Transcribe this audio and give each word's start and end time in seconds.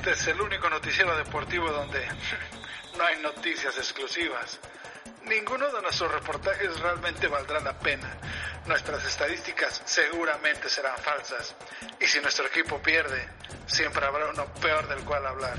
Este 0.00 0.12
es 0.12 0.26
el 0.28 0.40
único 0.40 0.70
noticiero 0.70 1.14
deportivo 1.14 1.70
donde 1.70 2.00
no 2.96 3.04
hay 3.04 3.20
noticias 3.20 3.76
exclusivas. 3.76 4.58
Ninguno 5.26 5.70
de 5.70 5.82
nuestros 5.82 6.10
reportajes 6.10 6.80
realmente 6.80 7.28
valdrá 7.28 7.60
la 7.60 7.78
pena. 7.78 8.08
Nuestras 8.66 9.04
estadísticas 9.04 9.82
seguramente 9.84 10.70
serán 10.70 10.96
falsas. 10.96 11.54
Y 12.00 12.06
si 12.06 12.18
nuestro 12.20 12.46
equipo 12.46 12.80
pierde, 12.80 13.28
siempre 13.66 14.06
habrá 14.06 14.30
uno 14.30 14.46
peor 14.54 14.88
del 14.88 15.04
cual 15.04 15.26
hablar. 15.26 15.58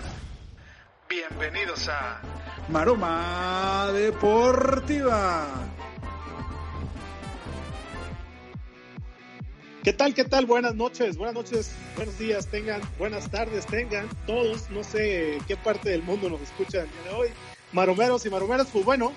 Bienvenidos 1.08 1.88
a 1.90 2.20
Maroma 2.68 3.92
Deportiva. 3.94 5.71
¿Qué 9.84 9.94
tal? 9.94 10.14
¿Qué 10.14 10.26
tal? 10.26 10.46
Buenas 10.46 10.76
noches, 10.76 11.18
buenas 11.18 11.34
noches, 11.34 11.72
buenos 11.96 12.20
días 12.20 12.46
tengan, 12.46 12.82
buenas 13.00 13.32
tardes 13.32 13.66
tengan 13.66 14.08
todos, 14.28 14.70
no 14.70 14.84
sé 14.84 15.40
qué 15.48 15.58
parte 15.58 15.90
del 15.90 16.04
mundo 16.04 16.30
nos 16.30 16.40
escuchan 16.40 16.82
el 16.82 16.92
día 16.92 17.12
de 17.12 17.18
hoy. 17.18 17.30
Maromeros 17.72 18.24
y 18.28 18.30
maromeras, 18.30 18.68
pues 18.72 18.86
bueno, 18.86 19.12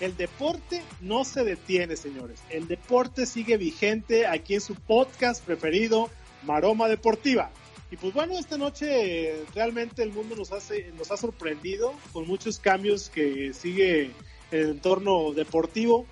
el 0.00 0.16
deporte 0.16 0.82
no 1.00 1.24
se 1.24 1.44
detiene, 1.44 1.94
señores. 1.94 2.40
El 2.50 2.66
deporte 2.66 3.26
sigue 3.26 3.58
vigente 3.58 4.26
aquí 4.26 4.54
en 4.54 4.60
su 4.60 4.74
podcast 4.74 5.44
preferido, 5.44 6.10
Maroma 6.42 6.88
Deportiva. 6.88 7.52
Y 7.92 7.96
pues 7.96 8.12
bueno, 8.12 8.36
esta 8.40 8.58
noche 8.58 9.44
realmente 9.54 10.02
el 10.02 10.10
mundo 10.10 10.34
nos, 10.34 10.50
hace, 10.50 10.90
nos 10.98 11.12
ha 11.12 11.16
sorprendido 11.16 11.94
con 12.12 12.26
muchos 12.26 12.58
cambios 12.58 13.08
que 13.08 13.54
sigue 13.54 14.10
el 14.50 14.70
entorno 14.70 15.32
deportivo. 15.32 16.06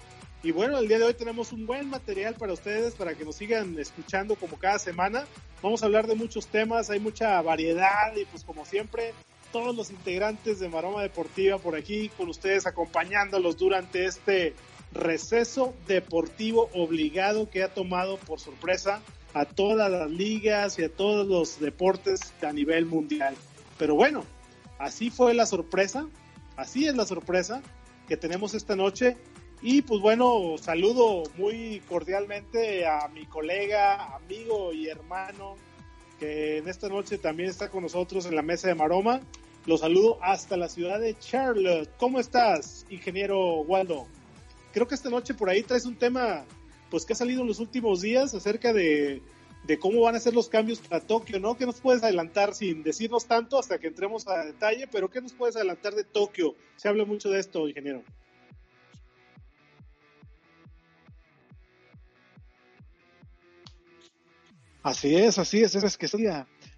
Y 0.47 0.53
bueno, 0.53 0.79
el 0.79 0.87
día 0.87 1.01
de 1.01 1.05
hoy 1.07 1.15
tenemos 1.15 1.51
un 1.51 1.67
buen 1.67 1.91
material 1.91 2.37
para 2.37 2.53
ustedes, 2.53 2.95
para 2.95 3.17
que 3.17 3.25
nos 3.25 3.35
sigan 3.35 3.77
escuchando 3.81 4.37
como 4.37 4.57
cada 4.57 4.79
semana. 4.79 5.27
Vamos 5.61 5.83
a 5.83 5.87
hablar 5.87 6.07
de 6.07 6.15
muchos 6.15 6.47
temas, 6.47 6.89
hay 6.89 7.01
mucha 7.01 7.43
variedad 7.43 8.15
y 8.15 8.27
pues 8.27 8.45
como 8.45 8.65
siempre, 8.65 9.13
todos 9.51 9.75
los 9.75 9.91
integrantes 9.91 10.61
de 10.61 10.69
Maroma 10.69 11.03
Deportiva 11.03 11.59
por 11.59 11.75
aquí 11.75 12.11
con 12.11 12.29
ustedes 12.29 12.65
acompañándolos 12.65 13.57
durante 13.57 14.05
este 14.05 14.55
receso 14.93 15.75
deportivo 15.89 16.71
obligado 16.75 17.51
que 17.51 17.65
ha 17.65 17.75
tomado 17.75 18.17
por 18.17 18.39
sorpresa 18.39 19.03
a 19.35 19.47
todas 19.47 19.91
las 19.91 20.09
ligas 20.09 20.79
y 20.79 20.85
a 20.85 20.89
todos 20.89 21.27
los 21.27 21.59
deportes 21.59 22.21
a 22.41 22.53
nivel 22.53 22.87
mundial. 22.87 23.35
Pero 23.79 23.97
bueno, 23.97 24.23
así 24.79 25.11
fue 25.11 25.35
la 25.35 25.45
sorpresa, 25.45 26.07
así 26.57 26.87
es 26.87 26.95
la 26.95 27.05
sorpresa 27.05 27.65
que 28.07 28.17
tenemos 28.17 28.55
esta 28.55 28.77
noche. 28.77 29.17
Y 29.63 29.83
pues 29.83 30.01
bueno, 30.01 30.57
saludo 30.59 31.23
muy 31.37 31.81
cordialmente 31.89 32.87
a 32.87 33.09
mi 33.09 33.27
colega, 33.27 34.15
amigo 34.15 34.73
y 34.73 34.89
hermano 34.89 35.57
que 36.19 36.59
en 36.59 36.69
esta 36.69 36.89
noche 36.89 37.19
también 37.19 37.51
está 37.51 37.71
con 37.71 37.83
nosotros 37.83 38.27
en 38.27 38.35
la 38.37 38.43
mesa 38.43 38.69
de 38.69 38.75
Maroma. 38.75 39.21
Los 39.67 39.81
saludo 39.81 40.19
hasta 40.23 40.57
la 40.57 40.69
ciudad 40.69 41.01
de 41.01 41.19
Charlotte. 41.19 41.91
¿Cómo 41.99 42.21
estás, 42.21 42.87
ingeniero 42.89 43.61
Waldo? 43.63 44.07
Creo 44.73 44.87
que 44.87 44.95
esta 44.95 45.11
noche 45.11 45.35
por 45.35 45.51
ahí 45.51 45.63
traes 45.63 45.87
un 45.87 45.97
tema 45.97 46.45
pues 46.91 47.05
que 47.05 47.15
ha 47.15 47.17
salido 47.17 47.43
en 47.43 47.49
los 47.49 47.59
últimos 47.59 48.01
días 48.01 48.33
acerca 48.35 48.73
de, 48.73 49.23
de 49.65 49.79
cómo 49.79 50.03
van 50.03 50.15
a 50.15 50.21
ser 50.21 50.35
los 50.35 50.49
cambios 50.49 50.79
para 50.79 51.01
Tokio, 51.01 51.41
¿no? 51.41 51.57
¿Qué 51.57 51.67
nos 51.67 51.81
puedes 51.81 52.03
adelantar 52.03 52.55
sin 52.55 52.83
decirnos 52.85 53.27
tanto 53.27 53.59
hasta 53.59 53.79
que 53.79 53.89
entremos 53.89 54.29
a 54.29 54.45
detalle? 54.45 54.87
Pero 54.87 55.11
¿qué 55.11 55.21
nos 55.21 55.33
puedes 55.33 55.57
adelantar 55.57 55.95
de 55.95 56.05
Tokio? 56.05 56.55
Se 56.77 56.89
habla 56.89 57.05
mucho 57.05 57.31
de 57.31 57.41
esto, 57.41 57.67
ingeniero. 57.69 58.05
Así 64.87 65.17
es, 65.17 65.37
así 65.39 65.63
es, 65.63 65.75
es 65.75 65.97
que 65.97 66.07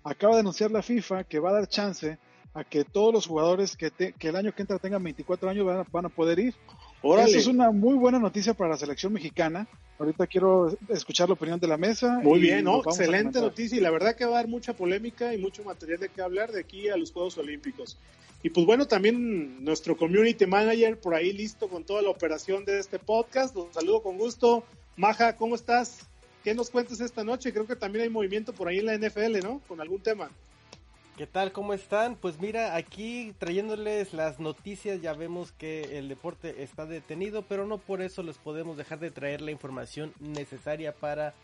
acaba 0.02 0.34
de 0.34 0.40
anunciar 0.40 0.70
la 0.70 0.80
FIFA 0.80 1.24
que 1.24 1.38
va 1.38 1.50
a 1.50 1.52
dar 1.52 1.68
chance 1.68 2.16
a 2.54 2.64
que 2.64 2.82
todos 2.82 3.12
los 3.12 3.26
jugadores 3.26 3.76
que, 3.76 3.90
que 3.90 4.28
el 4.28 4.36
año 4.36 4.54
que 4.54 4.62
entra 4.62 4.78
tengan 4.78 5.02
24 5.02 5.50
años 5.50 5.66
van 5.66 5.80
a, 5.80 5.86
van 5.92 6.06
a 6.06 6.08
poder 6.08 6.38
ir. 6.38 6.54
Eso 7.02 7.38
es 7.38 7.46
una 7.46 7.70
muy 7.70 7.96
buena 7.96 8.18
noticia 8.18 8.54
para 8.54 8.70
la 8.70 8.76
selección 8.78 9.12
mexicana. 9.12 9.68
Ahorita 9.98 10.26
quiero 10.26 10.74
escuchar 10.88 11.28
la 11.28 11.34
opinión 11.34 11.60
de 11.60 11.68
la 11.68 11.76
mesa. 11.76 12.18
Muy 12.22 12.40
bien, 12.40 12.64
¿no? 12.64 12.78
Excelente 12.78 13.42
noticia 13.42 13.76
y 13.76 13.80
la 13.80 13.90
verdad 13.90 14.16
que 14.16 14.24
va 14.24 14.30
a 14.30 14.34
dar 14.36 14.48
mucha 14.48 14.72
polémica 14.74 15.34
y 15.34 15.38
mucho 15.38 15.62
material 15.62 16.00
de 16.00 16.08
qué 16.08 16.22
hablar 16.22 16.50
de 16.50 16.60
aquí 16.60 16.88
a 16.88 16.96
los 16.96 17.12
Juegos 17.12 17.36
Olímpicos. 17.36 17.98
Y 18.42 18.48
pues 18.48 18.64
bueno, 18.64 18.86
también 18.86 19.62
nuestro 19.62 19.98
community 19.98 20.46
manager 20.46 20.98
por 20.98 21.14
ahí 21.14 21.34
listo 21.34 21.68
con 21.68 21.84
toda 21.84 22.00
la 22.00 22.08
operación 22.08 22.64
de 22.64 22.78
este 22.78 22.98
podcast. 22.98 23.54
Los 23.54 23.74
saludo 23.74 24.02
con 24.02 24.16
gusto. 24.16 24.64
Maja, 24.96 25.36
¿cómo 25.36 25.54
estás? 25.54 26.08
¿Qué 26.44 26.54
nos 26.54 26.70
cuentas 26.70 27.00
esta 27.00 27.24
noche? 27.24 27.52
Creo 27.52 27.66
que 27.66 27.76
también 27.76 28.04
hay 28.04 28.10
movimiento 28.10 28.52
por 28.52 28.68
ahí 28.68 28.78
en 28.78 28.86
la 28.86 28.96
NFL, 28.96 29.40
¿no? 29.42 29.60
Con 29.66 29.80
algún 29.80 30.00
tema. 30.00 30.30
¿Qué 31.16 31.26
tal? 31.26 31.50
¿Cómo 31.50 31.74
están? 31.74 32.14
Pues 32.14 32.38
mira, 32.38 32.76
aquí 32.76 33.34
trayéndoles 33.38 34.14
las 34.14 34.38
noticias, 34.38 35.02
ya 35.02 35.14
vemos 35.14 35.50
que 35.50 35.98
el 35.98 36.08
deporte 36.08 36.62
está 36.62 36.86
detenido, 36.86 37.42
pero 37.42 37.66
no 37.66 37.78
por 37.78 38.02
eso 38.02 38.22
les 38.22 38.38
podemos 38.38 38.76
dejar 38.76 39.00
de 39.00 39.10
traer 39.10 39.40
la 39.40 39.50
información 39.50 40.12
necesaria 40.20 40.94
para 40.94 41.34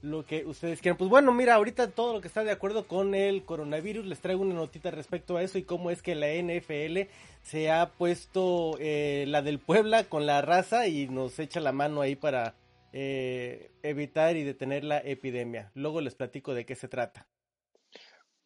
lo 0.00 0.24
que 0.24 0.44
ustedes 0.46 0.80
quieran. 0.80 0.96
Pues 0.96 1.10
bueno, 1.10 1.32
mira, 1.32 1.54
ahorita 1.54 1.90
todo 1.90 2.12
lo 2.12 2.20
que 2.20 2.28
está 2.28 2.44
de 2.44 2.52
acuerdo 2.52 2.86
con 2.86 3.16
el 3.16 3.42
coronavirus, 3.42 4.06
les 4.06 4.20
traigo 4.20 4.42
una 4.42 4.54
notita 4.54 4.92
respecto 4.92 5.36
a 5.36 5.42
eso 5.42 5.58
y 5.58 5.64
cómo 5.64 5.90
es 5.90 6.02
que 6.02 6.14
la 6.14 6.28
NFL 6.28 7.10
se 7.42 7.70
ha 7.72 7.90
puesto 7.90 8.76
eh, 8.78 9.24
la 9.26 9.42
del 9.42 9.58
Puebla 9.58 10.04
con 10.04 10.26
la 10.26 10.40
raza 10.40 10.86
y 10.86 11.08
nos 11.08 11.36
echa 11.40 11.58
la 11.58 11.72
mano 11.72 12.00
ahí 12.00 12.14
para 12.14 12.54
eh, 12.98 13.72
evitar 13.82 14.38
y 14.38 14.42
detener 14.42 14.82
la 14.82 14.96
epidemia. 14.96 15.70
Luego 15.74 16.00
les 16.00 16.14
platico 16.14 16.54
de 16.54 16.64
qué 16.64 16.74
se 16.74 16.88
trata. 16.88 17.28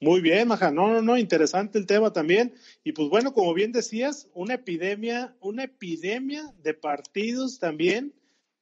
Muy 0.01 0.21
bien, 0.21 0.49
Maja. 0.49 0.73
No, 0.73 0.89
no, 0.89 1.03
no, 1.03 1.17
interesante 1.17 1.79
el 1.79 1.87
tema 1.87 2.13
también. 2.13 2.55
Y 2.83 2.91
pues 2.91 3.09
bueno, 3.09 3.33
como 3.33 3.55
bien 3.55 3.71
decías, 3.71 4.29
una 4.35 4.55
epidemia, 4.55 5.37
una 5.41 5.63
epidemia 5.63 6.53
de 6.65 6.75
partidos 6.75 7.61
también 7.61 8.13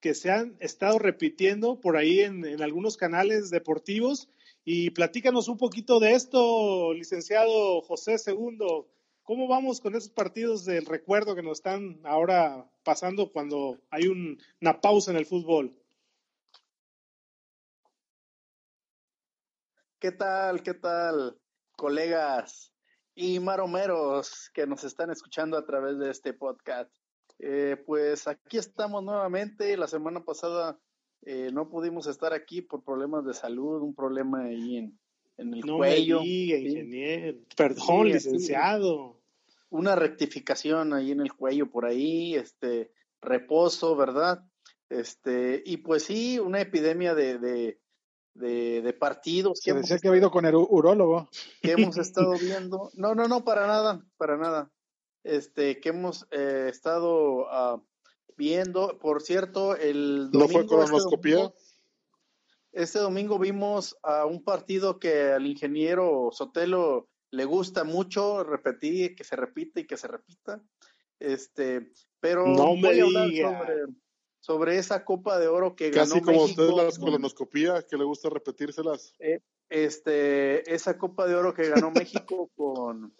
que 0.01 0.13
se 0.13 0.31
han 0.31 0.59
estado 0.61 0.99
repitiendo 0.99 1.81
por 1.81 1.97
ahí 1.97 2.21
en, 2.21 2.61
algunos 2.61 2.99
canales 2.99 3.49
deportivos. 3.49 4.29
Y 4.67 4.91
platícanos 4.91 5.49
un 5.49 5.57
poquito 5.57 6.01
de 6.01 6.13
esto, 6.13 6.93
licenciado 6.93 7.81
José 7.81 8.19
Segundo. 8.19 8.91
¿Cómo 9.23 9.49
vamos 9.49 9.81
con 9.81 9.95
esos 9.95 10.11
partidos 10.11 10.67
del 10.67 10.85
recuerdo 10.85 11.35
que 11.35 11.43
nos 11.43 11.61
están 11.61 11.99
ahora 12.05 12.71
pasando 12.83 13.33
cuando 13.33 13.79
hay 13.89 14.09
un, 14.09 14.39
una 14.61 14.83
pausa 14.83 15.13
en 15.13 15.17
el 15.17 15.25
fútbol? 15.25 15.78
¿Qué 20.01 20.13
tal? 20.13 20.63
¿Qué 20.63 20.75
tal, 20.75 21.37
colegas 21.77 22.73
y 23.17 23.41
maromeros 23.41 24.49
que 24.55 24.65
nos 24.65 24.85
están 24.85 25.11
escuchando 25.11 25.59
a 25.59 25.67
través 25.67 25.99
de 25.99 26.09
este 26.09 26.33
podcast? 26.33 26.89
Eh, 27.41 27.77
pues 27.85 28.29
aquí 28.29 28.59
estamos 28.59 29.03
nuevamente. 29.03 29.77
La 29.77 29.89
semana 29.89 30.25
pasada 30.25 30.79
eh, 31.23 31.51
no 31.53 31.69
pudimos 31.69 32.07
estar 32.07 32.33
aquí 32.33 32.63
por 32.63 32.85
problemas 32.85 33.25
de 33.25 33.35
salud, 33.35 33.83
un 33.83 33.93
problema 33.93 34.45
ahí 34.45 34.77
en, 34.77 34.99
en 35.37 35.55
el 35.55 35.61
no 35.63 35.79
cuello. 35.79 36.21
Me 36.21 36.27
diga, 36.27 36.59
ingeniero. 36.59 37.39
Perdón, 37.57 38.07
Sí, 38.07 38.13
licenciado. 38.13 39.21
Una 39.69 39.97
rectificación 39.97 40.93
ahí 40.95 41.11
en 41.11 41.21
el 41.23 41.33
cuello 41.33 41.73
por 41.73 41.87
ahí, 41.87 42.37
este 42.37 42.93
reposo, 43.21 43.97
¿verdad? 43.97 44.45
Este, 44.91 45.61
y 45.67 45.79
pues 45.79 46.05
sí, 46.05 46.39
una 46.39 46.61
epidemia 46.61 47.17
de, 47.17 47.39
de, 47.39 47.81
de, 48.39 48.83
de 48.83 48.93
partidos 48.93 49.61
Se 49.61 49.71
hemos 49.71 49.83
decía 49.83 49.99
que 49.99 50.09
ha 50.09 50.11
habido 50.11 50.31
con 50.31 50.45
el 50.47 50.55
urólogo. 50.55 51.29
que 51.61 51.73
hemos 51.73 51.97
estado 51.99 52.33
viendo. 52.39 52.91
No, 52.95 53.15
no, 53.15 53.29
no, 53.29 53.45
para 53.45 53.67
nada, 53.67 54.05
para 54.17 54.37
nada. 54.37 54.71
Este, 55.25 55.81
que 55.81 55.91
hemos 55.91 56.27
eh, 56.31 56.67
estado 56.71 57.47
ah, 57.51 57.83
viendo. 58.37 58.99
Por 58.99 59.21
cierto, 59.23 59.77
el 59.77 60.31
¿No 60.33 60.49
fue 60.49 60.67
colonoscopía? 60.67 61.35
Este 61.35 61.41
domingo, 61.41 61.55
este 62.73 62.99
domingo 63.01 63.39
vimos 63.39 63.97
a 64.03 64.25
un 64.27 64.45
partido 64.45 64.99
que 64.99 65.33
al 65.33 65.47
ingeniero 65.47 66.31
Sotelo 66.33 67.09
le 67.31 67.45
gusta 67.45 67.85
mucho 67.85 68.45
repetir, 68.45 69.15
que 69.15 69.25
se 69.25 69.37
repite 69.37 69.81
y 69.81 69.87
que 69.87 69.97
se 69.97 70.09
repita. 70.09 70.63
Este, 71.19 71.93
pero 72.21 72.47
No 72.47 72.75
me 72.77 72.89
voy 72.89 73.01
a 73.01 73.05
hablar 73.05 73.29
diga. 73.29 73.59
sobre, 73.61 73.75
sobre 74.41 74.79
esa 74.79 75.05
Copa 75.05 75.39
de 75.39 75.49
Oro 75.49 75.75
que 75.75 75.91
Casi 75.91 76.15
ganó 76.15 76.25
como 76.25 76.43
México. 76.43 76.63
ustedes 76.63 76.85
las 76.85 76.99
colonoscopía, 76.99 77.83
que 77.83 77.97
le 77.97 78.05
gusta 78.05 78.31
repetírselas. 78.31 79.15
Eh, 79.19 79.41
este, 79.69 80.73
esa 80.73 80.97
Copa 80.97 81.27
de 81.27 81.35
Oro 81.35 81.55
que 81.55 81.69
ganó 81.69 81.91
México 81.91 82.51
con. 82.57 83.15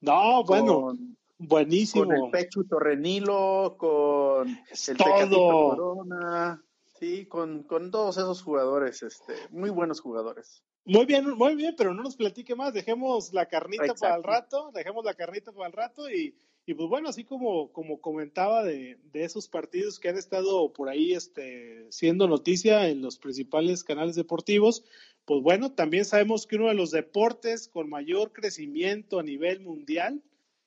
No, 0.00 0.44
bueno, 0.44 0.96
buenísimo. 1.38 2.04
Con 2.04 2.16
el 2.16 2.30
Pecho 2.30 2.62
Torrenilo, 2.68 3.76
con 3.78 4.48
el 4.48 4.96
todo. 4.96 5.70
Corona, 5.70 6.64
sí, 6.98 7.26
con, 7.26 7.64
con 7.64 7.90
todos 7.90 8.16
esos 8.16 8.42
jugadores, 8.42 9.02
este, 9.02 9.34
muy 9.50 9.70
buenos 9.70 10.00
jugadores. 10.00 10.62
Muy 10.84 11.04
bien, 11.04 11.28
muy 11.36 11.54
bien, 11.54 11.74
pero 11.76 11.92
no 11.92 12.02
nos 12.02 12.16
platique 12.16 12.54
más, 12.54 12.72
dejemos 12.72 13.34
la 13.34 13.46
carnita 13.46 13.94
para 13.94 14.16
el 14.16 14.22
rato, 14.22 14.70
dejemos 14.72 15.04
la 15.04 15.12
carnita 15.12 15.52
para 15.52 15.66
el 15.66 15.72
rato 15.72 16.08
y, 16.08 16.34
y 16.68 16.74
pues 16.74 16.86
bueno, 16.90 17.08
así 17.08 17.24
como, 17.24 17.72
como 17.72 17.98
comentaba 17.98 18.62
de, 18.62 18.98
de, 19.10 19.24
esos 19.24 19.48
partidos 19.48 19.98
que 19.98 20.10
han 20.10 20.18
estado 20.18 20.70
por 20.74 20.90
ahí 20.90 21.14
este, 21.14 21.86
siendo 21.88 22.28
noticia 22.28 22.90
en 22.90 23.00
los 23.00 23.16
principales 23.16 23.82
canales 23.82 24.16
deportivos, 24.16 24.84
pues 25.24 25.42
bueno, 25.42 25.72
también 25.72 26.04
sabemos 26.04 26.46
que 26.46 26.56
uno 26.56 26.68
de 26.68 26.74
los 26.74 26.90
deportes 26.90 27.68
con 27.68 27.88
mayor 27.88 28.34
crecimiento 28.34 29.18
a 29.18 29.22
nivel 29.22 29.60
mundial 29.60 30.22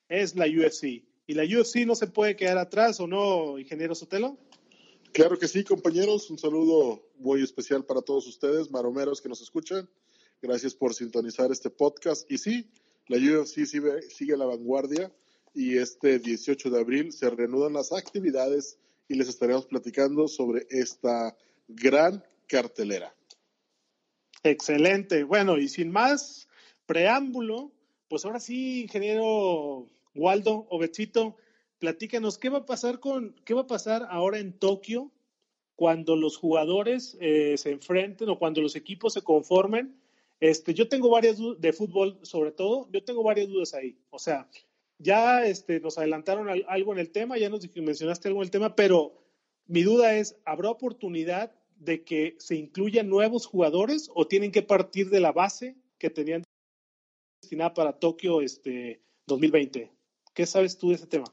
es 0.08 0.34
la 0.34 0.46
UFC. 0.46 1.04
Y 1.28 1.34
la 1.34 1.44
UFC 1.44 1.86
no 1.86 1.94
se 1.94 2.08
puede 2.08 2.34
quedar 2.34 2.58
atrás, 2.58 2.98
¿o 2.98 3.06
no, 3.06 3.56
ingeniero 3.60 3.94
Sotelo? 3.94 4.36
Claro 5.12 5.38
que 5.38 5.46
sí, 5.46 5.62
compañeros. 5.62 6.28
Un 6.30 6.38
saludo 6.38 7.12
muy 7.18 7.44
especial 7.44 7.84
para 7.84 8.02
todos 8.02 8.26
ustedes, 8.26 8.72
maromeros 8.72 9.20
que 9.20 9.28
nos 9.28 9.40
escuchan. 9.40 9.88
Gracias 10.42 10.74
por 10.74 10.94
sintonizar 10.94 11.52
este 11.52 11.70
podcast. 11.70 12.28
Y 12.28 12.38
sí, 12.38 12.72
la 13.06 13.18
UFC 13.18 13.66
sigue, 13.66 14.02
sigue 14.10 14.36
la 14.36 14.46
vanguardia 14.46 15.12
y 15.54 15.78
este 15.78 16.18
18 16.18 16.70
de 16.70 16.80
abril 16.80 17.12
se 17.12 17.28
reanudan 17.30 17.74
las 17.74 17.92
actividades 17.92 18.78
y 19.08 19.14
les 19.14 19.28
estaremos 19.28 19.66
platicando 19.66 20.28
sobre 20.28 20.66
esta 20.70 21.36
gran 21.68 22.24
cartelera. 22.46 23.14
Excelente. 24.42 25.24
Bueno, 25.24 25.58
y 25.58 25.68
sin 25.68 25.90
más 25.90 26.48
preámbulo, 26.86 27.72
pues 28.08 28.24
ahora 28.24 28.40
sí, 28.40 28.82
ingeniero 28.82 29.88
Waldo 30.14 30.66
o 30.68 30.78
Betito, 30.78 31.36
platícanos 31.78 32.38
qué 32.38 32.48
va 32.48 32.58
a 32.58 32.66
pasar 32.66 33.00
con 33.00 33.34
qué 33.44 33.54
va 33.54 33.62
a 33.62 33.66
pasar 33.66 34.06
ahora 34.10 34.38
en 34.38 34.52
Tokio 34.52 35.10
cuando 35.76 36.16
los 36.16 36.36
jugadores 36.36 37.16
eh, 37.20 37.56
se 37.56 37.70
enfrenten 37.70 38.28
o 38.28 38.38
cuando 38.38 38.60
los 38.60 38.76
equipos 38.76 39.14
se 39.14 39.22
conformen. 39.22 39.96
Este, 40.40 40.74
yo 40.74 40.88
tengo 40.88 41.08
varias 41.08 41.38
dudas 41.38 41.60
de 41.60 41.72
fútbol, 41.72 42.18
sobre 42.22 42.52
todo, 42.52 42.88
yo 42.92 43.02
tengo 43.04 43.22
varias 43.22 43.48
dudas 43.48 43.74
ahí. 43.74 43.96
O 44.10 44.18
sea, 44.18 44.48
ya 45.02 45.44
este, 45.44 45.80
nos 45.80 45.98
adelantaron 45.98 46.48
algo 46.68 46.92
en 46.92 46.98
el 46.98 47.10
tema, 47.10 47.36
ya 47.36 47.50
nos 47.50 47.68
mencionaste 47.74 48.28
algo 48.28 48.40
en 48.40 48.44
el 48.44 48.50
tema, 48.50 48.76
pero 48.76 49.12
mi 49.66 49.82
duda 49.82 50.14
es, 50.14 50.36
¿habrá 50.44 50.70
oportunidad 50.70 51.52
de 51.76 52.04
que 52.04 52.36
se 52.38 52.54
incluyan 52.54 53.08
nuevos 53.08 53.46
jugadores 53.46 54.10
o 54.14 54.26
tienen 54.26 54.52
que 54.52 54.62
partir 54.62 55.10
de 55.10 55.20
la 55.20 55.32
base 55.32 55.76
que 55.98 56.10
tenían 56.10 56.44
destinada 57.42 57.74
para 57.74 57.98
Tokio 57.98 58.40
este 58.40 59.02
2020? 59.26 59.90
¿Qué 60.34 60.46
sabes 60.46 60.78
tú 60.78 60.90
de 60.90 60.94
ese 60.94 61.06
tema? 61.06 61.26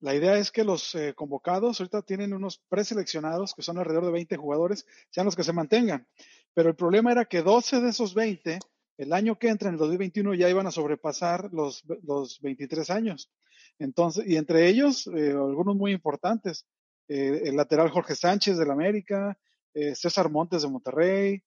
La 0.00 0.14
idea 0.14 0.36
es 0.38 0.52
que 0.52 0.64
los 0.64 0.94
eh, 0.94 1.14
convocados 1.14 1.80
ahorita 1.80 2.02
tienen 2.02 2.32
unos 2.32 2.58
preseleccionados, 2.68 3.54
que 3.54 3.62
son 3.62 3.78
alrededor 3.78 4.06
de 4.06 4.12
20 4.12 4.36
jugadores, 4.36 4.86
sean 5.10 5.26
los 5.26 5.34
que 5.34 5.42
se 5.42 5.52
mantengan. 5.52 6.06
Pero 6.54 6.68
el 6.68 6.76
problema 6.76 7.10
era 7.10 7.24
que 7.24 7.42
12 7.42 7.80
de 7.80 7.90
esos 7.90 8.14
20, 8.14 8.60
el 8.98 9.12
año 9.12 9.38
que 9.38 9.48
entra, 9.48 9.68
en 9.68 9.74
el 9.74 9.78
2021, 9.78 10.34
ya 10.34 10.50
iban 10.50 10.66
a 10.66 10.72
sobrepasar 10.72 11.50
los, 11.52 11.84
los 12.02 12.40
23 12.40 12.90
años. 12.90 13.30
Entonces, 13.78 14.26
y 14.26 14.36
entre 14.36 14.68
ellos, 14.68 15.06
eh, 15.06 15.30
algunos 15.30 15.76
muy 15.76 15.92
importantes. 15.92 16.66
Eh, 17.08 17.42
el 17.44 17.56
lateral 17.56 17.90
Jorge 17.90 18.16
Sánchez 18.16 18.58
del 18.58 18.72
América, 18.72 19.38
eh, 19.72 19.94
César 19.94 20.30
Montes 20.30 20.62
de 20.62 20.68
Monterrey, 20.68 21.42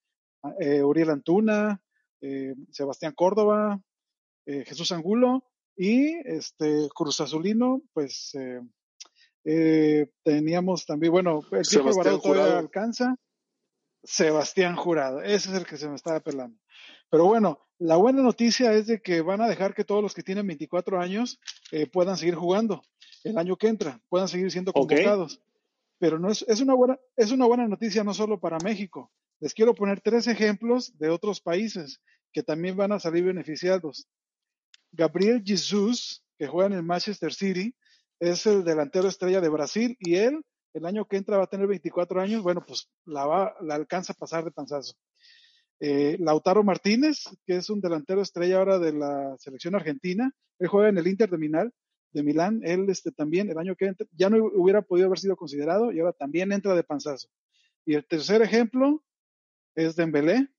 Uriel 0.83 1.11
Antuna, 1.11 1.83
Sebastián 2.71 3.13
Córdoba, 3.13 3.79
Jesús 4.43 4.91
Angulo 4.91 5.43
y 5.75 6.15
este 6.27 6.89
Cruz 6.95 7.21
Azulino, 7.21 7.83
pues 7.93 8.33
teníamos 10.23 10.87
también, 10.87 11.11
bueno, 11.11 11.41
el 11.51 11.67
tipo 11.67 11.89
Alvarado 11.89 12.19
todavía 12.19 12.57
alcanza. 12.57 13.15
Sebastián 14.03 14.75
Jurado, 14.75 15.21
ese 15.21 15.51
es 15.51 15.55
el 15.57 15.67
que 15.67 15.77
se 15.77 15.87
me 15.87 15.95
estaba 15.95 16.19
pelando. 16.21 16.57
Pero 17.11 17.25
bueno, 17.25 17.59
la 17.77 17.97
buena 17.97 18.23
noticia 18.23 18.73
es 18.73 18.87
de 18.87 18.99
que 19.03 19.21
van 19.21 19.41
a 19.41 19.47
dejar 19.47 19.75
que 19.75 19.85
todos 19.85 20.01
los 20.01 20.15
que 20.15 20.23
tienen 20.23 20.47
24 20.47 20.99
años 20.99 21.39
puedan 21.91 22.17
seguir 22.17 22.33
jugando 22.33 22.81
el 23.23 23.37
año 23.37 23.55
que 23.55 23.67
entra, 23.67 24.01
puedan 24.09 24.27
seguir 24.27 24.49
siendo 24.49 24.73
convocados 24.73 25.39
pero 26.01 26.17
no 26.17 26.31
es, 26.31 26.43
es, 26.47 26.61
una 26.61 26.73
buena, 26.73 26.99
es 27.15 27.31
una 27.31 27.45
buena 27.45 27.67
noticia 27.67 28.03
no 28.03 28.15
solo 28.15 28.39
para 28.39 28.57
México. 28.57 29.11
Les 29.39 29.53
quiero 29.53 29.75
poner 29.75 30.01
tres 30.01 30.25
ejemplos 30.25 30.97
de 30.97 31.09
otros 31.09 31.41
países 31.41 32.01
que 32.33 32.41
también 32.41 32.75
van 32.75 32.91
a 32.91 32.99
salir 32.99 33.23
beneficiados. 33.23 34.07
Gabriel 34.91 35.43
Jesus, 35.45 36.25
que 36.39 36.47
juega 36.47 36.69
en 36.69 36.73
el 36.73 36.83
Manchester 36.83 37.31
City, 37.31 37.75
es 38.19 38.47
el 38.47 38.63
delantero 38.63 39.07
estrella 39.07 39.41
de 39.41 39.49
Brasil 39.49 39.95
y 39.99 40.15
él 40.15 40.43
el 40.73 40.87
año 40.87 41.05
que 41.05 41.17
entra 41.17 41.37
va 41.37 41.43
a 41.43 41.49
tener 41.49 41.67
24 41.67 42.19
años, 42.19 42.41
bueno, 42.41 42.65
pues 42.65 42.89
la, 43.05 43.27
va, 43.27 43.55
la 43.61 43.75
alcanza 43.75 44.13
a 44.13 44.15
pasar 44.15 44.43
de 44.43 44.49
panzazo. 44.49 44.95
Eh, 45.83 46.15
Lautaro 46.19 46.63
Martínez, 46.63 47.23
que 47.43 47.57
es 47.57 47.69
un 47.71 47.81
delantero 47.81 48.21
estrella 48.21 48.59
ahora 48.59 48.77
de 48.77 48.93
la 48.93 49.35
selección 49.39 49.73
argentina, 49.73 50.31
él 50.59 50.67
juega 50.67 50.89
en 50.89 50.99
el 50.99 51.07
Inter 51.07 51.29
de 51.31 51.39
Milán 51.39 51.73
de 52.13 52.73
él 52.73 52.85
este, 52.89 53.11
también 53.11 53.49
el 53.49 53.57
año 53.57 53.75
que 53.75 53.85
entra, 53.85 54.05
ya 54.11 54.29
no 54.29 54.37
hubiera 54.53 54.81
podido 54.81 55.07
haber 55.07 55.19
sido 55.19 55.35
considerado 55.35 55.91
y 55.91 55.99
ahora 55.99 56.13
también 56.13 56.51
entra 56.51 56.75
de 56.75 56.83
panzazo. 56.83 57.29
Y 57.85 57.95
el 57.95 58.05
tercer 58.05 58.41
ejemplo 58.41 59.03
es 59.75 59.95
Dembélé, 59.95 60.49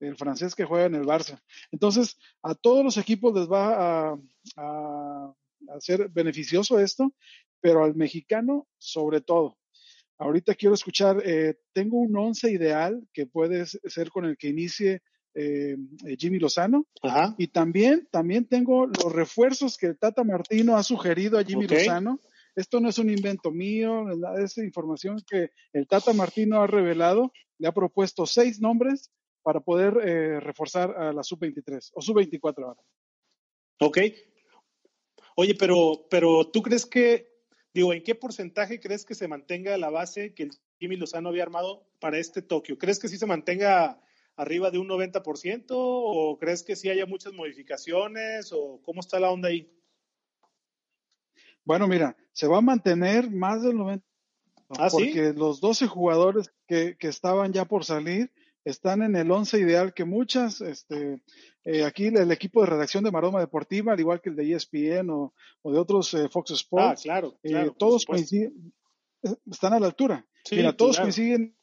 el 0.00 0.16
francés 0.16 0.54
que 0.54 0.64
juega 0.64 0.86
en 0.86 0.94
el 0.94 1.04
Barça. 1.04 1.40
Entonces, 1.70 2.18
a 2.42 2.54
todos 2.54 2.84
los 2.84 2.96
equipos 2.96 3.34
les 3.34 3.48
va 3.48 4.12
a, 4.12 4.18
a, 4.56 5.34
ser 5.80 6.08
beneficioso 6.08 6.78
esto, 6.78 7.12
pero 7.60 7.84
al 7.84 7.94
mexicano 7.94 8.66
sobre 8.78 9.20
todo. 9.20 9.58
Ahorita 10.22 10.54
quiero 10.54 10.74
escuchar, 10.74 11.22
eh, 11.24 11.56
tengo 11.72 11.98
un 11.98 12.16
once 12.16 12.50
ideal 12.50 13.06
que 13.12 13.26
puede 13.26 13.66
ser 13.66 14.10
con 14.10 14.24
el 14.24 14.36
que 14.36 14.48
inicie 14.48 15.02
eh, 15.34 15.76
eh, 16.06 16.16
Jimmy 16.18 16.38
Lozano. 16.38 16.86
Y 17.38 17.48
también, 17.48 18.08
también 18.10 18.46
tengo 18.46 18.86
los 18.86 19.12
refuerzos 19.12 19.76
que 19.76 19.86
el 19.86 19.98
Tata 19.98 20.24
Martino 20.24 20.76
ha 20.76 20.82
sugerido 20.82 21.38
a 21.38 21.44
Jimmy 21.44 21.66
Lozano. 21.66 22.20
Esto 22.54 22.80
no 22.80 22.90
es 22.90 22.98
un 22.98 23.08
invento 23.08 23.50
mío, 23.50 24.04
es 24.38 24.58
información 24.58 25.22
que 25.26 25.50
el 25.72 25.86
Tata 25.86 26.12
Martino 26.12 26.62
ha 26.62 26.66
revelado. 26.66 27.32
Le 27.58 27.68
ha 27.68 27.72
propuesto 27.72 28.26
seis 28.26 28.60
nombres 28.60 29.10
para 29.42 29.60
poder 29.60 29.96
eh, 30.06 30.40
reforzar 30.40 30.90
a 30.96 31.12
la 31.12 31.22
sub-23 31.22 31.90
o 31.94 32.02
sub-24 32.02 32.64
ahora. 32.64 32.80
Ok. 33.80 33.98
Oye, 35.36 35.54
pero, 35.54 36.06
pero 36.10 36.50
tú 36.50 36.62
crees 36.62 36.84
que, 36.84 37.31
digo, 37.74 37.92
¿en 37.92 38.02
qué 38.02 38.14
porcentaje 38.14 38.80
crees 38.80 39.04
que 39.04 39.14
se 39.14 39.28
mantenga 39.28 39.76
la 39.78 39.90
base 39.90 40.34
que 40.34 40.44
el 40.44 40.50
Jimmy 40.78 40.96
Lozano 40.96 41.28
había 41.28 41.42
armado 41.42 41.86
para 42.00 42.18
este 42.18 42.42
Tokio? 42.42 42.78
¿Crees 42.78 42.98
que 42.98 43.08
sí 43.08 43.16
se 43.16 43.26
mantenga 43.26 44.00
arriba 44.36 44.70
de 44.70 44.78
un 44.78 44.88
90% 44.88 45.66
o 45.70 46.38
crees 46.38 46.62
que 46.62 46.76
sí 46.76 46.88
haya 46.88 47.06
muchas 47.06 47.32
modificaciones 47.32 48.52
o 48.52 48.80
cómo 48.82 49.00
está 49.00 49.20
la 49.20 49.30
onda 49.30 49.48
ahí? 49.48 49.70
Bueno, 51.64 51.86
mira, 51.86 52.16
se 52.32 52.46
va 52.46 52.58
a 52.58 52.62
mantener 52.62 53.30
más 53.30 53.62
del 53.62 53.76
90%. 53.76 54.02
¿Ah, 54.78 54.88
porque 54.90 55.34
los 55.36 55.60
12 55.60 55.86
jugadores 55.86 56.50
que, 56.66 56.96
que, 56.96 57.08
estaban 57.08 57.52
ya 57.52 57.66
por 57.66 57.84
salir 57.84 58.32
están 58.64 59.02
en 59.02 59.16
el 59.16 59.30
11 59.30 59.58
ideal 59.58 59.92
que 59.92 60.06
muchas, 60.06 60.62
este, 60.62 61.20
eh, 61.64 61.84
aquí 61.84 62.06
el 62.06 62.30
equipo 62.32 62.60
de 62.60 62.66
redacción 62.66 63.04
de 63.04 63.10
Maroma 63.10 63.40
Deportiva, 63.40 63.92
al 63.92 64.00
igual 64.00 64.20
que 64.20 64.30
el 64.30 64.36
de 64.36 64.52
ESPN 64.52 65.10
o, 65.10 65.32
o 65.62 65.72
de 65.72 65.78
otros 65.78 66.12
eh, 66.14 66.28
Fox 66.28 66.50
Sports, 66.52 67.00
ah, 67.00 67.02
claro, 67.02 67.38
eh, 67.42 67.70
todos 67.78 68.04
coinciden, 68.04 68.72
están 69.50 69.72
a 69.72 69.80
la 69.80 69.86
altura. 69.86 70.26
Mira, 70.50 70.72
todos 70.72 70.98
coinciden 70.98 71.56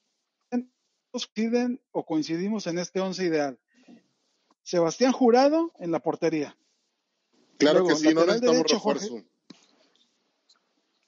coinciden 1.12 1.82
o 1.92 2.06
coincidimos 2.06 2.68
en 2.68 2.78
este 2.78 3.00
once 3.00 3.26
ideal. 3.26 3.60
Sebastián 4.64 5.12
Jurado 5.12 5.74
en 5.80 5.92
la 5.92 6.00
portería. 6.00 6.56
Claro 7.58 7.86
que 7.86 7.96
sí, 7.96 8.14
no 8.14 8.26
necesitamos 8.26 8.72
refuerzo. 8.72 9.24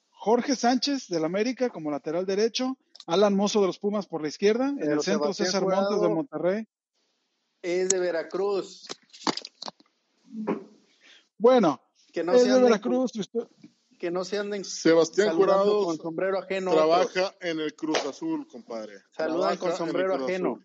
Jorge, 0.09 0.55
Sánchez 0.55 1.07
del 1.07 1.25
América 1.25 1.69
como 1.69 1.91
lateral 1.91 2.25
derecho, 2.25 2.77
Alan 3.07 3.35
Mozo 3.35 3.61
de 3.61 3.67
los 3.67 3.79
Pumas 3.79 4.05
por 4.05 4.21
la 4.21 4.27
izquierda, 4.27 4.69
en 4.69 4.91
el 4.91 5.01
centro 5.01 5.33
César 5.33 5.63
Montes 5.63 6.01
de 6.01 6.09
Monterrey. 6.09 6.67
Es 7.61 7.89
de 7.89 7.99
Veracruz. 7.99 8.87
Bueno, 11.37 11.81
que 12.11 12.23
no 12.23 12.33
es 12.33 12.45
de 12.45 12.61
Veracruz. 12.61 13.11
Que 13.99 14.09
no 14.09 14.25
se 14.25 14.39
anden 14.39 14.65
Sebastián 14.65 15.35
Jurado 15.35 15.85
con 15.85 15.97
sombrero 15.97 16.39
ajeno. 16.39 16.71
Trabaja 16.71 17.35
en 17.39 17.59
el 17.59 17.75
Cruz 17.75 18.03
Azul, 18.05 18.47
compadre. 18.47 18.95
Saludan 19.11 19.57
con 19.57 19.75
sombrero 19.75 20.15
ajeno. 20.15 20.59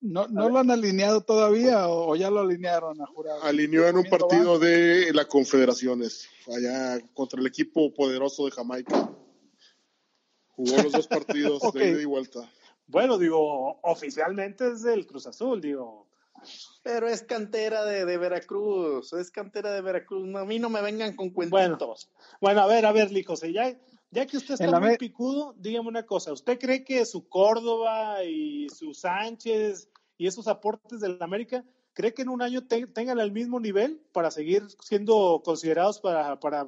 ¿No, 0.00 0.28
¿No 0.28 0.48
lo 0.48 0.58
han 0.58 0.70
alineado 0.70 1.20
todavía 1.20 1.88
o, 1.88 2.16
ya 2.16 2.30
lo 2.30 2.40
alinearon 2.40 3.00
a 3.02 3.06
Jurado? 3.06 3.42
Alineó 3.42 3.86
en 3.86 3.98
un 3.98 4.04
partido 4.04 4.58
de 4.58 5.12
la 5.12 5.26
Confederaciones, 5.26 6.26
allá 6.46 6.98
contra 7.12 7.38
el 7.38 7.46
equipo 7.46 7.92
poderoso 7.92 8.46
de 8.46 8.52
Jamaica. 8.52 9.10
Jugó 10.48 10.82
los 10.82 10.92
dos 10.92 11.06
partidos 11.08 11.60
de 11.74 11.90
ida 11.90 12.00
y 12.00 12.06
vuelta. 12.06 12.50
Bueno, 12.90 13.18
digo, 13.18 13.78
oficialmente 13.82 14.72
es 14.72 14.82
del 14.82 15.06
Cruz 15.06 15.26
Azul, 15.26 15.60
digo. 15.60 16.08
Pero 16.82 17.06
es 17.06 17.22
cantera 17.22 17.84
de, 17.84 18.16
Veracruz, 18.16 19.12
es 19.12 19.30
cantera 19.30 19.70
de 19.72 19.80
Veracruz. 19.80 20.34
a 20.34 20.44
mí 20.44 20.58
no 20.58 20.68
me 20.70 20.82
vengan 20.82 21.14
con 21.14 21.30
cuentitos. 21.30 22.10
Bueno, 22.40 22.62
a 22.62 22.66
ver, 22.66 22.86
a 22.86 22.92
ver, 22.92 23.12
Licose, 23.12 23.52
ya, 23.52 23.78
ya 24.10 24.26
que 24.26 24.38
usted 24.38 24.54
está 24.54 24.80
muy 24.80 24.96
picudo, 24.96 25.54
dígame 25.58 25.88
una 25.88 26.04
cosa. 26.04 26.32
¿Usted 26.32 26.58
cree 26.58 26.82
que 26.82 27.04
su 27.06 27.28
Córdoba 27.28 28.24
y 28.24 28.68
su 28.70 28.92
Sánchez 28.92 29.88
y 30.18 30.26
esos 30.26 30.48
aportes 30.48 31.00
del 31.00 31.18
América, 31.20 31.64
cree 31.92 32.12
que 32.12 32.22
en 32.22 32.28
un 32.28 32.42
año 32.42 32.66
tengan 32.66 33.20
el 33.20 33.30
mismo 33.30 33.60
nivel 33.60 34.00
para 34.12 34.32
seguir 34.32 34.64
siendo 34.80 35.42
considerados 35.44 36.00
para, 36.00 36.40
para, 36.40 36.66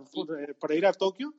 para 0.61 0.75
ir 0.75 0.87
a 0.87 0.93
Tokio? 0.93 1.35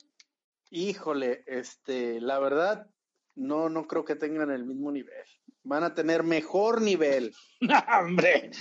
Híjole, 0.71 1.43
este, 1.47 2.19
la 2.19 2.39
verdad, 2.39 2.89
no, 3.35 3.69
no 3.69 3.87
creo 3.87 4.05
que 4.05 4.15
tengan 4.15 4.51
el 4.51 4.65
mismo 4.65 4.91
nivel. 4.91 5.25
Van 5.63 5.83
a 5.83 5.93
tener 5.93 6.23
mejor 6.23 6.81
nivel. 6.81 7.33
¡Hombre! 7.99 8.51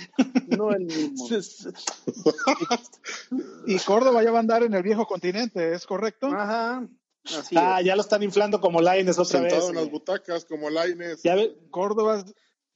No 0.47 0.71
el 0.71 0.85
mismo. 0.85 1.27
y 3.67 3.77
Córdoba 3.79 4.23
ya 4.23 4.31
va 4.31 4.37
a 4.37 4.41
andar 4.41 4.63
en 4.63 4.73
el 4.73 4.83
viejo 4.83 5.05
continente, 5.05 5.73
¿es 5.73 5.85
correcto? 5.85 6.27
Ajá. 6.27 6.87
ah, 7.55 7.81
ya 7.81 7.95
lo 7.95 8.01
están 8.01 8.23
inflando 8.23 8.61
como 8.61 8.81
Laines 8.81 9.19
otra 9.19 9.41
vez. 9.41 9.51
Sentado 9.51 9.69
en 9.69 9.75
las 9.75 9.89
butacas 9.89 10.45
como 10.45 10.69
Laines. 10.69 11.21
Ya 11.23 11.35
ve, 11.35 11.57
Córdoba. 11.69 12.23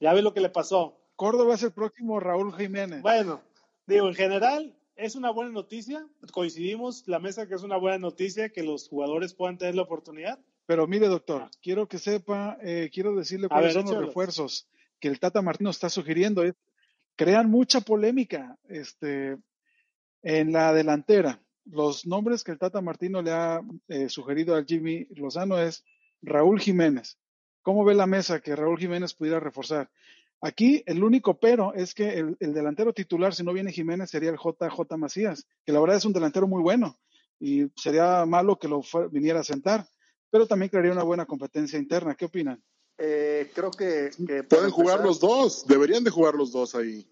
Ya 0.00 0.12
ve 0.12 0.22
lo 0.22 0.34
que 0.34 0.40
le 0.40 0.50
pasó. 0.50 1.00
Córdoba 1.16 1.54
es 1.54 1.62
el 1.64 1.72
próximo 1.72 2.20
Raúl 2.20 2.54
Jiménez. 2.54 3.02
Bueno, 3.02 3.40
digo, 3.86 4.08
en 4.08 4.14
general, 4.14 4.76
es 4.94 5.16
una 5.16 5.30
buena 5.30 5.50
noticia. 5.50 6.06
Coincidimos 6.32 7.08
la 7.08 7.18
mesa 7.18 7.48
que 7.48 7.54
es 7.54 7.62
una 7.62 7.76
buena 7.76 7.98
noticia 7.98 8.50
que 8.50 8.62
los 8.62 8.88
jugadores 8.88 9.34
puedan 9.34 9.58
tener 9.58 9.74
la 9.74 9.82
oportunidad. 9.82 10.38
Pero 10.68 10.86
mire, 10.86 11.08
doctor, 11.08 11.48
quiero 11.62 11.88
que 11.88 11.96
sepa, 11.96 12.58
eh, 12.60 12.90
quiero 12.92 13.16
decirle 13.16 13.48
cuáles 13.48 13.72
son 13.72 13.86
los 13.86 14.04
refuerzos 14.04 14.68
que 15.00 15.08
el 15.08 15.18
Tata 15.18 15.40
Martino 15.40 15.70
está 15.70 15.88
sugiriendo. 15.88 16.44
crean 17.16 17.50
mucha 17.50 17.80
polémica 17.80 18.58
este, 18.68 19.38
en 20.22 20.52
la 20.52 20.74
delantera. 20.74 21.40
Los 21.64 22.06
nombres 22.06 22.44
que 22.44 22.52
el 22.52 22.58
Tata 22.58 22.82
Martino 22.82 23.22
le 23.22 23.30
ha 23.30 23.62
eh, 23.88 24.10
sugerido 24.10 24.56
al 24.56 24.66
Jimmy 24.66 25.06
Lozano 25.14 25.58
es 25.58 25.86
Raúl 26.20 26.60
Jiménez. 26.60 27.16
¿Cómo 27.62 27.82
ve 27.82 27.94
la 27.94 28.06
mesa 28.06 28.40
que 28.40 28.54
Raúl 28.54 28.78
Jiménez 28.78 29.14
pudiera 29.14 29.40
reforzar? 29.40 29.88
Aquí 30.42 30.82
el 30.84 31.02
único 31.02 31.40
pero 31.40 31.72
es 31.72 31.94
que 31.94 32.10
el, 32.10 32.36
delantero 32.52 32.92
titular, 32.92 33.34
si 33.34 33.42
no 33.42 33.54
viene 33.54 33.72
Jiménez, 33.72 34.10
sería 34.10 34.28
el 34.28 34.36
JJ 34.36 34.98
Macías, 34.98 35.46
que 35.64 35.72
la 35.72 35.80
verdad 35.80 35.96
es 35.96 36.04
un 36.04 36.12
delantero 36.12 36.46
muy 36.46 36.60
bueno 36.60 36.98
y 37.40 37.70
sería 37.74 38.26
malo 38.26 38.58
que 38.58 38.68
lo 38.68 38.82
viniera 39.10 39.40
a 39.40 39.44
sentar 39.44 39.88
pero 40.30 40.46
también 40.46 40.70
crearía 40.70 40.92
una 40.92 41.02
buena 41.02 41.26
competencia 41.26 41.78
interna. 41.78 42.14
¿Qué 42.14 42.26
opinan? 42.26 42.62
Eh, 42.98 43.50
creo 43.54 43.70
que, 43.70 44.10
pueden 44.48 44.70
jugar 44.70 45.04
los 45.04 45.20
dos, 45.20 45.66
deberían 45.66 46.02
de 46.02 46.10
jugar 46.10 46.34
los 46.34 46.50
dos 46.50 46.74
ahí. 46.74 47.08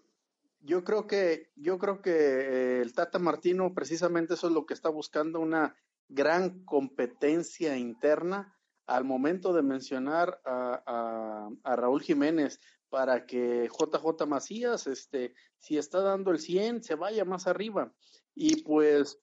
Yo 0.59 0.83
creo 0.83 1.07
que, 1.07 1.51
yo 1.55 1.77
creo 1.79 2.01
que 2.01 2.11
eh, 2.11 2.81
el 2.81 2.93
Tata 2.93 3.19
Martino 3.19 3.73
precisamente 3.73 4.33
eso 4.33 4.47
es 4.47 4.53
lo 4.53 4.65
que 4.65 4.73
está 4.73 4.89
buscando, 4.89 5.39
una 5.39 5.75
gran 6.09 6.65
competencia 6.65 7.77
interna 7.77 8.53
al 8.85 9.05
momento 9.05 9.53
de 9.53 9.61
mencionar 9.61 10.41
a, 10.45 11.49
a, 11.63 11.75
Raúl 11.75 12.01
Jiménez 12.01 12.59
para 12.89 13.25
que 13.25 13.69
JJ 13.69 14.25
Macías, 14.25 14.87
este, 14.87 15.35
si 15.57 15.77
está 15.77 16.01
dando 16.01 16.31
el 16.31 16.39
100, 16.39 16.83
se 16.83 16.95
vaya 16.95 17.25
más 17.25 17.47
arriba. 17.47 17.93
Y 18.33 18.63
pues, 18.63 19.19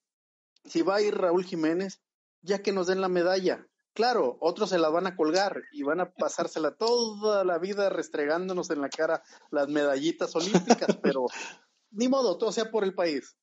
si 0.64 0.82
va 0.82 0.96
a 0.96 1.02
ir 1.02 1.14
Raúl 1.14 1.44
Jiménez, 1.44 2.02
ya 2.42 2.62
que 2.62 2.72
nos 2.72 2.86
den 2.86 3.00
la 3.00 3.08
medalla, 3.08 3.66
Claro, 3.94 4.36
otros 4.40 4.70
se 4.70 4.78
la 4.78 4.88
van 4.88 5.06
a 5.06 5.14
colgar 5.14 5.62
y 5.72 5.84
van 5.84 6.00
a 6.00 6.10
pasársela 6.10 6.72
toda 6.72 7.44
la 7.44 7.58
vida 7.58 7.88
restregándonos 7.90 8.68
en 8.70 8.80
la 8.80 8.88
cara 8.88 9.22
las 9.50 9.68
medallitas 9.68 10.34
olímpicas, 10.34 10.96
pero 11.02 11.26
ni 11.92 12.08
modo, 12.08 12.36
todo 12.36 12.50
sea 12.50 12.70
por 12.72 12.82
el 12.82 12.92
país. 12.92 13.36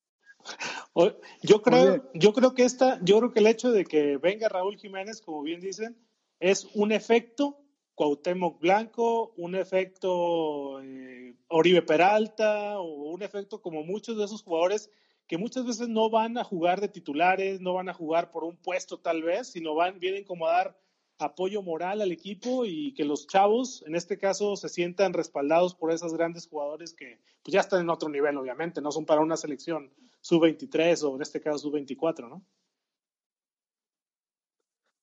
Yo 1.41 1.61
creo, 1.61 2.11
yo 2.13 2.33
creo 2.33 2.53
que 2.53 2.65
esta, 2.65 2.99
yo 3.01 3.19
creo 3.19 3.31
que 3.31 3.39
el 3.39 3.47
hecho 3.47 3.71
de 3.71 3.85
que 3.85 4.17
venga 4.17 4.49
Raúl 4.49 4.77
Jiménez, 4.77 5.21
como 5.21 5.41
bien 5.41 5.61
dicen, 5.61 5.97
es 6.39 6.67
un 6.73 6.91
efecto 6.91 7.61
Cuauhtémoc 7.95 8.59
Blanco, 8.59 9.33
un 9.37 9.55
efecto 9.55 10.81
eh, 10.81 11.33
Oribe 11.47 11.81
Peralta, 11.81 12.79
o 12.79 13.11
un 13.11 13.21
efecto 13.21 13.61
como 13.61 13.83
muchos 13.83 14.17
de 14.17 14.25
esos 14.25 14.43
jugadores 14.43 14.89
que 15.31 15.37
muchas 15.37 15.65
veces 15.65 15.87
no 15.87 16.09
van 16.09 16.37
a 16.37 16.43
jugar 16.43 16.81
de 16.81 16.89
titulares, 16.89 17.61
no 17.61 17.73
van 17.73 17.87
a 17.87 17.93
jugar 17.93 18.31
por 18.31 18.43
un 18.43 18.57
puesto 18.57 18.99
tal 18.99 19.23
vez, 19.23 19.47
sino 19.47 19.73
van, 19.73 19.97
vienen 19.97 20.25
como 20.25 20.45
a 20.45 20.51
dar 20.51 20.77
apoyo 21.19 21.61
moral 21.61 22.01
al 22.01 22.11
equipo 22.11 22.65
y 22.65 22.93
que 22.95 23.05
los 23.05 23.27
chavos, 23.27 23.81
en 23.87 23.95
este 23.95 24.17
caso, 24.17 24.57
se 24.57 24.67
sientan 24.67 25.13
respaldados 25.13 25.73
por 25.73 25.93
esos 25.93 26.13
grandes 26.13 26.47
jugadores 26.49 26.93
que 26.93 27.21
pues 27.43 27.53
ya 27.53 27.61
están 27.61 27.79
en 27.79 27.89
otro 27.89 28.09
nivel, 28.09 28.35
obviamente, 28.35 28.81
no 28.81 28.91
son 28.91 29.05
para 29.05 29.21
una 29.21 29.37
selección 29.37 29.93
sub-23 30.19 31.01
o 31.03 31.15
en 31.15 31.21
este 31.21 31.39
caso 31.39 31.59
sub-24, 31.59 32.27
¿no? 32.27 32.45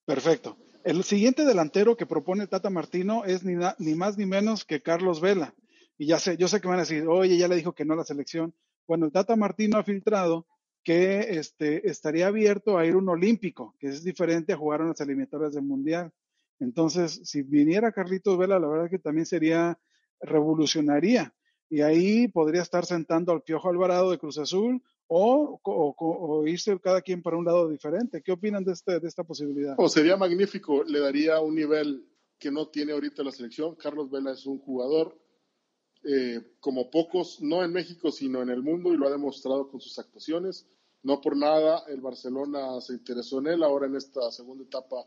Perfecto. 0.05 0.59
El 0.85 1.05
siguiente 1.05 1.47
delantero 1.47 1.97
que 1.97 2.05
propone 2.05 2.47
Tata 2.49 2.69
Martino 2.69 3.25
es 3.25 3.45
ni, 3.45 3.55
más 3.95 4.19
ni 4.19 4.27
menos 4.27 4.67
que 4.67 4.83
Carlos 4.83 5.23
Vela. 5.23 5.55
Y 5.97 6.05
ya 6.05 6.19
sé, 6.19 6.37
yo 6.37 6.49
sé 6.49 6.61
que 6.61 6.69
van 6.69 6.81
a 6.81 6.83
decir, 6.83 7.09
oye, 7.09 7.39
ya 7.39 7.49
le 7.49 7.57
dijo 7.57 7.73
que 7.73 7.87
no 7.87 7.95
a 7.95 7.97
la 7.97 8.05
selección. 8.05 8.55
Bueno, 8.89 9.05
el 9.05 9.13
Tata 9.13 9.37
Martino 9.37 9.77
ha 9.77 9.85
filtrado 9.85 10.47
que 10.83 11.21
este, 11.39 11.89
estaría 11.89 12.29
abierto 12.29 12.79
a 12.79 12.87
ir 12.87 12.97
un 12.97 13.11
olímpico, 13.11 13.77
que 13.79 13.89
es 13.89 14.03
diferente 14.03 14.55
a 14.55 14.57
jugar 14.57 14.81
unas 14.81 14.99
eliminatorias 15.03 15.53
del 15.53 15.65
mundial. 15.65 16.11
Entonces, 16.59 17.21
si 17.25 17.43
viniera 17.43 17.93
Carlitos 17.93 18.39
Vela, 18.39 18.59
la 18.59 18.67
verdad 18.67 18.89
que 18.89 18.99
también 18.99 19.27
sería 19.27 19.79
revolucionaría. 20.21 21.35
Y 21.69 21.83
ahí 21.83 22.29
podría 22.29 22.63
estar 22.63 22.87
sentando 22.87 23.31
al 23.33 23.43
Piojo 23.43 23.69
Alvarado 23.69 24.11
de 24.11 24.19
Cruz 24.19 24.39
Azul 24.39 24.83
o, 25.07 26.43
irse 26.47 26.81
cada 26.81 27.03
quien 27.03 27.23
para 27.23 27.37
un 27.37 27.45
lado 27.45 27.69
diferente. 27.69 28.23
¿Qué 28.23 28.33
opinan 28.33 28.65
de, 28.65 28.73
este, 28.73 29.01
de 29.01 29.07
esta 29.07 29.23
posibilidad? 29.23 29.75
Oh, 29.77 29.91
sería 29.91 30.17
magnífico, 30.17 30.83
le 30.83 31.01
daría 31.01 31.41
un 31.41 31.55
nivel 31.55 32.09
que 32.39 32.51
no 32.51 32.69
tiene 32.69 32.93
ahorita 32.93 33.23
la 33.23 33.33
selección. 33.33 33.77
Carlos 33.77 34.11
Vela 34.11 34.33
es 34.33 34.47
un 34.47 34.59
jugador 34.59 35.15
eh, 36.05 36.41
como 36.61 36.91
pocos, 36.91 37.41
no 37.41 37.65
en 37.65 37.73
México, 37.73 38.13
sino 38.13 38.41
en 38.41 38.51
el 38.51 38.63
mundo, 38.63 38.93
y 38.93 38.97
lo 38.97 39.07
ha 39.07 39.11
demostrado 39.11 39.69
con 39.69 39.81
sus 39.81 39.99
actuaciones. 39.99 40.67
No 41.03 41.21
por 41.21 41.37
nada 41.37 41.85
el 41.89 42.01
Barcelona 42.01 42.81
se 42.81 42.95
interesó 42.95 43.39
en 43.39 43.49
él 43.49 43.63
ahora 43.63 43.87
en 43.87 43.97
esta 43.97 44.31
segunda 44.31 44.65
etapa 44.65 45.05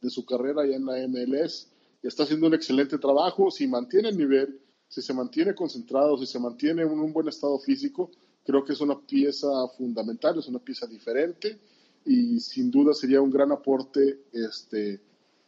de 0.00 0.10
su 0.10 0.24
carrera 0.24 0.66
ya 0.66 0.76
en 0.76 0.86
la 0.86 1.06
MLS. 1.08 1.68
Está 2.02 2.24
haciendo 2.24 2.48
un 2.48 2.54
excelente 2.54 2.98
trabajo. 2.98 3.50
Si 3.50 3.66
mantiene 3.66 4.08
el 4.08 4.18
nivel, 4.18 4.60
si 4.88 5.00
se 5.02 5.14
mantiene 5.14 5.54
concentrado, 5.54 6.18
si 6.18 6.26
se 6.26 6.38
mantiene 6.38 6.82
en 6.82 6.90
un 6.90 7.12
buen 7.12 7.28
estado 7.28 7.58
físico, 7.58 8.10
creo 8.44 8.64
que 8.64 8.72
es 8.72 8.80
una 8.80 9.00
pieza 9.00 9.48
fundamental, 9.76 10.38
es 10.38 10.48
una 10.48 10.58
pieza 10.58 10.86
diferente 10.86 11.58
y 12.04 12.40
sin 12.40 12.70
duda 12.70 12.94
sería 12.94 13.20
un 13.20 13.30
gran 13.30 13.52
aporte 13.52 14.24
este, 14.32 15.00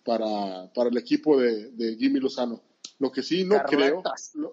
para, 0.05 0.71
el 0.73 0.97
equipo 0.97 1.37
de 1.41 1.97
Jimmy 1.99 2.21
Lozano. 2.21 2.61
Lo 2.99 3.11
que 3.11 3.23
sí 3.23 3.45
no 3.45 3.63
creo, 3.65 4.03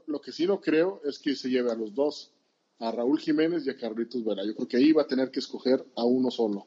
lo, 0.07 0.21
que 0.21 0.31
sí 0.31 0.48
no 0.48 0.60
creo 0.60 1.01
es 1.05 1.19
que 1.19 1.36
se 1.36 1.50
lleve 1.50 1.71
a 1.71 1.75
los 1.75 1.93
dos, 1.93 2.33
a 2.79 2.91
Raúl 2.91 3.19
Jiménez 3.19 3.65
y 3.65 3.69
a 3.69 3.77
Carlitos 3.77 4.25
Vera. 4.25 4.43
Yo 4.43 4.55
creo 4.55 4.67
que 4.67 4.77
ahí 4.77 4.91
va 4.91 5.03
a 5.03 5.07
tener 5.07 5.29
que 5.29 5.39
escoger 5.39 5.86
a 5.95 6.03
uno 6.03 6.31
solo. 6.31 6.65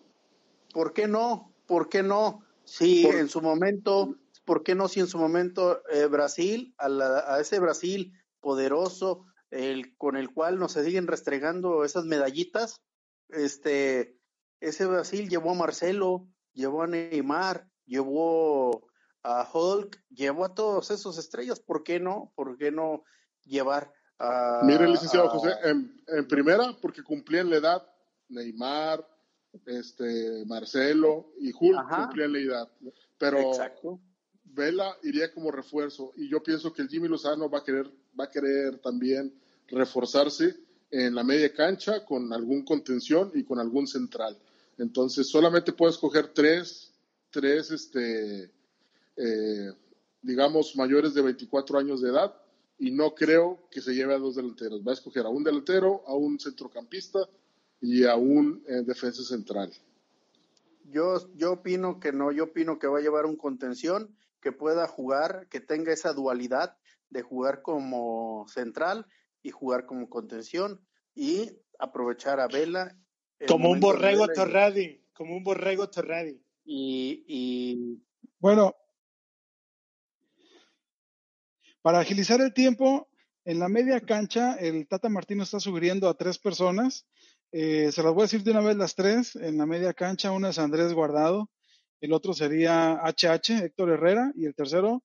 ¿Por 0.73 0.93
qué 0.93 1.09
no? 1.09 1.53
¿Por 1.67 1.89
qué 1.89 2.03
no? 2.03 2.45
Si 2.65 3.07
en 3.07 3.29
su 3.29 3.41
momento, 3.41 4.17
¿por 4.45 4.63
qué 4.63 4.75
no 4.75 4.89
si 4.89 5.01
en 5.01 5.09
su 5.09 5.19
momento 5.19 5.83
eh, 5.91 6.07
Brasil, 6.07 6.75
a, 6.79 7.39
ese 7.41 7.59
Brasil 7.59 8.13
poderoso, 8.41 9.27
el, 9.51 9.97
con 9.97 10.17
el 10.17 10.33
cual 10.33 10.59
nos 10.59 10.73
se 10.73 10.85
siguen 10.85 11.07
restregando 11.07 11.85
esas 11.85 12.05
medallitas, 12.05 12.81
este, 13.29 14.17
ese 14.61 14.87
Brasil 14.87 15.29
llevó 15.29 15.51
a 15.51 15.55
Marcelo, 15.55 16.29
llevó 16.53 16.83
a 16.83 16.87
Neymar, 16.87 17.69
llevó 17.87 18.87
a 19.25 19.49
Hulk, 19.51 20.01
llevó 20.11 20.45
a 20.45 20.55
todos 20.55 20.91
esos 20.91 21.19
estrellas, 21.19 21.59
¿por 21.59 21.83
qué 21.83 21.99
no? 21.99 22.33
¿Por 22.37 22.57
qué 22.59 22.71
no 22.71 23.05
llevar 23.45 23.93
a... 24.19 24.61
Mire, 24.63 24.87
licenciado 24.87 25.29
José, 25.31 25.55
en, 25.65 26.29
primera, 26.29 26.77
porque 26.81 27.03
cumplían 27.03 27.51
la 27.51 27.57
edad, 27.57 27.91
Neymar, 28.29 29.07
este, 29.67 30.45
Marcelo 30.47 31.33
y 31.41 31.53
Hulk 31.59 31.89
cumplían 31.89 32.33
la 32.33 32.39
edad, 32.39 32.69
pero 33.19 33.53
Vela 34.45 34.97
iría 35.03 35.33
como 35.33 35.51
refuerzo 35.51 36.13
y 36.17 36.29
yo 36.29 36.43
pienso 36.43 36.73
que 36.73 36.83
el 36.83 36.89
Jimmy 36.89 37.09
Lozano 37.09 37.49
va 37.49 37.59
a 37.59 37.65
querer, 37.65 37.91
va 38.19 38.25
a 38.25 38.31
querer 38.31 38.79
también 38.79 39.35
reforzarse 39.69 40.55
en 40.91 41.15
la 41.15 41.25
media 41.25 41.53
cancha 41.53 42.05
con 42.05 42.33
algún 42.33 42.65
contención 42.65 43.33
y 43.35 43.43
con 43.45 43.59
algún 43.59 43.87
central. 43.87 44.39
Entonces 44.79 45.29
solamente 45.29 45.73
puedes 45.73 45.99
coger 45.99 46.29
tres, 46.29 46.93
tres, 47.31 47.71
este, 47.71 48.53
eh, 49.17 49.73
digamos, 50.23 50.75
mayores 50.77 51.15
de 51.15 51.23
24 51.23 51.79
años 51.79 52.01
de 52.01 52.11
edad 52.11 52.35
y 52.79 52.91
no 52.91 53.15
creo 53.15 53.69
que 53.71 53.81
se 53.81 53.95
lleve 53.95 54.15
a 54.15 54.19
dos 54.19 54.37
delanteros. 54.37 54.83
Va 54.87 54.93
a 54.93 54.95
escoger 54.95 55.27
a 55.27 55.29
un 55.29 55.45
delantero, 55.45 56.03
a 56.07 56.15
un 56.15 56.39
centrocampista 56.41 57.21
y 57.81 58.05
a 58.05 58.17
un 58.17 58.65
eh, 58.67 58.83
defensa 58.85 59.23
central. 59.23 59.73
Yo, 60.91 61.17
yo 61.37 61.53
opino 61.53 62.01
que 62.01 62.13
no, 62.13 62.33
yo 62.33 62.45
opino 62.45 62.79
que 62.79 62.87
va 62.87 62.99
a 62.99 63.03
llevar 63.03 63.27
un 63.27 63.37
contención, 63.37 64.15
que 64.41 64.53
pueda 64.53 64.87
jugar, 64.87 65.47
que 65.49 65.61
tenga 65.61 65.93
esa 65.93 66.13
dualidad 66.13 66.77
de 67.11 67.23
jugar 67.23 67.63
como 67.63 68.47
central 68.49 69.07
y 69.43 69.51
jugar 69.51 69.87
como 69.87 70.09
contención 70.09 70.81
y 71.15 71.51
aprovechar 71.79 72.41
a 72.41 72.49
Vela. 72.49 72.97
Como 73.47 73.71
un 73.71 73.81
borrego 73.81 74.27
Torradi, 74.29 75.03
como 75.13 75.37
un 75.37 75.45
borrego 75.45 75.89
Torradi. 75.89 76.41
Y, 76.65 77.25
y 77.27 78.03
bueno, 78.41 78.75
para 81.85 81.99
agilizar 81.99 82.41
el 82.41 82.55
tiempo, 82.55 83.11
en 83.45 83.59
la 83.59 83.69
media 83.69 84.01
cancha, 84.01 84.55
el 84.55 84.89
Tata 84.89 85.11
Martino 85.11 85.43
está 85.43 85.61
sugiriendo 85.61 86.09
a 86.09 86.15
tres 86.15 86.39
personas. 86.39 87.07
Eh, 87.53 87.93
se 87.93 88.03
las 88.03 88.15
voy 88.15 88.23
a 88.23 88.25
decir 88.25 88.43
de 88.43 88.53
una 88.53 88.63
vez 88.63 88.75
las 88.79 88.95
tres. 88.95 89.37
En 89.37 89.59
la 89.59 89.67
media 89.67 89.93
cancha, 89.93 90.33
una 90.33 90.49
es 90.49 90.59
Andrés 90.59 90.95
Guardado, 90.95 91.51
el 92.01 92.15
otro 92.15 92.33
sería 92.33 93.03
HH, 93.05 93.65
Héctor 93.65 93.91
Herrera, 93.91 94.33
y 94.35 94.47
el 94.47 94.55
tercero 94.55 95.03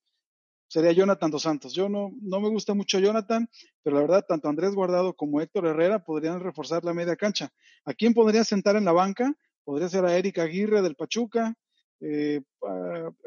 sería 0.69 0.93
Jonathan 0.93 1.29
Dos 1.29 1.41
Santos. 1.41 1.73
Yo 1.73 1.89
no, 1.89 2.13
no 2.21 2.39
me 2.39 2.47
gusta 2.47 2.73
mucho 2.73 2.97
Jonathan, 2.97 3.49
pero 3.83 3.97
la 3.97 4.03
verdad, 4.03 4.25
tanto 4.25 4.47
Andrés 4.47 4.73
Guardado 4.73 5.13
como 5.13 5.41
Héctor 5.41 5.67
Herrera 5.67 6.05
podrían 6.05 6.39
reforzar 6.39 6.85
la 6.85 6.93
media 6.93 7.17
cancha. 7.17 7.49
¿A 7.83 7.93
quién 7.93 8.13
podría 8.13 8.45
sentar 8.45 8.77
en 8.77 8.85
la 8.85 8.93
banca? 8.93 9.35
Podría 9.65 9.89
ser 9.89 10.05
a 10.05 10.15
Erika 10.15 10.43
Aguirre 10.43 10.81
del 10.81 10.95
Pachuca, 10.95 11.55
eh, 12.01 12.41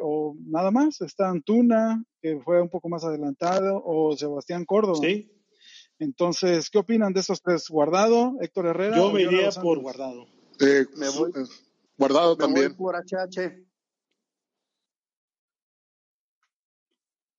o 0.00 0.37
nada 0.47 0.71
más, 0.71 1.00
está 1.00 1.29
Antuna, 1.29 2.05
que 2.21 2.41
fue 2.41 2.61
un 2.61 2.69
poco 2.69 2.88
más 2.88 3.05
adelantado, 3.05 3.83
o 3.85 4.17
Sebastián 4.17 4.64
Córdoba. 4.64 4.99
Sí. 5.00 5.31
Entonces, 5.99 6.69
¿qué 6.71 6.79
opinan 6.79 7.12
de 7.12 7.21
esos 7.21 7.43
tres? 7.43 7.69
¿Guardado, 7.69 8.37
Héctor 8.41 8.67
Herrera? 8.67 8.97
Yo 8.97 9.12
me 9.12 9.23
iría 9.23 9.50
por 9.50 9.79
Guardado. 9.81 10.26
Eh, 10.61 10.87
me 10.97 11.09
voy, 11.11 11.31
eh, 11.31 11.45
guardado 11.97 12.37
también. 12.37 12.75
por 12.75 12.97
HH. 12.97 13.64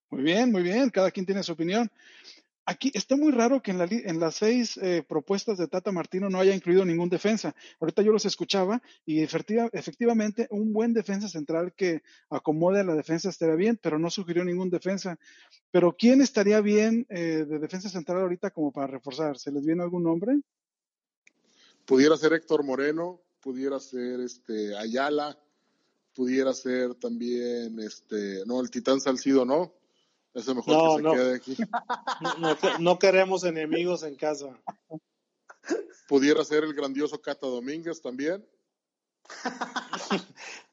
Muy 0.10 0.22
bien, 0.22 0.52
muy 0.52 0.62
bien, 0.62 0.90
cada 0.90 1.10
quien 1.10 1.26
tiene 1.26 1.42
su 1.42 1.54
opinión. 1.54 1.90
Aquí 2.66 2.92
está 2.94 3.18
muy 3.18 3.32
raro 3.34 3.62
que 3.62 3.72
en, 3.72 3.78
la, 3.78 3.88
en 3.90 4.20
las 4.22 4.36
seis 4.36 4.78
eh, 4.78 5.04
propuestas 5.06 5.58
de 5.58 5.68
Tata 5.68 5.92
Martino 5.92 6.30
no 6.30 6.40
haya 6.40 6.56
incluido 6.56 6.86
ningún 6.86 7.10
defensa. 7.10 7.54
Ahorita 7.82 8.02
yo 8.02 8.14
los 8.14 8.26
escuchaba 8.26 8.82
y 9.06 9.22
efectivamente 9.22 10.48
un 10.50 10.72
buen 10.72 10.94
defensa 10.94 11.28
central 11.28 11.74
que 11.74 12.04
acomode 12.30 12.80
a 12.80 12.86
la 12.86 12.96
defensa 12.96 13.28
estaría 13.28 13.56
bien, 13.56 13.78
pero 13.82 14.00
no 14.00 14.10
sugirió 14.10 14.46
ningún 14.46 14.70
defensa. 14.70 15.20
Pero 15.72 15.94
¿quién 15.98 16.22
estaría 16.22 16.62
bien 16.62 17.06
eh, 17.10 17.46
de 17.46 17.60
defensa 17.60 17.90
central 17.90 18.22
ahorita 18.22 18.52
como 18.52 18.72
para 18.72 18.88
reforzar? 18.88 19.38
¿Se 19.38 19.52
les 19.52 19.66
viene 19.66 19.84
algún 19.84 20.04
nombre? 20.04 20.40
Pudiera 21.86 22.16
ser 22.16 22.32
Héctor 22.32 22.64
Moreno, 22.64 23.20
pudiera 23.42 23.78
ser 23.78 24.22
este 24.22 24.78
Ayala, 24.78 25.38
pudiera 26.14 26.54
ser 26.54 26.96
también 26.96 27.78
este, 27.80 28.46
no, 28.46 28.62
el 28.62 28.72
Titán 28.72 29.02
Salcido 29.02 29.44
no, 29.44 29.74
es 30.34 30.48
mejor 30.48 31.02
que 31.02 31.10
se 31.10 31.16
quede 31.16 31.36
aquí. 31.36 31.58
No, 32.80 32.98
queremos 32.98 33.44
enemigos 33.44 34.04
en 34.04 34.16
casa. 34.16 34.60
Pudiera 36.08 36.44
ser 36.44 36.64
el 36.64 36.74
grandioso 36.74 37.22
Cata 37.22 37.48
Domínguez 37.48 38.02
también. 38.02 38.46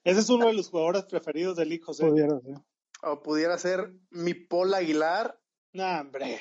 Ese 0.05 0.21
es 0.21 0.31
uno 0.31 0.47
de 0.47 0.55
los 0.55 0.71
jugadores 0.71 1.05
preferidos 1.05 1.57
del 1.57 1.73
hijo. 1.73 1.93
Pudiera 1.93 2.41
ser. 2.41 2.55
O 3.03 3.23
pudiera 3.23 3.59
ser 3.59 3.93
mi 4.11 4.35
Paul 4.35 4.75
Aguilar. 4.75 5.39
No, 5.73 5.85
hombre. 6.01 6.41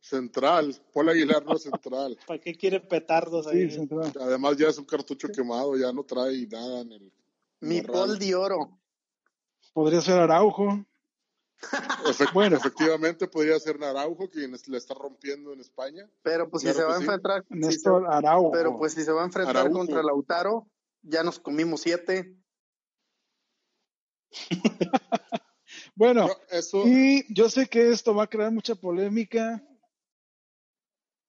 Central. 0.00 0.76
Paul 0.92 1.08
Aguilar 1.08 1.44
no 1.44 1.54
es 1.54 1.62
central. 1.62 2.18
¿Para 2.26 2.40
qué 2.40 2.54
quiere 2.54 2.80
petardos 2.80 3.46
ahí? 3.46 3.68
Además 4.20 4.56
ya 4.56 4.68
es 4.68 4.78
un 4.78 4.84
cartucho 4.84 5.28
quemado, 5.28 5.76
ya 5.76 5.92
no 5.92 6.02
trae 6.04 6.46
nada 6.46 6.80
en 6.80 6.92
el... 6.92 7.12
Mi 7.60 7.82
Paul 7.82 8.18
de 8.18 8.34
oro. 8.34 8.78
Podría 9.72 10.00
ser 10.00 10.18
Araujo 10.18 10.84
bueno, 12.34 12.56
efectivamente 12.56 13.28
podría 13.28 13.58
ser 13.58 13.78
Naraujo 13.78 14.28
quien 14.30 14.52
le 14.52 14.78
está 14.78 14.94
rompiendo 14.94 15.52
en 15.52 15.60
España. 15.60 16.08
Pero 16.22 16.48
pues 16.48 16.62
si 16.62 16.72
se 16.72 16.82
va 16.82 16.94
a 16.94 17.00
enfrentar, 17.00 17.44
Araujo. 18.08 18.50
pero 18.50 18.76
pues 18.78 18.94
si 18.94 19.02
se 19.04 19.12
va 19.12 19.22
a 19.22 19.26
enfrentar 19.26 19.70
contra 19.70 20.02
Lautaro, 20.02 20.68
ya 21.02 21.22
nos 21.22 21.38
comimos 21.38 21.82
siete. 21.82 22.36
bueno, 25.94 26.28
y 26.84 27.32
yo 27.32 27.48
sé 27.50 27.66
que 27.66 27.90
esto 27.90 28.14
va 28.14 28.24
a 28.24 28.30
crear 28.30 28.52
mucha 28.52 28.74
polémica. 28.74 29.62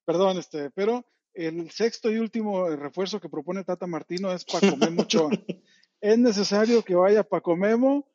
Perdón, 0.06 0.38
este, 0.38 0.70
pero 0.72 1.06
el 1.34 1.72
sexto 1.72 2.12
y 2.12 2.18
último 2.18 2.70
refuerzo 2.70 3.20
que 3.20 3.30
propone 3.30 3.64
Tata 3.64 3.88
Martino 3.88 4.32
es 4.32 4.44
Paco 4.44 4.76
Memo 4.78 5.06
es 6.02 6.18
necesario 6.18 6.84
que 6.84 6.96
vaya 6.96 7.24
Paco 7.24 7.56
Memo 7.56 8.11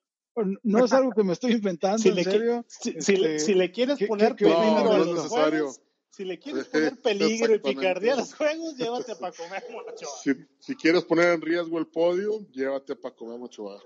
no 0.62 0.84
es 0.84 0.92
algo 0.92 1.12
que 1.12 1.24
me 1.24 1.32
estoy 1.32 1.52
inventando, 1.52 1.98
si 1.98 2.08
en 2.10 2.14
le, 2.14 2.24
serio. 2.24 2.64
Si, 2.68 2.90
este, 2.90 3.54
le, 3.54 3.70
quieres 3.70 3.98
poner 4.06 4.36
peligro 4.36 4.92
a 4.92 4.98
los 4.98 5.26
juegos, 5.28 5.80
si 6.10 6.24
le 6.24 6.38
quieres 6.38 6.66
poner 6.66 7.00
peligro 7.00 7.54
y 7.54 7.58
picardía 7.58 8.14
a 8.14 8.16
los 8.16 8.34
juegos, 8.34 8.76
llévate 8.76 9.12
a 9.12 9.18
Paco 9.18 9.42
Memo 9.44 9.82
Si, 10.22 10.32
si, 10.58 10.76
quieres 10.76 11.04
poner 11.04 11.32
en 11.32 11.40
riesgo 11.40 11.78
el 11.78 11.86
podio, 11.86 12.40
llévate 12.50 12.92
a 12.92 12.96
Paco 12.96 13.26
Memo 13.26 13.46
Ochoa. 13.46 13.82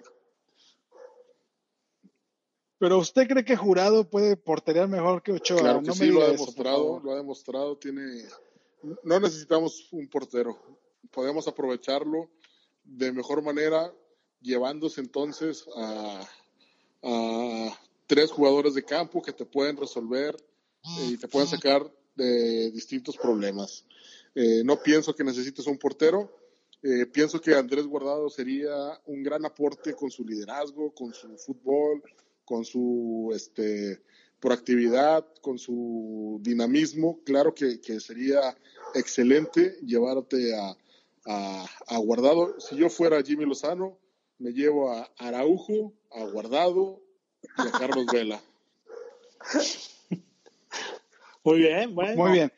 Pero 2.78 2.98
usted 2.98 3.28
cree 3.28 3.44
que 3.44 3.56
Jurado 3.56 4.08
puede 4.08 4.36
porterear 4.36 4.88
mejor 4.88 5.22
que 5.22 5.32
Ochoa. 5.32 5.58
Claro 5.58 5.80
que 5.80 5.88
no 5.88 5.94
sí, 5.94 6.06
lo 6.06 6.22
ha 6.22 6.30
demostrado, 6.30 7.00
lo 7.00 7.12
ha 7.12 7.16
demostrado. 7.16 7.76
Tiene, 7.76 8.24
no 9.02 9.20
necesitamos 9.20 9.88
un 9.92 10.08
portero. 10.08 10.58
Podemos 11.10 11.46
aprovecharlo 11.46 12.30
de 12.84 13.12
mejor 13.12 13.42
manera, 13.42 13.92
llevándose 14.40 15.00
entonces 15.00 15.66
a, 15.76 16.26
a 17.02 17.80
tres 18.06 18.30
jugadores 18.30 18.74
de 18.74 18.84
campo 18.84 19.22
que 19.22 19.32
te 19.32 19.44
pueden 19.44 19.76
resolver 19.76 20.36
eh, 20.84 21.10
y 21.12 21.16
te 21.16 21.28
pueden 21.28 21.48
sacar 21.48 21.90
de 22.14 22.70
distintos 22.70 23.16
problemas. 23.16 23.84
Eh, 24.34 24.62
no 24.64 24.82
pienso 24.82 25.14
que 25.14 25.24
necesites 25.24 25.66
un 25.66 25.78
portero. 25.78 26.30
Eh, 26.82 27.06
pienso 27.06 27.40
que 27.40 27.54
Andrés 27.54 27.86
Guardado 27.86 28.30
sería 28.30 29.00
un 29.06 29.22
gran 29.22 29.44
aporte 29.44 29.94
con 29.94 30.10
su 30.10 30.24
liderazgo, 30.24 30.94
con 30.94 31.12
su 31.12 31.36
fútbol, 31.36 32.02
con 32.44 32.64
su 32.64 33.30
este, 33.34 34.02
proactividad, 34.40 35.26
con 35.42 35.58
su 35.58 36.40
dinamismo. 36.42 37.20
Claro 37.24 37.54
que, 37.54 37.80
que 37.80 38.00
sería 38.00 38.56
excelente 38.94 39.78
llevarte 39.82 40.56
a, 40.56 40.76
a, 41.26 41.66
a, 41.86 41.98
Guardado. 41.98 42.58
Si 42.60 42.76
yo 42.76 42.88
fuera 42.88 43.22
Jimmy 43.22 43.44
Lozano, 43.44 43.98
me 44.38 44.52
llevo 44.52 44.90
a 44.90 45.12
Araujo, 45.18 45.92
a 46.12 46.24
Guardado 46.24 47.00
y 47.42 47.68
a 47.68 47.70
Carlos 47.72 48.06
Vela. 48.12 48.40
Muy 51.44 51.58
bien, 51.58 51.94
bueno. 51.94 52.16
Muy 52.16 52.32
bien. 52.32 52.52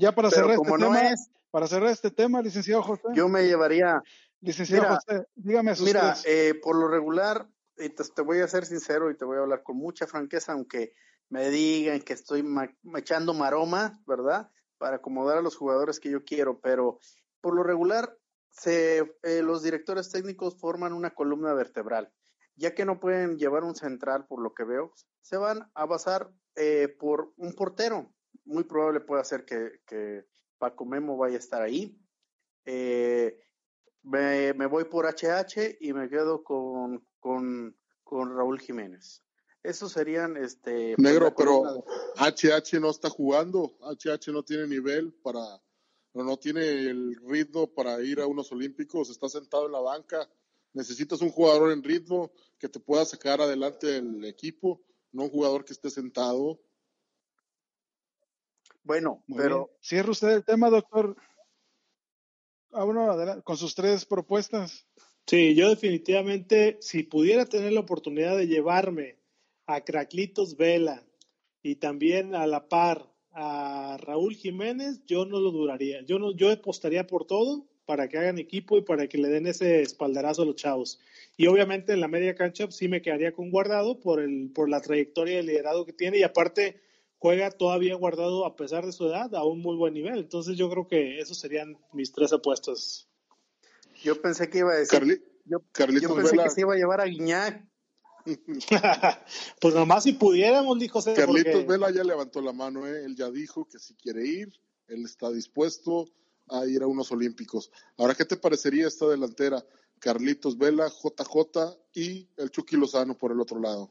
Ya 0.00 0.12
para 0.12 0.30
cerrar 0.30 0.52
este 0.52 0.72
tema, 0.72 1.14
para 1.50 1.66
cerrar 1.66 1.90
este 1.90 2.10
tema, 2.10 2.42
licenciado 2.42 2.82
José. 2.82 3.02
Yo 3.14 3.28
me 3.28 3.44
llevaría. 3.44 4.02
Licenciado 4.40 4.94
José, 4.94 5.26
dígame 5.34 5.74
sus 5.74 5.86
Mira, 5.86 6.14
eh, 6.24 6.54
por 6.62 6.76
lo 6.76 6.88
regular, 6.88 7.48
y 7.78 7.88
te, 7.88 8.22
voy 8.22 8.40
a 8.40 8.48
ser 8.48 8.66
sincero 8.66 9.10
y 9.10 9.16
te 9.16 9.24
voy 9.24 9.38
a 9.38 9.40
hablar 9.40 9.62
con 9.62 9.76
mucha 9.76 10.06
franqueza, 10.06 10.52
aunque 10.52 10.92
me 11.30 11.48
digan 11.50 12.00
que 12.02 12.12
estoy 12.12 12.44
echando 12.96 13.32
maroma, 13.32 13.98
¿verdad? 14.06 14.50
Para 14.78 14.96
acomodar 14.96 15.38
a 15.38 15.42
los 15.42 15.56
jugadores 15.56 15.98
que 15.98 16.10
yo 16.10 16.24
quiero, 16.24 16.60
pero 16.60 17.00
por 17.40 17.54
lo 17.54 17.62
regular, 17.62 18.16
se, 18.50 19.16
eh, 19.22 19.42
los 19.42 19.62
directores 19.62 20.10
técnicos 20.10 20.58
forman 20.58 20.92
una 20.92 21.14
columna 21.14 21.54
vertebral. 21.54 22.12
Ya 22.56 22.74
que 22.74 22.84
no 22.84 22.98
pueden 22.98 23.38
llevar 23.38 23.64
un 23.64 23.74
central, 23.74 24.26
por 24.26 24.40
lo 24.40 24.54
que 24.54 24.64
veo, 24.64 24.92
se 25.20 25.36
van 25.36 25.70
a 25.74 25.84
basar 25.86 26.32
eh, 26.54 26.88
por 26.98 27.32
un 27.36 27.52
portero. 27.52 28.12
Muy 28.44 28.64
probable 28.64 29.00
puede 29.00 29.24
ser 29.24 29.44
que, 29.44 30.24
Paco 30.58 30.86
Memo 30.86 31.16
vaya 31.18 31.36
a 31.36 31.38
estar 31.38 31.62
ahí. 31.62 32.00
Eh, 32.64 33.38
me, 34.02 34.66
voy 34.66 34.84
por 34.84 35.06
HH 35.06 35.78
y 35.80 35.92
me 35.92 36.08
quedo 36.08 36.42
con, 36.42 37.06
con, 37.20 37.76
Raúl 38.10 38.58
Jiménez. 38.58 39.22
Esos 39.62 39.92
serían 39.92 40.36
este. 40.36 40.94
Pues, 40.96 41.12
Negro, 41.12 41.34
pero 41.34 41.84
HH 42.16 42.80
no 42.80 42.90
está 42.90 43.10
jugando. 43.10 43.76
HH 43.80 44.32
no 44.32 44.44
tiene 44.44 44.66
nivel 44.66 45.12
para 45.22 45.60
no 46.24 46.38
tiene 46.38 46.62
el 46.62 47.16
ritmo 47.26 47.72
para 47.74 48.00
ir 48.02 48.20
a 48.20 48.26
unos 48.26 48.50
olímpicos, 48.52 49.10
está 49.10 49.28
sentado 49.28 49.66
en 49.66 49.72
la 49.72 49.80
banca. 49.80 50.28
Necesitas 50.76 51.22
un 51.22 51.30
jugador 51.30 51.72
en 51.72 51.82
ritmo 51.82 52.30
que 52.58 52.68
te 52.68 52.78
pueda 52.78 53.06
sacar 53.06 53.40
adelante 53.40 53.96
el 53.96 54.22
equipo, 54.26 54.82
no 55.10 55.22
un 55.22 55.30
jugador 55.30 55.64
que 55.64 55.72
esté 55.72 55.88
sentado. 55.88 56.60
Bueno, 58.82 59.24
pero... 59.34 59.70
Cierra 59.80 60.10
usted 60.10 60.28
el 60.28 60.44
tema, 60.44 60.68
doctor. 60.68 61.16
Ah, 62.72 62.84
bueno, 62.84 63.10
adelante, 63.10 63.42
con 63.42 63.56
sus 63.56 63.74
tres 63.74 64.04
propuestas. 64.04 64.86
Sí, 65.26 65.54
yo 65.54 65.70
definitivamente, 65.70 66.76
si 66.82 67.04
pudiera 67.04 67.46
tener 67.46 67.72
la 67.72 67.80
oportunidad 67.80 68.36
de 68.36 68.46
llevarme 68.46 69.18
a 69.64 69.80
Craclitos 69.80 70.58
Vela 70.58 71.06
y 71.62 71.76
también 71.76 72.34
a 72.34 72.46
la 72.46 72.68
par 72.68 73.10
a 73.30 73.96
Raúl 73.98 74.34
Jiménez, 74.34 75.00
yo 75.06 75.24
no 75.24 75.40
lo 75.40 75.52
duraría. 75.52 76.02
Yo 76.02 76.18
no, 76.18 76.36
yo 76.36 76.52
apostaría 76.52 77.06
por 77.06 77.26
todo 77.26 77.66
para 77.86 78.08
que 78.08 78.18
hagan 78.18 78.38
equipo 78.38 78.76
y 78.76 78.82
para 78.82 79.06
que 79.06 79.16
le 79.16 79.28
den 79.28 79.46
ese 79.46 79.80
espaldarazo 79.80 80.42
a 80.42 80.44
los 80.44 80.56
chavos. 80.56 81.00
Y 81.36 81.46
obviamente 81.46 81.92
en 81.92 82.00
la 82.00 82.08
media 82.08 82.34
cancha 82.34 82.70
sí 82.70 82.88
me 82.88 83.00
quedaría 83.00 83.32
con 83.32 83.50
Guardado 83.50 84.00
por, 84.00 84.20
el, 84.20 84.50
por 84.52 84.68
la 84.68 84.80
trayectoria 84.80 85.40
y 85.40 85.46
liderazgo 85.46 85.86
que 85.86 85.92
tiene 85.92 86.18
y 86.18 86.24
aparte 86.24 86.82
juega 87.18 87.50
todavía 87.50 87.94
Guardado 87.94 88.44
a 88.44 88.56
pesar 88.56 88.84
de 88.84 88.92
su 88.92 89.06
edad 89.06 89.32
a 89.34 89.44
un 89.44 89.60
muy 89.60 89.76
buen 89.76 89.94
nivel. 89.94 90.18
Entonces 90.18 90.58
yo 90.58 90.68
creo 90.68 90.88
que 90.88 91.20
esos 91.20 91.38
serían 91.38 91.78
mis 91.92 92.12
tres 92.12 92.32
apuestas. 92.32 93.08
Yo 94.02 94.20
pensé 94.20 94.50
que 94.50 94.58
iba 94.58 94.72
a 94.72 94.76
decir... 94.76 95.22
yo, 95.44 95.60
pensé 95.72 96.36
que 96.36 96.50
se 96.50 96.60
iba 96.62 96.74
a 96.74 96.76
llevar 96.76 97.00
a 97.00 97.04
Guiñac. 97.04 97.64
pues 99.60 99.72
nomás 99.72 100.02
si 100.02 100.14
pudiéramos, 100.14 100.80
dijo. 100.80 101.00
Carlitos 101.14 101.64
Vela 101.64 101.92
ya 101.92 102.02
levantó 102.02 102.40
la 102.40 102.52
mano, 102.52 102.84
¿eh? 102.84 103.04
él 103.04 103.14
ya 103.14 103.30
dijo 103.30 103.68
que 103.68 103.78
si 103.78 103.94
quiere 103.94 104.26
ir, 104.26 104.52
él 104.88 105.04
está 105.04 105.30
dispuesto 105.30 106.08
a 106.48 106.66
ir 106.66 106.82
a 106.82 106.86
unos 106.86 107.10
olímpicos. 107.12 107.70
Ahora, 107.96 108.14
¿qué 108.14 108.24
te 108.24 108.36
parecería 108.36 108.86
esta 108.86 109.06
delantera? 109.06 109.64
Carlitos 109.98 110.58
Vela, 110.58 110.88
JJ 110.88 111.78
y 111.94 112.28
el 112.36 112.50
Chucky 112.50 112.76
Lozano 112.76 113.16
por 113.16 113.32
el 113.32 113.40
otro 113.40 113.60
lado. 113.60 113.90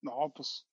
No, 0.00 0.32
pues 0.34 0.66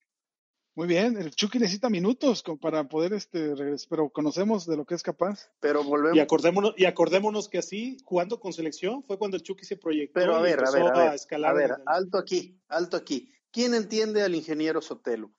muy 0.74 0.88
bien, 0.88 1.18
el 1.18 1.32
Chucky 1.32 1.60
necesita 1.60 1.90
minutos 1.90 2.44
para 2.62 2.88
poder 2.88 3.12
este 3.12 3.56
regresar, 3.56 3.88
pero 3.90 4.10
conocemos 4.10 4.66
de 4.66 4.78
lo 4.78 4.86
que 4.86 4.96
es 4.96 5.04
capaz. 5.04 5.52
Pero 5.60 5.84
volvemos. 5.84 6.16
Y 6.16 6.22
acordémonos, 6.22 6.74
y 6.78 6.86
acordémonos 6.86 7.50
que 7.50 7.58
así, 7.58 7.98
jugando 8.06 8.40
con 8.40 8.54
selección, 8.54 9.04
fue 9.04 9.18
cuando 9.18 9.36
el 9.36 9.44
Chucky 9.44 9.66
se 9.66 9.76
proyectó. 9.76 10.14
Pero 10.14 10.36
a 10.36 10.42
ver, 10.42 10.64
a 10.66 10.72
ver, 10.72 10.84
a, 10.84 11.14
escalar 11.14 11.52
a 11.52 11.54
ver, 11.54 11.72
alto 11.86 12.18
aquí, 12.18 12.58
alto 12.70 12.96
aquí. 12.96 13.34
¿Quién 13.52 13.74
entiende 13.74 14.24
al 14.24 14.34
ingeniero 14.34 14.82
Sotelo? 14.82 15.34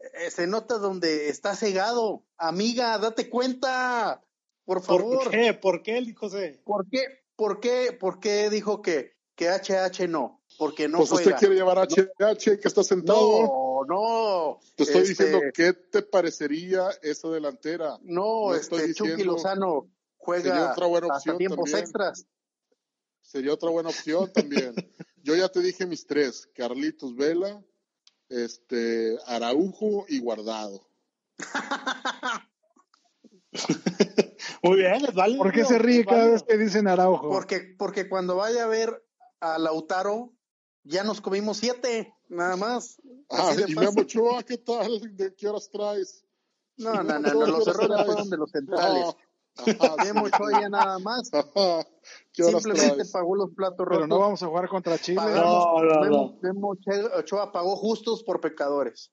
Eh, 0.00 0.30
se 0.30 0.46
nota 0.46 0.78
donde 0.78 1.28
está 1.28 1.56
cegado. 1.56 2.24
Amiga, 2.36 2.98
date 2.98 3.28
cuenta. 3.28 4.22
Por 4.64 4.82
favor. 4.82 5.24
¿Por 5.24 5.30
qué? 5.30 5.54
¿Por 5.54 5.82
qué, 5.82 6.14
José? 6.14 6.60
¿Por 6.64 6.88
qué? 6.88 7.04
¿Por 7.36 7.60
qué? 7.60 7.96
¿Por 7.98 8.20
qué 8.20 8.50
dijo 8.50 8.82
que, 8.82 9.16
que 9.34 9.48
HH 9.48 10.08
no? 10.08 10.42
Porque 10.58 10.88
no 10.88 10.98
pues 10.98 11.12
usted 11.12 11.36
quiere 11.36 11.54
llevar 11.54 11.78
HH 11.78 12.60
que 12.60 12.68
está 12.68 12.82
sentado. 12.82 13.42
No, 13.42 13.84
no. 13.86 14.60
Te 14.76 14.82
estoy 14.82 15.02
este 15.02 15.24
diciendo, 15.24 15.40
¿qué 15.54 15.72
te 15.72 16.02
parecería 16.02 16.90
esa 17.02 17.28
delantera? 17.28 17.98
No, 18.02 18.54
este 18.54 18.92
Chucky 18.94 19.24
Lozano 19.24 19.90
juega 20.16 20.72
otra 20.72 20.86
buena 20.86 21.06
opción 21.08 21.34
hasta 21.34 21.38
tiempos 21.38 21.74
extras. 21.74 22.26
Sería 23.22 23.52
otra 23.52 23.70
buena 23.70 23.90
opción 23.90 24.32
también. 24.32 24.74
Yo 25.22 25.36
ya 25.36 25.48
te 25.48 25.60
dije 25.60 25.86
mis 25.86 26.06
tres, 26.06 26.48
Carlitos 26.54 27.14
Vela, 27.14 27.62
este, 28.28 29.18
Araujo 29.26 30.06
y 30.08 30.20
Guardado. 30.20 30.86
Muy 34.62 34.76
bien, 34.76 35.02
les 35.02 35.14
vale. 35.14 35.36
¿Por 35.36 35.52
qué 35.52 35.64
se 35.64 35.78
ríe 35.78 36.04
cada 36.04 36.28
vez 36.30 36.42
que 36.42 36.58
dicen 36.58 36.88
Araujo? 36.88 37.28
Porque, 37.30 37.74
porque 37.78 38.08
cuando 38.08 38.36
vaya 38.36 38.64
a 38.64 38.68
ver 38.68 39.04
a 39.40 39.58
Lautaro, 39.58 40.32
ya 40.84 41.04
nos 41.04 41.20
comimos 41.20 41.58
siete, 41.58 42.14
nada 42.28 42.56
más. 42.56 43.00
Ah, 43.30 43.54
y 43.66 43.74
Memo 43.74 44.02
Ochoa, 44.02 44.42
¿qué 44.42 44.58
tal? 44.58 45.16
¿De 45.16 45.34
qué 45.34 45.48
horas 45.48 45.70
traes? 45.70 46.24
No, 46.76 47.02
no, 47.02 47.18
no, 47.18 47.46
los 47.46 47.66
errores 47.66 48.06
fueron 48.06 48.30
de 48.30 48.36
los 48.36 48.50
centrales. 48.50 49.14
Memo 50.04 50.24
Ochoa 50.24 50.60
ya 50.60 50.68
nada 50.68 50.98
más. 50.98 51.30
Simplemente 52.32 53.04
pagó 53.12 53.36
los 53.36 53.50
platos 53.50 53.86
rotos. 53.86 53.96
Pero 53.96 54.06
no 54.06 54.18
vamos 54.18 54.42
a 54.42 54.46
jugar 54.46 54.68
contra 54.68 54.98
Chile. 54.98 55.20
no, 55.20 55.82
no, 55.82 56.36
Memo 56.40 56.74
Ochoa 57.16 57.52
pagó 57.52 57.76
justos 57.76 58.22
por 58.22 58.40
pecadores. 58.40 59.10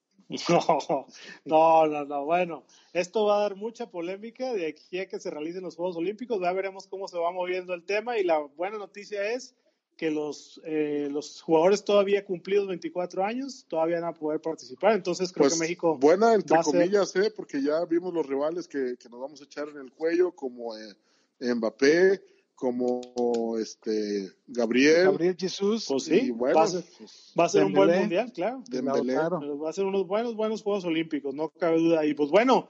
No, 1.46 1.86
no, 1.86 2.06
no, 2.06 2.26
Bueno, 2.26 2.64
esto 2.94 3.26
va 3.26 3.38
a 3.38 3.42
dar 3.42 3.56
mucha 3.56 3.92
polémica 3.92 4.54
de 4.54 4.68
aquí 4.68 5.00
a 5.00 5.08
que 5.08 5.20
se 5.20 5.30
realicen 5.30 5.64
los 5.64 5.76
Juegos 5.76 5.98
Olímpicos. 5.98 6.42
Ya 6.42 6.52
veremos 6.52 6.88
cómo 6.88 7.08
se 7.08 7.20
va 7.20 7.32
moviendo 7.32 7.74
el 7.74 7.86
tema. 7.86 8.18
Y 8.18 8.24
la 8.24 8.40
buena 8.40 8.78
noticia 8.78 9.32
es 9.32 9.56
que 9.98 10.12
los, 10.12 10.62
eh, 10.66 11.08
los 11.12 11.42
jugadores 11.42 11.84
todavía 11.84 12.26
cumplidos 12.26 12.68
24 12.68 13.24
años 13.24 13.66
todavía 13.68 14.02
van 14.02 14.10
a 14.10 14.14
poder 14.14 14.42
participar. 14.42 14.94
Entonces 14.94 15.32
creo 15.32 15.46
que 15.46 15.50
pues, 15.50 15.60
México. 15.60 15.98
Buena, 15.98 16.34
entre 16.34 16.58
comillas, 16.64 17.16
eh, 17.16 17.32
porque 17.36 17.62
ya 17.62 17.84
vimos 17.86 18.14
los 18.14 18.26
rivales 18.26 18.68
que, 18.68 18.96
que, 19.00 19.10
nos 19.10 19.20
vamos 19.20 19.42
a 19.42 19.46
echar 19.46 19.70
en 19.70 19.78
el 19.78 19.92
cuello, 19.92 20.32
como 20.32 20.76
eh, 20.76 20.96
Mbappé, 21.40 22.22
como 22.56 23.58
este 23.58 24.32
Gabriel. 24.48 25.06
Gabriel 25.06 25.36
Jesús. 25.38 25.86
Pues 25.88 26.04
sí, 26.04 26.32
va 26.32 26.64
a 26.64 26.68
ser, 26.68 26.84
va 27.40 27.46
a 27.46 27.50
ser 27.50 27.64
un 27.64 27.74
buen 27.74 28.00
mundial, 28.00 28.32
claro. 28.34 28.64
Va 28.74 29.70
a 29.70 29.74
ser 29.74 29.86
unos 29.86 30.08
buenos, 30.08 30.36
buenos 30.36 30.62
Juegos 30.62 30.86
Olímpicos, 30.86 31.34
no 31.34 31.50
cabe 31.50 31.80
duda. 31.80 32.06
Y 32.06 32.14
pues 32.14 32.30
bueno, 32.30 32.70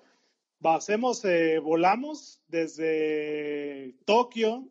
hacemos, 0.64 1.24
eh, 1.26 1.60
volamos 1.60 2.42
desde 2.48 3.96
Tokio 4.06 4.68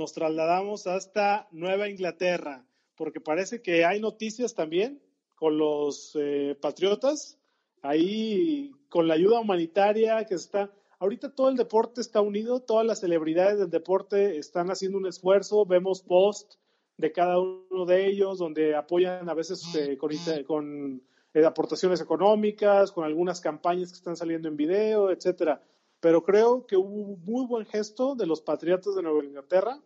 nos 0.00 0.14
trasladamos 0.14 0.86
hasta 0.86 1.46
Nueva 1.52 1.90
Inglaterra, 1.90 2.64
porque 2.96 3.20
parece 3.20 3.60
que 3.60 3.84
hay 3.84 4.00
noticias 4.00 4.54
también 4.54 5.02
con 5.34 5.58
los 5.58 6.16
eh, 6.18 6.56
patriotas, 6.58 7.38
ahí 7.82 8.72
con 8.88 9.06
la 9.06 9.14
ayuda 9.14 9.40
humanitaria 9.40 10.24
que 10.24 10.36
está, 10.36 10.72
ahorita 11.00 11.34
todo 11.34 11.50
el 11.50 11.56
deporte 11.56 12.00
está 12.00 12.22
unido, 12.22 12.60
todas 12.60 12.86
las 12.86 13.00
celebridades 13.00 13.58
del 13.58 13.68
deporte 13.68 14.38
están 14.38 14.70
haciendo 14.70 14.96
un 14.96 15.06
esfuerzo, 15.06 15.66
vemos 15.66 16.00
post 16.00 16.54
de 16.96 17.12
cada 17.12 17.38
uno 17.38 17.84
de 17.84 18.06
ellos 18.06 18.38
donde 18.38 18.74
apoyan 18.74 19.28
a 19.28 19.34
veces 19.34 19.62
eh, 19.74 19.98
con, 19.98 20.10
con 20.46 21.02
eh, 21.34 21.44
aportaciones 21.44 22.00
económicas, 22.00 22.90
con 22.90 23.04
algunas 23.04 23.42
campañas 23.42 23.90
que 23.90 23.98
están 23.98 24.16
saliendo 24.16 24.48
en 24.48 24.56
video, 24.56 25.10
etcétera. 25.10 25.62
Pero 26.00 26.22
creo 26.22 26.66
que 26.66 26.78
hubo 26.78 27.12
un 27.12 27.22
muy 27.22 27.46
buen 27.46 27.66
gesto 27.66 28.14
de 28.14 28.26
los 28.26 28.40
Patriotas 28.40 28.94
de 28.94 29.02
Nueva 29.02 29.22
Inglaterra 29.22 29.78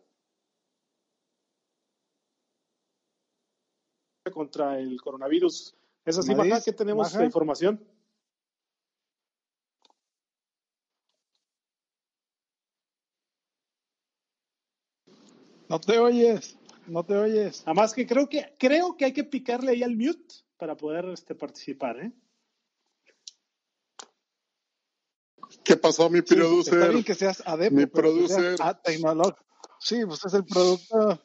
contra 4.35 4.77
el 4.77 5.01
coronavirus. 5.01 5.73
¿Es 6.03 6.17
así, 6.17 6.35
Maja, 6.35 6.61
que 6.61 6.73
tenemos 6.73 7.07
esta 7.07 7.23
información? 7.23 7.81
No 15.69 15.79
te 15.79 15.97
oyes, 15.97 16.57
no 16.85 17.03
te 17.05 17.15
oyes. 17.15 17.63
Además 17.65 17.93
que 17.93 18.05
creo 18.05 18.27
que 18.27 18.53
creo 18.59 18.97
que 18.97 19.05
hay 19.05 19.13
que 19.13 19.23
picarle 19.23 19.71
ahí 19.71 19.83
al 19.83 19.95
mute 19.95 20.35
para 20.57 20.75
poder 20.75 21.05
este, 21.05 21.33
participar, 21.33 21.97
¿eh? 22.01 22.11
¿Qué 25.63 25.77
pasó, 25.77 26.09
mi 26.09 26.21
producer? 26.21 26.73
está 26.73 26.89
bien 26.89 27.03
que 27.03 27.15
seas 27.15 27.41
adepto, 27.45 27.75
mi 27.75 27.85
producer. 27.85 28.57
Sí, 29.79 30.05
pues 30.05 30.25
es 30.25 30.33
el 30.33 30.45
productor. 30.45 31.23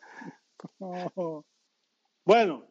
Bueno, 2.24 2.69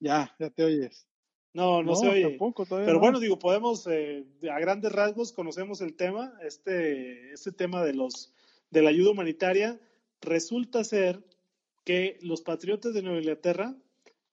ya, 0.00 0.34
ya 0.38 0.50
te 0.50 0.64
oyes. 0.64 1.06
No, 1.54 1.82
no, 1.82 1.94
se 1.96 2.08
oye. 2.08 2.38
Pero 2.68 3.00
bueno, 3.00 3.18
digo, 3.18 3.38
podemos, 3.38 3.86
eh, 3.86 4.24
a 4.50 4.60
grandes 4.60 4.92
rasgos, 4.92 5.32
conocemos 5.32 5.80
el 5.80 5.96
tema, 5.96 6.32
este, 6.42 7.32
este 7.32 7.52
tema 7.52 7.82
de 7.84 7.94
los 7.94 8.32
de 8.70 8.82
la 8.82 8.90
ayuda 8.90 9.10
humanitaria. 9.10 9.80
Resulta 10.20 10.84
ser 10.84 11.24
que 11.84 12.18
los 12.20 12.42
patriotas 12.42 12.92
de 12.92 13.02
Nueva 13.02 13.18
Inglaterra, 13.18 13.74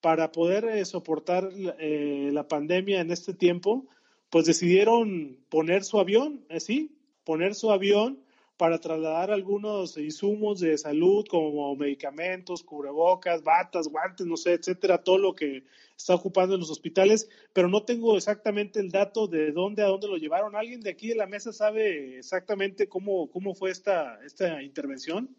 para 0.01 0.31
poder 0.31 0.65
eh, 0.65 0.85
soportar 0.85 1.49
eh, 1.79 2.29
la 2.31 2.47
pandemia 2.47 2.99
en 2.99 3.11
este 3.11 3.33
tiempo, 3.33 3.87
pues 4.29 4.45
decidieron 4.45 5.39
poner 5.49 5.83
su 5.83 5.99
avión, 5.99 6.45
así, 6.49 6.97
poner 7.23 7.55
su 7.55 7.71
avión 7.71 8.24
para 8.57 8.79
trasladar 8.79 9.31
algunos 9.31 9.97
insumos 9.97 10.61
de 10.61 10.77
salud 10.77 11.25
como 11.29 11.75
medicamentos, 11.75 12.63
cubrebocas, 12.63 13.43
batas, 13.43 13.87
guantes, 13.87 14.25
no 14.25 14.37
sé, 14.37 14.53
etcétera, 14.53 15.03
todo 15.03 15.17
lo 15.17 15.35
que 15.35 15.65
está 15.97 16.15
ocupando 16.15 16.55
en 16.55 16.61
los 16.61 16.69
hospitales, 16.69 17.29
pero 17.53 17.67
no 17.67 17.83
tengo 17.83 18.15
exactamente 18.15 18.79
el 18.79 18.91
dato 18.91 19.27
de 19.27 19.51
dónde 19.51 19.83
a 19.83 19.87
dónde 19.87 20.07
lo 20.07 20.17
llevaron. 20.17 20.55
¿Alguien 20.55 20.81
de 20.81 20.91
aquí 20.91 21.09
de 21.09 21.15
la 21.15 21.27
mesa 21.27 21.51
sabe 21.51 22.19
exactamente 22.19 22.87
cómo, 22.87 23.29
cómo 23.29 23.53
fue 23.53 23.71
esta, 23.71 24.19
esta 24.25 24.63
intervención? 24.63 25.35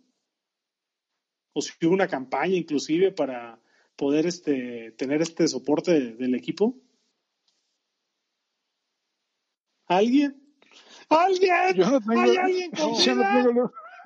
O 1.55 1.63
si 1.63 1.73
hubo 1.87 1.95
una 1.95 2.09
campaña 2.09 2.57
inclusive 2.57 3.13
para 3.13 3.59
poder 3.97 4.27
este, 4.27 4.93
tener 4.93 5.23
este 5.23 5.49
soporte 5.49 6.13
del 6.13 6.35
equipo. 6.35 6.77
¿Alguien? 9.87 10.46
¿Alguien? 11.09 11.53
¿Hay 11.55 12.37
alguien 12.37 12.71
con 12.73 12.95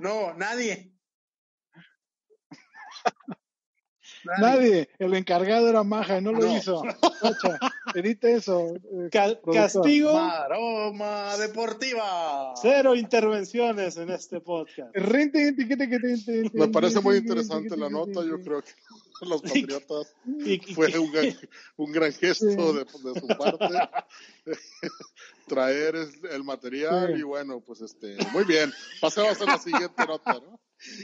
no, 0.01 0.33
nadie. 0.35 0.93
nadie. 4.39 4.89
El 4.99 5.15
encargado 5.15 5.69
era 5.69 5.83
maja 5.83 6.19
y 6.19 6.23
no 6.23 6.33
lo 6.33 6.47
hizo. 6.57 6.83
edita 7.95 8.29
eso. 8.29 8.75
Eh, 8.77 9.11
castigo. 9.11 10.15
Maroma 10.15 11.37
deportiva. 11.37 12.55
Cero 12.61 12.95
intervenciones 12.95 13.97
en 13.99 14.11
este 14.11 14.41
podcast. 14.41 14.95
Me 16.55 16.69
parece 16.69 17.01
muy 17.01 17.17
interesante 17.19 17.77
la 17.77 17.91
nota. 17.91 18.25
Yo 18.25 18.41
creo 18.41 18.63
que 18.63 18.71
los 19.29 19.43
patriotas 19.43 20.15
fue 20.75 20.99
un 20.99 21.13
gran, 21.13 21.39
un 21.77 21.93
gran 21.93 22.13
gesto 22.13 22.73
de, 22.73 22.85
de, 22.85 23.21
su 23.21 23.27
parte 23.27 23.69
traer 25.47 25.95
el 26.31 26.45
material 26.45 27.19
y 27.19 27.23
bueno, 27.23 27.61
pues 27.61 27.81
este, 27.81 28.17
muy 28.33 28.45
bien. 28.45 28.73
Pasemos 29.01 29.41
a 29.41 29.45
la 29.47 29.59
siguiente 29.59 30.07
nota, 30.07 30.35
¿no? 30.35 30.61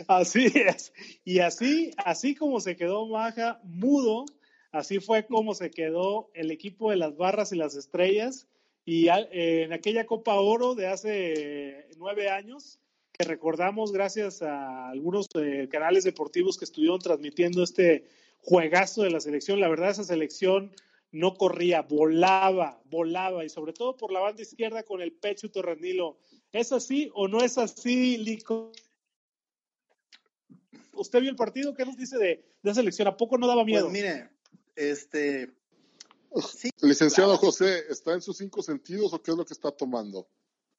Así 0.09 0.47
es. 0.55 0.93
Y 1.25 1.41
así, 1.41 1.91
así 1.99 2.35
como 2.35 2.61
se 2.61 2.77
quedó 2.77 3.07
Maja 3.07 3.61
mudo, 3.65 4.25
así 4.73 5.01
fue 5.01 5.27
como 5.27 5.55
se 5.55 5.71
quedó 5.71 6.31
el 6.35 6.51
equipo 6.51 6.91
de 6.91 6.97
las 6.97 7.17
barras 7.17 7.53
y 7.53 7.57
las 7.57 7.77
estrellas. 7.77 8.47
Y 8.85 9.09
en 9.09 9.73
aquella 9.73 10.07
Copa 10.07 10.35
Oro 10.37 10.77
de 10.77 10.87
hace 10.87 11.89
nueve 11.99 12.31
años, 12.31 12.79
que 13.17 13.25
recordamos 13.25 13.93
gracias 13.93 14.43
a 14.43 14.89
algunos 14.91 15.29
eh, 15.35 15.69
canales 15.71 16.05
deportivos 16.05 16.59
que 16.59 16.65
estuvieron 16.65 16.99
transmitiendo 16.99 17.63
este 17.63 18.07
juegazo 18.39 19.03
de 19.03 19.11
la 19.11 19.21
selección. 19.21 19.61
La 19.61 19.69
verdad, 19.69 19.91
esa 19.91 20.05
selección 20.05 20.73
no 21.13 21.35
corría, 21.35 21.83
volaba, 21.83 22.81
volaba, 22.91 23.45
y 23.45 23.49
sobre 23.49 23.73
todo 23.73 23.97
por 23.97 24.13
la 24.13 24.21
banda 24.21 24.43
izquierda 24.43 24.83
con 24.83 25.01
el 25.01 25.13
pecho 25.13 25.51
torrenilo. 25.51 26.19
¿Es 26.53 26.73
así 26.73 27.11
o 27.15 27.29
no 27.29 27.41
es 27.43 27.59
así, 27.59 28.19
Lico? 28.19 28.73
¿Usted 30.93 31.21
vio 31.21 31.31
el 31.31 31.37
partido? 31.37 31.75
¿Qué 31.75 31.85
nos 31.85 31.97
dice 31.97 32.19
de, 32.19 32.45
de 32.63 32.71
esa 32.71 32.81
selección? 32.81 33.09
¿A 33.09 33.17
poco 33.17 33.39
no 33.39 33.47
daba 33.47 33.65
miedo? 33.65 33.89
Pues 33.89 33.93
mire, 33.93 34.31
este... 34.75 35.53
Licenciado 36.83 37.37
José, 37.39 37.85
¿está 37.89 38.13
en 38.13 38.21
sus 38.21 38.37
cinco 38.37 38.63
sentidos 38.63 39.13
o 39.15 39.23
qué 39.23 39.31
es 39.31 39.37
lo 39.37 39.47
que 39.47 39.55
está 39.55 39.71
tomando? 39.71 40.29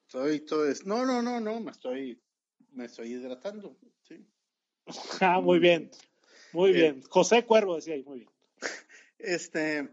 Soy 0.06 0.40
todo 0.40 0.68
es... 0.68 0.86
No, 0.86 1.04
no, 1.04 1.20
no, 1.20 1.40
no, 1.40 1.60
me 1.60 1.72
estoy, 1.72 2.20
me 2.72 2.86
estoy 2.86 3.12
hidratando, 3.12 3.76
sí. 4.02 4.26
ah, 5.20 5.40
muy 5.40 5.58
bien, 5.58 5.90
muy 6.52 6.72
bien. 6.72 7.02
José 7.02 7.44
Cuervo 7.44 7.76
decía 7.76 7.94
ahí, 7.94 8.04
muy 8.04 8.20
bien. 8.20 8.30
Este, 9.20 9.88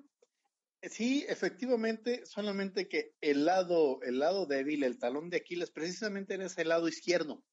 sí, 0.83 1.25
efectivamente, 1.27 2.23
solamente 2.27 2.87
que 2.87 3.15
el 3.21 3.45
lado, 3.45 3.99
el 4.03 4.19
lado 4.19 4.45
débil, 4.45 4.83
el 4.83 4.99
talón 4.99 5.31
de 5.31 5.37
Aquiles, 5.37 5.71
precisamente 5.71 6.35
en 6.35 6.43
ese 6.43 6.63
lado 6.63 6.87
izquierdo, 6.87 7.43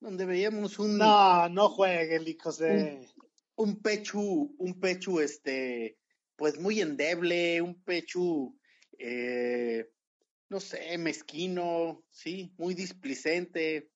donde 0.00 0.26
veíamos 0.26 0.80
un... 0.80 0.98
No, 0.98 1.48
no 1.48 1.68
juegue, 1.68 2.36
José. 2.42 3.06
Un, 3.16 3.68
un 3.68 3.82
pecho, 3.82 4.18
un 4.18 4.80
pecho, 4.80 5.20
este, 5.20 5.96
pues 6.36 6.58
muy 6.58 6.80
endeble, 6.80 7.60
un 7.60 7.82
pecho, 7.82 8.54
eh, 8.98 9.90
no 10.48 10.58
sé, 10.58 10.96
mezquino, 10.96 12.02
sí, 12.08 12.54
muy 12.56 12.72
displicente. 12.72 13.89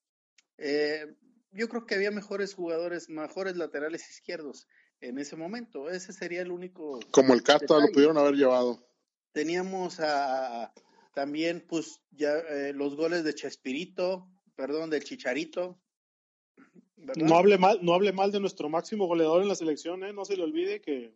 Eh, 0.58 1.06
yo 1.52 1.68
creo 1.68 1.86
que 1.86 1.94
había 1.94 2.10
mejores 2.10 2.54
jugadores, 2.54 3.08
mejores 3.08 3.56
laterales 3.56 4.08
izquierdos 4.10 4.66
en 5.00 5.18
ese 5.18 5.36
momento. 5.36 5.88
Ese 5.90 6.12
sería 6.12 6.42
el 6.42 6.50
único. 6.50 7.00
Como 7.10 7.34
el 7.34 7.42
Cata 7.42 7.78
lo 7.78 7.88
pudieron 7.92 8.18
haber 8.18 8.34
llevado. 8.34 8.86
Teníamos 9.32 10.00
a, 10.00 10.72
también, 11.14 11.64
pues, 11.66 12.00
ya 12.10 12.32
eh, 12.38 12.72
los 12.72 12.96
goles 12.96 13.24
de 13.24 13.34
Chespirito, 13.34 14.28
perdón, 14.56 14.90
del 14.90 15.04
Chicharito. 15.04 15.80
No 16.96 17.36
hable 17.36 17.58
mal, 17.58 17.78
no 17.82 17.94
hable 17.94 18.12
mal 18.12 18.32
de 18.32 18.40
nuestro 18.40 18.68
máximo 18.68 19.06
goleador 19.06 19.42
en 19.42 19.48
la 19.48 19.54
selección, 19.54 20.04
¿eh? 20.04 20.12
No 20.12 20.24
se 20.24 20.36
le 20.36 20.42
olvide 20.44 20.80
que, 20.80 21.14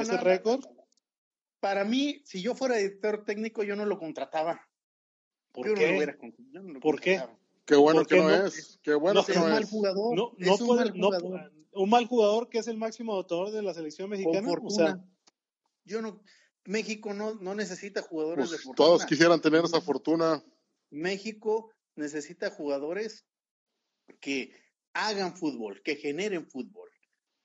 ese 0.00 0.16
récord. 0.16 0.64
Para 1.60 1.84
mí, 1.84 2.22
si 2.24 2.42
yo 2.42 2.54
fuera 2.54 2.78
editor 2.78 3.24
técnico, 3.24 3.62
yo 3.62 3.76
no 3.76 3.84
lo 3.84 3.98
contrataba. 3.98 4.60
¿Por 5.52 5.74
qué? 5.74 6.14
¿Por 6.80 7.00
qué? 7.00 7.20
Qué 7.68 7.76
bueno 7.76 8.02
que 8.06 8.16
no, 8.16 8.30
es. 8.30 8.80
Qué 8.82 8.94
bueno 8.94 9.22
que 9.22 9.34
no 9.34 9.40
es. 9.40 9.44
un 9.44 9.52
mal 9.52 9.64
jugador. 9.66 10.16
No, 10.16 10.32
no 10.38 10.52
un, 10.54 10.66
puede, 10.66 10.80
mal 10.80 10.90
jugador. 10.90 11.52
un 11.72 11.90
mal 11.90 12.06
jugador 12.06 12.48
que 12.48 12.58
es 12.58 12.66
el 12.66 12.78
máximo 12.78 13.12
autor 13.12 13.50
de 13.50 13.60
la 13.60 13.74
selección 13.74 14.08
mexicana. 14.08 14.50
O 14.50 14.70
sea, 14.70 15.04
yo 15.84 16.00
no. 16.00 16.22
México 16.64 17.12
no, 17.12 17.34
no 17.34 17.54
necesita 17.54 18.00
jugadores 18.00 18.48
pues 18.48 18.50
de 18.52 18.64
fortuna. 18.64 18.86
Todos 18.86 19.04
quisieran 19.04 19.42
tener 19.42 19.64
esa 19.66 19.82
fortuna. 19.82 20.42
México 20.88 21.70
necesita 21.94 22.50
jugadores 22.50 23.26
que 24.18 24.54
hagan 24.94 25.36
fútbol, 25.36 25.82
que 25.82 25.96
generen 25.96 26.46
fútbol. 26.46 26.88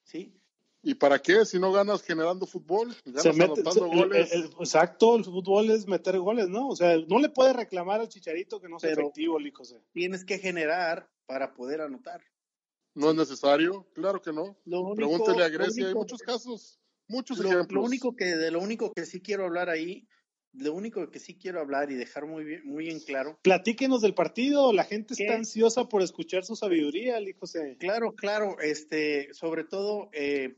¿Sí? 0.04 0.42
¿Y 0.86 0.96
para 0.96 1.19
qué 1.19 1.46
si 1.46 1.60
no 1.60 1.72
ganas 1.72 2.04
generando 2.04 2.46
fútbol? 2.46 2.93
Ganas 3.06 3.24
se 3.24 3.34
mete, 3.34 3.62
goles. 3.63 4.34
exacto, 4.34 5.15
el 5.15 5.24
fútbol 5.24 5.72
es 5.72 5.88
meter 5.88 6.19
goles, 6.19 6.50
¿no? 6.50 6.67
O 6.67 6.76
sea, 6.76 6.98
no 7.08 7.19
le 7.19 7.30
puedes 7.30 7.56
reclamar 7.56 8.02
al 8.02 8.10
Chicharito 8.10 8.60
que 8.60 8.67
no 8.67 8.80
sea 8.80 8.91
efectivo, 8.91 9.38
José. 9.54 9.82
Tienes 9.93 10.26
que 10.26 10.39
generar 10.39 11.10
para 11.26 11.54
poder 11.54 11.80
anotar. 11.80 12.22
¿No 12.96 13.12
es 13.12 13.15
necesario? 13.15 13.88
Claro 13.93 14.22
que 14.22 14.34
no. 14.34 14.58
Pregúntele 14.96 15.46
a 15.46 15.50
Grecia, 15.50 15.88
hay 15.88 15.93
muchos 15.93 16.22
casos, 16.22 16.82
muchos 17.08 17.39
ejemplos. 17.39 17.72
Lo 17.72 17.82
único 17.82 18.15
que, 18.15 18.36
de 18.36 18.52
lo 18.52 18.60
único 18.60 18.91
que 18.91 19.06
sí 19.06 19.22
quiero 19.22 19.46
hablar 19.46 19.69
ahí, 19.69 20.06
lo 20.54 20.74
único 20.74 21.10
que 21.10 21.19
sí 21.19 21.36
quiero 21.36 21.60
hablar 21.60 21.91
y 21.91 21.96
dejar 21.96 22.28
muy 22.28 22.43
bien, 22.43 22.62
muy 22.65 22.89
en 22.89 23.00
claro. 23.00 23.39
Platíquenos 23.41 24.02
del 24.02 24.13
partido, 24.13 24.72
la 24.74 24.84
gente 24.84 25.15
está 25.15 25.36
ansiosa 25.36 25.89
por 25.89 26.04
escuchar 26.04 26.46
su 26.46 26.56
sabiduría, 26.56 27.17
José. 27.39 27.78
Claro, 27.80 28.13
claro, 28.13 28.60
este, 28.60 29.34
sobre 29.34 29.63
todo, 29.63 30.10
eh, 30.13 30.56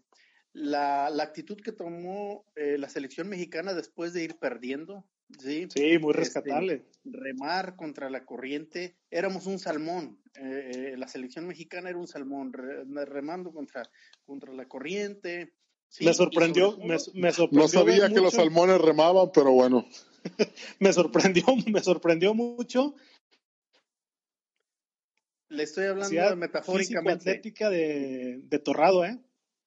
la, 0.56 1.10
la 1.10 1.24
actitud 1.24 1.58
que 1.58 1.74
tomó 1.74 2.46
eh, 2.56 2.78
la 2.78 2.88
selección 2.88 3.28
mexicana 3.28 3.74
después 3.74 4.14
de 4.14 4.24
ir 4.24 4.38
perdiendo. 4.38 5.06
Sí, 5.40 5.68
sí 5.74 5.98
muy 6.00 6.12
este, 6.12 6.14
rescatable. 6.14 6.86
remar 7.04 7.76
contra 7.76 8.10
la 8.10 8.26
corriente. 8.26 8.96
Éramos 9.12 9.48
un 9.48 9.60
salmón. 9.60 10.18
Eh, 10.36 10.72
eh, 10.94 10.98
la 10.98 11.10
selección 11.10 11.46
mexicana 11.46 11.90
era 11.90 11.98
un 11.98 12.08
salmón, 12.08 12.54
remando 12.54 13.52
contra, 13.52 13.84
contra 14.26 14.54
la 14.54 14.66
corriente. 14.66 15.54
me, 16.00 16.14
sorprendió, 16.14 16.78
me, 16.78 17.00
sorprendió. 17.00 17.50
No 17.52 17.68
sabía 17.68 18.08
que 18.08 18.22
los 18.22 18.34
salmones 18.34 18.80
remaban, 18.80 19.32
pero 19.34 19.52
bueno. 19.52 19.86
me 20.80 20.94
sorprendió, 20.94 21.44
me 21.68 21.82
sorprendió 21.82 22.34
mucho. 22.34 22.96
Le 25.50 25.64
estoy 25.64 25.88
hablando 25.88 26.36
metafóricamente. 26.38 27.30
atlética 27.30 27.70
de, 27.70 28.40
de 28.42 28.60
Torrado, 28.60 29.04
¿eh? 29.04 29.20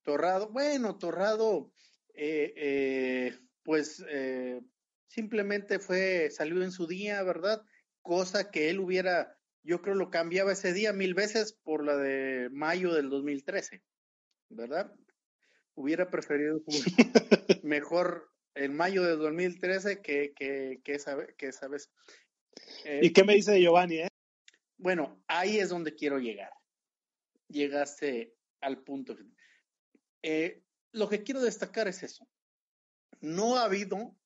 Torrado, 0.09 0.49
bueno, 0.49 0.97
Torrado, 0.97 1.71
eh, 2.15 2.55
eh, 2.57 3.39
pues 3.63 4.03
eh, 4.09 4.59
simplemente 5.07 5.79
fue, 5.79 6.31
salió 6.31 6.63
en 6.63 6.73
su 6.73 6.87
día, 6.87 7.23
¿verdad? 7.23 7.63
Cosa 8.01 8.51
que 8.51 8.71
él 8.71 8.81
hubiera, 8.81 9.37
yo 9.63 9.83
creo 9.83 9.97
lo 9.97 10.09
cambiaba 10.09 10.53
ese 10.53 10.73
día 10.73 10.95
mil 10.95 11.13
veces 11.13 11.53
por 11.53 11.85
la 11.85 11.99
de 11.99 12.49
mayo 12.51 12.95
del 12.95 13.11
2013, 13.11 13.83
¿verdad? 14.49 14.91
Hubiera 15.75 16.09
preferido 16.09 16.63
mejor 17.63 18.33
en 18.55 18.75
mayo 18.75 19.03
del 19.03 19.19
2013 19.19 20.01
que, 20.01 20.33
que, 20.35 20.81
que, 20.85 20.95
esa, 20.95 21.19
que 21.37 21.49
esa 21.49 21.69
vez. 21.69 21.91
¿Y 23.03 23.13
qué 23.13 23.25
me 23.25 23.35
dice 23.35 23.53
de 23.53 23.61
Giovanni, 23.61 23.99
eh? 23.99 24.09
Bueno, 24.79 25.23
ahí 25.27 25.59
es 25.59 25.69
donde 25.69 25.95
quiero 25.95 26.19
llegar. 26.19 26.53
Llegaste 27.49 28.33
al 28.63 28.83
punto. 28.83 29.15
Eh, 30.23 30.63
lo 30.93 31.09
que 31.09 31.23
quiero 31.23 31.41
destacar 31.41 31.89
es 31.89 32.03
eso. 32.03 32.27
No 33.21 33.57
ha 33.57 33.65
habido 33.65 34.17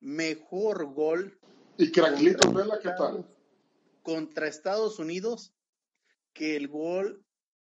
mejor 0.00 0.92
gol. 0.92 1.38
¿Y 1.76 1.90
Craclito 1.92 2.52
Vela 2.52 2.78
qué 2.78 2.90
tal? 2.90 3.26
Contra 4.02 4.48
Estados 4.48 4.98
Unidos 4.98 5.54
que 6.32 6.56
el 6.56 6.68
gol 6.68 7.24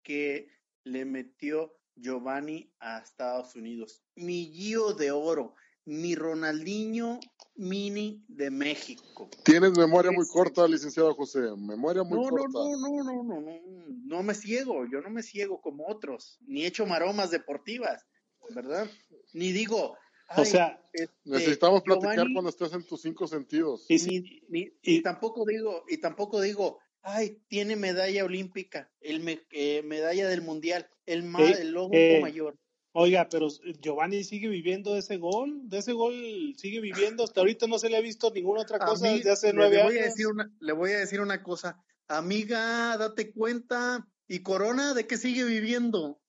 que 0.04 0.50
le 0.84 1.06
metió 1.06 1.78
Giovanni 1.96 2.72
a 2.80 3.00
Estados 3.00 3.56
Unidos. 3.56 4.04
Millío 4.16 4.94
de 4.94 5.12
oro 5.12 5.56
mi 5.86 6.16
Ronaldinho 6.16 7.20
Mini 7.56 8.24
de 8.28 8.52
México. 8.52 9.30
Tienes 9.44 9.78
memoria 9.78 10.12
muy 10.12 10.28
corta, 10.28 10.68
licenciado 10.68 11.14
José, 11.14 11.40
memoria 11.58 12.04
muy 12.04 12.28
corta. 12.30 12.48
No, 12.52 12.78
no, 12.78 13.04
no, 13.04 13.24
no, 13.24 13.42
no, 13.42 13.60
no, 14.06 14.24
me 14.24 14.34
ciego, 14.34 14.86
yo 14.92 15.00
no 15.02 15.10
me 15.10 15.24
ciego 15.24 15.62
como 15.62 15.88
otros, 15.88 16.38
ni 16.48 16.64
he 16.64 16.68
hecho 16.68 16.86
maromas 16.86 17.32
deportivas, 17.32 18.06
¿verdad? 18.54 18.90
Ni 19.34 19.52
digo... 19.52 19.96
o 20.36 20.44
sea, 20.44 20.82
este, 20.92 21.14
necesitamos 21.24 21.84
platicar 21.84 22.28
cuando 22.34 22.50
estés 22.50 22.74
en 22.74 22.84
tus 22.84 23.02
cinco 23.02 23.28
sentidos. 23.28 23.86
Y, 23.90 24.42
y, 24.82 25.02
tampoco 25.02 25.46
digo, 25.46 25.86
y 25.88 25.98
tampoco 26.00 26.42
digo, 26.42 26.80
ay, 27.04 27.42
tiene 27.48 27.76
medalla 27.76 28.26
olímpica, 28.26 28.92
el 29.00 29.46
eh, 29.52 29.82
medalla 29.84 30.28
del 30.28 30.42
mundial, 30.42 30.90
el, 31.06 31.24
ma, 31.24 31.42
el 31.42 31.72
logo 31.72 31.92
eh, 31.94 32.20
mayor. 32.22 32.58
Oiga, 32.98 33.28
pero 33.30 33.50
Giovanni 33.82 34.24
sigue 34.24 34.48
viviendo 34.48 34.94
de 34.94 35.00
ese 35.00 35.18
gol, 35.18 35.68
de 35.68 35.80
ese 35.80 35.92
gol 35.92 36.14
sigue 36.56 36.80
viviendo, 36.80 37.26
hasta 37.26 37.42
ahorita 37.42 37.68
no 37.68 37.78
se 37.78 37.90
le 37.90 37.98
ha 37.98 38.02
visto 38.02 38.32
ninguna 38.32 38.62
otra 38.62 38.80
cosa 38.80 39.10
desde 39.10 39.32
hace 39.32 39.52
nueve 39.52 39.76
le 39.76 39.84
voy 39.84 39.98
A 39.98 40.04
decir 40.04 40.28
una, 40.28 40.50
le 40.62 40.72
voy 40.72 40.92
a 40.92 41.00
decir 41.00 41.20
una 41.20 41.44
cosa, 41.44 41.84
amiga, 42.08 42.96
date 42.96 43.34
cuenta, 43.34 44.08
¿y 44.30 44.44
Corona 44.44 44.94
de 44.94 45.06
qué 45.08 45.18
sigue 45.18 45.44
viviendo? 45.44 46.22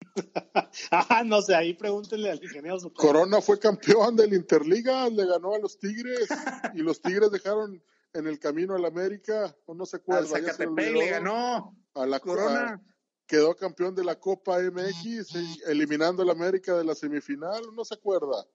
ah, 0.90 1.22
no 1.24 1.40
sé, 1.40 1.54
ahí 1.54 1.72
pregúntenle 1.72 2.30
al 2.30 2.44
ingeniero. 2.44 2.76
Corona 2.92 3.40
fue 3.40 3.58
campeón 3.58 4.16
del 4.16 4.34
Interliga, 4.34 5.08
le 5.08 5.24
ganó 5.24 5.54
a 5.54 5.58
los 5.58 5.78
Tigres 5.78 6.28
y 6.74 6.80
los 6.80 7.00
Tigres 7.00 7.30
dejaron 7.30 7.82
en 8.12 8.26
el 8.26 8.38
camino 8.38 8.74
al 8.74 8.84
América, 8.84 9.56
o 9.64 9.72
no 9.72 9.86
se 9.86 9.96
acuerda. 9.96 10.20
Al 10.20 10.28
Zacatepec 10.28 10.92
le 10.92 11.08
ganó. 11.08 11.74
A 11.94 12.04
la 12.06 12.20
Corona 12.20 12.82
quedó 13.26 13.54
campeón 13.54 13.94
de 13.94 14.04
la 14.04 14.18
Copa 14.18 14.58
MX, 14.58 15.34
eliminando 15.66 16.22
al 16.22 16.30
América 16.30 16.76
de 16.76 16.84
la 16.84 16.94
semifinal, 16.94 17.62
¿no 17.74 17.84
se 17.84 17.94
acuerda? 17.94 18.46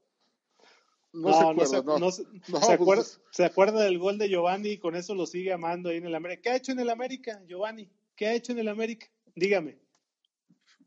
No, 1.11 1.33
se 1.33 1.75
acuerda, 1.75 1.99
no, 1.99 2.11
se, 2.11 2.23
acuerda, 2.71 3.03
se 3.31 3.45
acuerda 3.45 3.83
del 3.83 3.97
gol 3.97 4.19
de 4.19 4.29
Giovanni 4.29 4.69
y 4.69 4.77
con 4.77 4.95
eso 4.95 5.15
lo 5.15 5.25
sigue 5.25 5.51
amando 5.51 5.89
ahí 5.89 5.97
en 5.97 6.05
el 6.05 6.13
América. 6.13 6.41
¿Qué 6.43 6.49
ha 6.51 6.55
hecho 6.55 6.71
en 6.71 6.79
el 6.79 6.89
América, 6.91 7.41
Giovanni? 7.47 7.89
¿Qué 8.15 8.27
ha 8.27 8.33
hecho 8.33 8.51
en 8.51 8.59
el 8.59 8.67
América? 8.67 9.07
Dígame. 9.35 9.79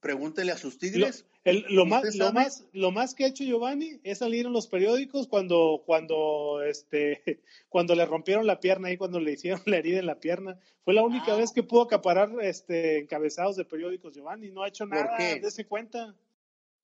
Pregúntele 0.01 0.53
a 0.53 0.59
sus 0.59 0.79
tigres. 0.79 1.27
Lo, 1.45 1.87
más, 1.87 2.15
lo, 2.15 2.33
más, 2.33 2.65
lo 2.73 2.93
más 2.93 3.15
que 3.15 3.25
ha 3.25 3.29
hecho 3.29 3.43
Giovanni 3.43 3.99
es 4.05 4.19
salir 4.19 4.47
en 4.47 4.53
los 4.53 4.69
periódicos 4.69 5.27
cuando, 5.27 5.83
cuando, 5.85 6.63
este, 6.63 7.21
cuando 7.69 7.97
le 7.97 8.07
rompieron 8.07 8.47
la 8.47 8.61
pierna 8.61 8.93
y 8.93 8.97
cuando 8.97 9.19
le 9.19 9.33
hicieron 9.33 9.61
la 9.67 9.79
herida 9.79 9.99
en 9.99 10.07
la 10.07 10.21
pierna. 10.21 10.59
Fue 10.85 10.95
la 10.95 11.03
única 11.03 11.33
ah. 11.33 11.37
vez 11.37 11.51
que 11.53 11.65
pudo 11.65 11.83
acaparar 11.83 12.31
este, 12.43 12.99
encabezados 12.99 13.57
de 13.57 13.65
periódicos 13.65 14.15
Giovanni. 14.15 14.51
No 14.51 14.63
ha 14.63 14.69
hecho 14.69 14.87
nada, 14.87 15.17
de 15.19 15.39
ese 15.39 15.67
cuenta. 15.67 16.15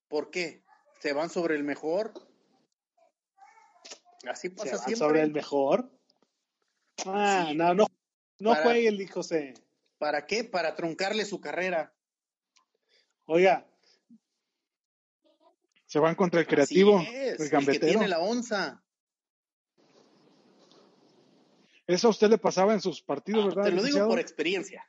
¿Por 0.09 0.29
qué? 0.29 0.61
¿Se 0.99 1.13
van 1.13 1.29
sobre 1.29 1.55
el 1.55 1.63
mejor? 1.63 2.11
Así 4.27 4.49
pasa 4.49 4.77
siempre. 4.77 4.95
¿Sobre 4.97 5.21
el 5.21 5.31
mejor? 5.31 5.89
Ah, 7.05 7.53
no, 7.55 7.73
no, 7.73 7.87
no 8.39 8.55
juegue 8.55 8.89
el 8.89 9.09
José. 9.09 9.53
¿Para 9.97 10.25
qué? 10.25 10.43
Para 10.43 10.75
truncarle 10.75 11.23
su 11.23 11.39
carrera. 11.39 11.93
Oiga. 13.25 13.68
Se 15.89 15.97
van 15.97 16.13
contra 16.13 16.39
el 16.39 16.45
creativo, 16.45 16.99
el 16.99 17.49
gambetero. 17.49 17.71
El 17.71 17.79
que 17.79 17.87
tiene 17.87 18.07
la 18.07 18.19
onza. 18.19 18.83
Eso 21.87 22.09
a 22.09 22.11
usted 22.11 22.29
le 22.29 22.37
pasaba 22.37 22.75
en 22.75 22.79
sus 22.79 23.01
partidos, 23.01 23.45
ah, 23.45 23.47
¿verdad? 23.47 23.63
Te 23.63 23.71
lo 23.71 23.81
digo 23.81 24.07
por 24.07 24.19
experiencia. 24.19 24.87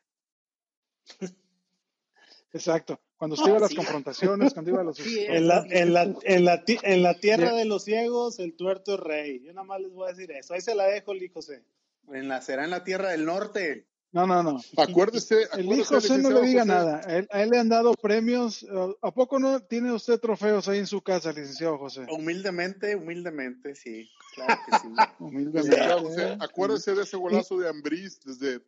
Exacto. 2.53 3.01
Cuando 3.17 3.33
usted 3.33 3.49
iba 3.49 3.57
a 3.57 3.61
las 3.61 3.75
confrontaciones, 3.75 4.53
cuando 4.53 4.73
iba 4.73 4.83
a 4.83 4.85
los... 4.85 4.99
en, 5.07 5.49
la, 5.49 5.65
en, 5.71 5.95
la, 5.95 6.03
en, 6.03 6.45
la, 6.45 6.63
en 6.67 7.03
la 7.03 7.19
tierra 7.19 7.55
de 7.55 7.65
los 7.65 7.85
ciegos, 7.85 8.39
el 8.39 8.55
tuerto 8.55 8.97
es 8.97 9.01
rey. 9.01 9.41
Yo 9.43 9.55
nada 9.55 9.67
más 9.67 9.81
les 9.81 9.91
voy 9.91 10.07
a 10.07 10.13
decir 10.13 10.31
eso. 10.33 10.53
Ahí 10.53 10.61
se 10.61 10.75
la 10.75 10.85
dejo, 10.85 11.15
Lee 11.15 11.31
José. 11.31 11.65
En 12.09 12.29
la, 12.29 12.43
será 12.43 12.65
en 12.65 12.71
la 12.71 12.85
tierra 12.85 13.09
del 13.09 13.25
norte. 13.25 13.87
No, 14.13 14.27
no, 14.27 14.43
no. 14.43 14.61
Acuérdese. 14.77 15.49
El 15.53 15.73
hijo 15.73 15.95
José 15.95 16.19
no 16.19 16.31
le 16.31 16.43
diga 16.43 16.65
nada. 16.65 17.01
A 17.07 17.43
él, 17.43 17.51
le 17.51 17.59
han 17.59 17.69
dado 17.69 17.95
premios. 17.95 18.67
¿A 19.03 19.13
poco 19.13 19.39
no 19.39 19.61
tiene 19.61 19.93
usted 19.93 20.19
trofeos 20.19 20.67
ahí 20.69 20.79
en 20.79 20.87
su 20.87 21.01
casa, 21.01 21.33
licenciado 21.33 21.79
José? 21.79 22.07
Humildemente, 22.11 22.97
humildemente, 22.97 23.75
sí. 23.75 24.11
Claro 24.35 24.61
que 24.67 24.79
sí. 24.79 24.89
humildemente. 25.21 26.37
acuérdese 26.41 26.95
de 26.95 27.05
ese 27.05 27.17
golazo 27.17 27.59
de 27.59 27.69
Ambriz 27.69 28.21
desde 28.25 28.61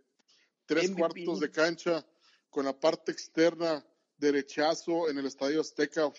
tres 0.66 0.90
cuartos 0.92 1.40
de 1.40 1.50
cancha 1.50 2.06
con 2.48 2.64
la 2.64 2.78
parte 2.78 3.10
externa 3.10 3.84
derechazo 4.18 5.10
en 5.10 5.18
el 5.18 5.26
Estadio 5.26 5.60
Azteca 5.60 6.12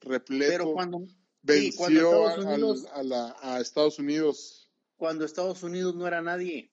repleto. 0.00 0.52
Pero 0.52 0.72
cuando 0.72 1.06
venció 1.42 2.28
a, 3.42 3.60
Estados 3.60 3.98
Unidos. 3.98 4.70
Cuando 4.96 5.24
Estados 5.24 5.62
Unidos 5.62 5.94
no 5.94 6.06
era 6.06 6.22
nadie. 6.22 6.72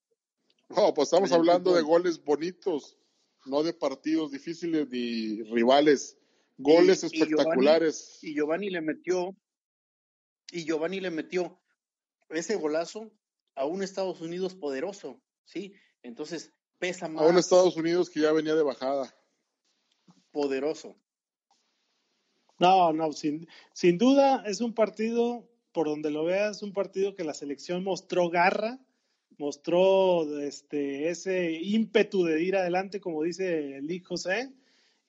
No, 0.69 0.93
pues 0.93 1.07
estamos 1.07 1.31
hablando 1.31 1.73
de 1.73 1.81
goles 1.81 2.23
bonitos, 2.23 2.97
no 3.45 3.63
de 3.63 3.73
partidos 3.73 4.31
difíciles 4.31 4.87
ni 4.89 5.43
rivales. 5.43 6.17
Goles 6.57 7.03
espectaculares. 7.03 8.19
Y 8.21 8.33
Giovanni, 8.33 8.69
le 8.69 8.81
metió, 8.81 9.35
y 10.51 10.65
Giovanni 10.65 10.99
le 10.99 11.11
metió 11.11 11.59
ese 12.29 12.55
golazo 12.55 13.11
a 13.55 13.65
un 13.65 13.83
Estados 13.83 14.21
Unidos 14.21 14.55
poderoso, 14.55 15.21
¿sí? 15.45 15.73
Entonces 16.03 16.51
pesa 16.79 17.07
más. 17.07 17.23
A 17.23 17.27
un 17.27 17.37
Estados 17.37 17.77
Unidos 17.77 18.09
que 18.09 18.21
ya 18.21 18.31
venía 18.31 18.55
de 18.55 18.63
bajada 18.63 19.13
poderoso. 20.37 20.95
No, 22.59 22.93
no, 22.93 23.11
sin, 23.11 23.47
sin 23.73 23.97
duda 23.97 24.43
es 24.45 24.61
un 24.61 24.75
partido, 24.75 25.49
por 25.71 25.87
donde 25.87 26.11
lo 26.11 26.25
veas, 26.25 26.61
un 26.61 26.73
partido 26.73 27.15
que 27.15 27.23
la 27.23 27.33
selección 27.33 27.83
mostró 27.83 28.29
garra, 28.29 28.79
mostró 29.37 30.39
este, 30.39 31.09
ese 31.09 31.51
ímpetu 31.51 32.23
de 32.23 32.41
ir 32.43 32.55
adelante, 32.55 32.99
como 32.99 33.23
dice 33.23 33.79
Lee 33.81 33.99
José, 33.99 34.51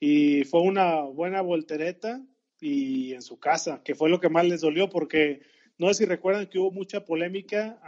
y 0.00 0.44
fue 0.44 0.62
una 0.62 1.02
buena 1.02 1.40
voltereta 1.40 2.22
y 2.60 3.14
en 3.14 3.22
su 3.22 3.38
casa, 3.38 3.82
que 3.82 3.94
fue 3.94 4.10
lo 4.10 4.20
que 4.20 4.28
más 4.28 4.46
les 4.46 4.60
dolió, 4.60 4.88
porque 4.88 5.42
no 5.78 5.88
sé 5.88 5.94
si 5.94 6.04
recuerdan 6.06 6.48
que 6.48 6.58
hubo 6.58 6.72
mucha 6.72 7.04
polémica 7.04 7.80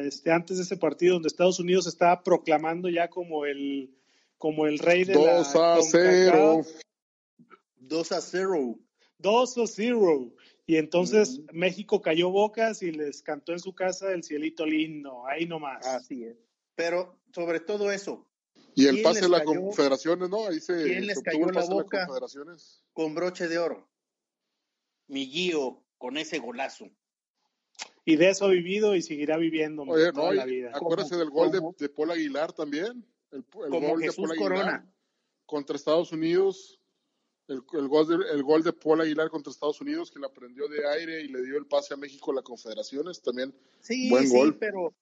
este, 0.00 0.30
antes 0.30 0.58
de 0.58 0.64
ese 0.64 0.76
partido 0.76 1.14
donde 1.14 1.28
Estados 1.28 1.58
Unidos 1.58 1.86
estaba 1.86 2.22
proclamando 2.22 2.88
ya 2.88 3.08
como 3.08 3.46
el, 3.46 3.90
como 4.36 4.66
el 4.66 4.78
rey 4.78 5.04
de 5.04 5.14
2 5.14 5.54
la 5.54 5.74
a 5.74 5.82
0. 5.82 6.62
2 7.78 8.12
a 8.12 8.20
0. 8.20 8.78
2 9.18 9.58
a 9.58 9.66
0. 9.66 10.32
Y 10.68 10.76
entonces 10.76 11.40
México 11.50 12.02
cayó 12.02 12.28
bocas 12.28 12.82
y 12.82 12.92
les 12.92 13.22
cantó 13.22 13.52
en 13.52 13.58
su 13.58 13.74
casa 13.74 14.12
el 14.12 14.22
cielito 14.22 14.66
lindo, 14.66 15.26
ahí 15.26 15.46
nomás. 15.46 15.86
Así 15.86 16.24
es. 16.24 16.36
Pero 16.74 17.18
sobre 17.32 17.60
todo 17.60 17.90
eso. 17.90 18.28
Y 18.74 18.86
el 18.86 19.00
pase 19.00 19.22
de 19.22 19.30
las 19.30 19.44
confederaciones, 19.44 20.28
¿no? 20.28 20.46
Ahí 20.46 20.60
se, 20.60 20.84
¿quién 20.84 21.06
les 21.06 21.22
cayó 21.22 21.46
la 21.46 21.64
boca 21.64 22.06
con 22.92 23.14
broche 23.14 23.48
de 23.48 23.56
oro? 23.56 23.88
Mi 25.06 25.24
Gio 25.24 25.82
con 25.96 26.18
ese 26.18 26.38
golazo. 26.38 26.90
Y 28.04 28.16
de 28.16 28.28
eso 28.28 28.44
ha 28.44 28.48
vivido 28.48 28.94
y 28.94 29.00
seguirá 29.00 29.38
viviendo 29.38 29.86
toda 30.12 30.34
la 30.34 30.44
vida. 30.44 30.72
Acuérdese 30.74 31.16
del 31.16 31.30
gol 31.30 31.50
de, 31.50 31.62
de, 31.78 31.88
Paul 31.88 32.10
Aguilar 32.10 32.52
también. 32.52 33.06
El, 33.30 33.42
gol 33.50 34.02
de 34.02 34.12
Paul 34.12 34.32
Aguilar 34.32 34.86
contra 35.46 35.76
Estados 35.76 36.12
Unidos 36.12 36.77
el, 37.48 37.88
gol 37.88 38.06
de, 38.06 38.30
el 38.32 38.42
gol 38.42 38.62
de 38.62 38.72
Paul 38.72 39.00
Aguilar 39.00 39.30
contra 39.30 39.50
Estados 39.50 39.80
Unidos, 39.80 40.10
que 40.10 40.18
la 40.18 40.28
prendió 40.28 40.68
de 40.68 40.86
aire 40.88 41.22
y 41.22 41.28
le 41.28 41.42
dio 41.42 41.56
el 41.56 41.66
pase 41.66 41.94
a 41.94 41.96
México 41.96 42.30
a 42.30 42.36
la 42.36 42.42
Confederaciones, 42.42 43.22
también 43.22 43.54
sí, 43.80 44.10
buen 44.10 44.28
sí, 44.28 44.56
pero, 44.58 44.94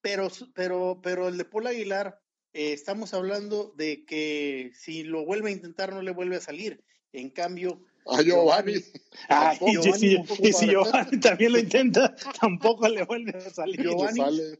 pero, 0.00 0.28
pero, 0.54 1.00
pero 1.02 1.28
el 1.28 1.38
de 1.38 1.44
Paul 1.44 1.66
Aguilar, 1.66 2.20
eh, 2.52 2.72
estamos 2.72 3.14
hablando 3.14 3.72
de 3.76 4.04
que 4.04 4.72
si 4.74 5.04
lo 5.04 5.24
vuelve 5.24 5.50
a 5.50 5.54
intentar 5.54 5.92
no 5.92 6.02
le 6.02 6.12
vuelve 6.12 6.36
a 6.36 6.40
salir. 6.40 6.84
En 7.12 7.30
cambio, 7.30 7.82
a 8.06 8.22
Giovanni. 8.22 8.74
y, 10.42 10.52
si 10.52 10.66
Giovanni 10.66 11.18
también 11.18 11.52
lo 11.52 11.58
intenta, 11.58 12.14
tampoco 12.40 12.88
le 12.88 13.04
vuelve 13.04 13.36
a 13.36 13.50
salir. 13.50 13.82
Giovanni, 13.82 14.58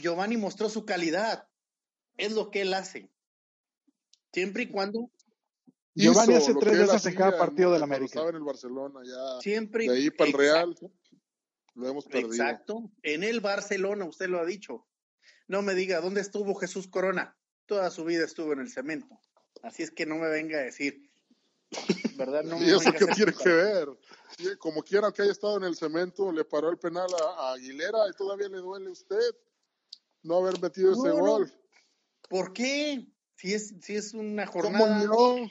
Giovanni 0.00 0.36
mostró 0.36 0.68
su 0.68 0.84
calidad. 0.84 1.46
Es 2.16 2.32
lo 2.32 2.50
que 2.50 2.62
él 2.62 2.74
hace. 2.74 3.10
Siempre 4.32 4.64
y 4.64 4.66
cuando 4.66 5.10
Giovanni 5.94 6.34
hace 6.34 6.54
tres 6.54 6.78
veces 6.78 7.06
en 7.06 7.14
cada 7.14 7.36
partido 7.36 7.72
del 7.72 7.82
América. 7.82 8.06
Estaba 8.06 8.30
en 8.30 8.36
el 8.36 8.42
Barcelona, 8.42 9.00
ya. 9.04 9.40
Siempre. 9.40 9.86
De 9.86 9.94
ahí 9.94 10.10
para 10.10 10.30
el 10.30 10.36
Real. 10.36 10.76
Lo 11.74 11.88
hemos 11.88 12.06
perdido. 12.06 12.32
Exacto. 12.32 12.90
En 13.02 13.24
el 13.24 13.40
Barcelona, 13.40 14.04
usted 14.04 14.28
lo 14.28 14.40
ha 14.40 14.44
dicho. 14.44 14.86
No 15.48 15.62
me 15.62 15.74
diga, 15.74 16.00
¿dónde 16.00 16.20
estuvo 16.20 16.54
Jesús 16.54 16.88
Corona? 16.88 17.36
Toda 17.66 17.90
su 17.90 18.04
vida 18.04 18.24
estuvo 18.24 18.52
en 18.52 18.60
el 18.60 18.70
cemento. 18.70 19.20
Así 19.62 19.82
es 19.82 19.90
que 19.90 20.06
no 20.06 20.16
me 20.16 20.28
venga 20.28 20.58
a 20.58 20.62
decir. 20.62 21.10
¿Verdad? 22.16 22.42
No 22.44 22.56
¿Y 22.62 22.70
eso 22.70 22.92
qué 22.92 23.06
tiene 23.06 23.32
que 23.32 23.48
ver? 23.48 23.88
Como 24.58 24.82
quiera 24.82 25.12
que 25.12 25.22
haya 25.22 25.32
estado 25.32 25.58
en 25.58 25.64
el 25.64 25.76
cemento, 25.76 26.32
le 26.32 26.44
paró 26.44 26.70
el 26.70 26.78
penal 26.78 27.08
a, 27.38 27.52
Aguilera 27.52 28.08
y 28.08 28.16
todavía 28.16 28.48
le 28.48 28.58
duele 28.58 28.88
a 28.88 28.92
usted 28.92 29.36
no 30.22 30.36
haber 30.36 30.60
metido 30.60 30.92
ese 30.92 31.10
gol. 31.10 31.52
¿Por 32.28 32.52
qué? 32.52 33.06
Si 33.36 33.54
es, 33.54 33.74
si 33.80 33.96
es 33.96 34.14
una 34.14 34.46
jornada. 34.46 35.06
¿Cómo 35.06 35.38
no? 35.38 35.50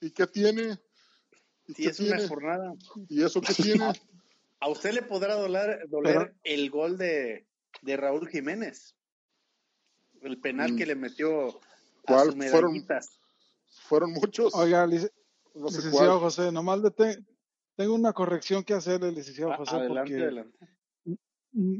¿Y 0.00 0.10
qué 0.10 0.26
tiene? 0.26 0.78
si 1.74 1.86
es 1.86 2.00
una 2.00 2.26
jornada. 2.26 2.74
¿Y 3.08 3.22
eso 3.22 3.40
qué 3.40 3.54
tiene? 3.54 3.92
A 4.60 4.68
usted 4.68 4.92
le 4.92 5.02
podrá 5.02 5.34
doler, 5.34 5.88
doler 5.88 6.34
el 6.44 6.70
gol 6.70 6.98
de, 6.98 7.46
de, 7.82 7.96
Raúl 7.96 8.28
Jiménez. 8.28 8.96
El 10.22 10.38
penal 10.40 10.76
que 10.76 10.84
mm. 10.84 10.88
le 10.88 10.94
metió 10.96 11.48
a 12.06 12.24
fueron, 12.32 12.86
fueron 13.88 14.12
muchos. 14.12 14.54
Oiga, 14.54 14.86
licenciado 14.86 16.20
José, 16.20 16.52
nomás 16.52 16.80
le 16.80 16.90
tengo 17.76 17.94
una 17.94 18.12
corrección 18.12 18.64
que 18.64 18.74
hacerle, 18.74 19.12
licenciado 19.12 19.56
José. 19.56 19.76
Adelante, 19.76 20.22
adelante. 20.22 20.68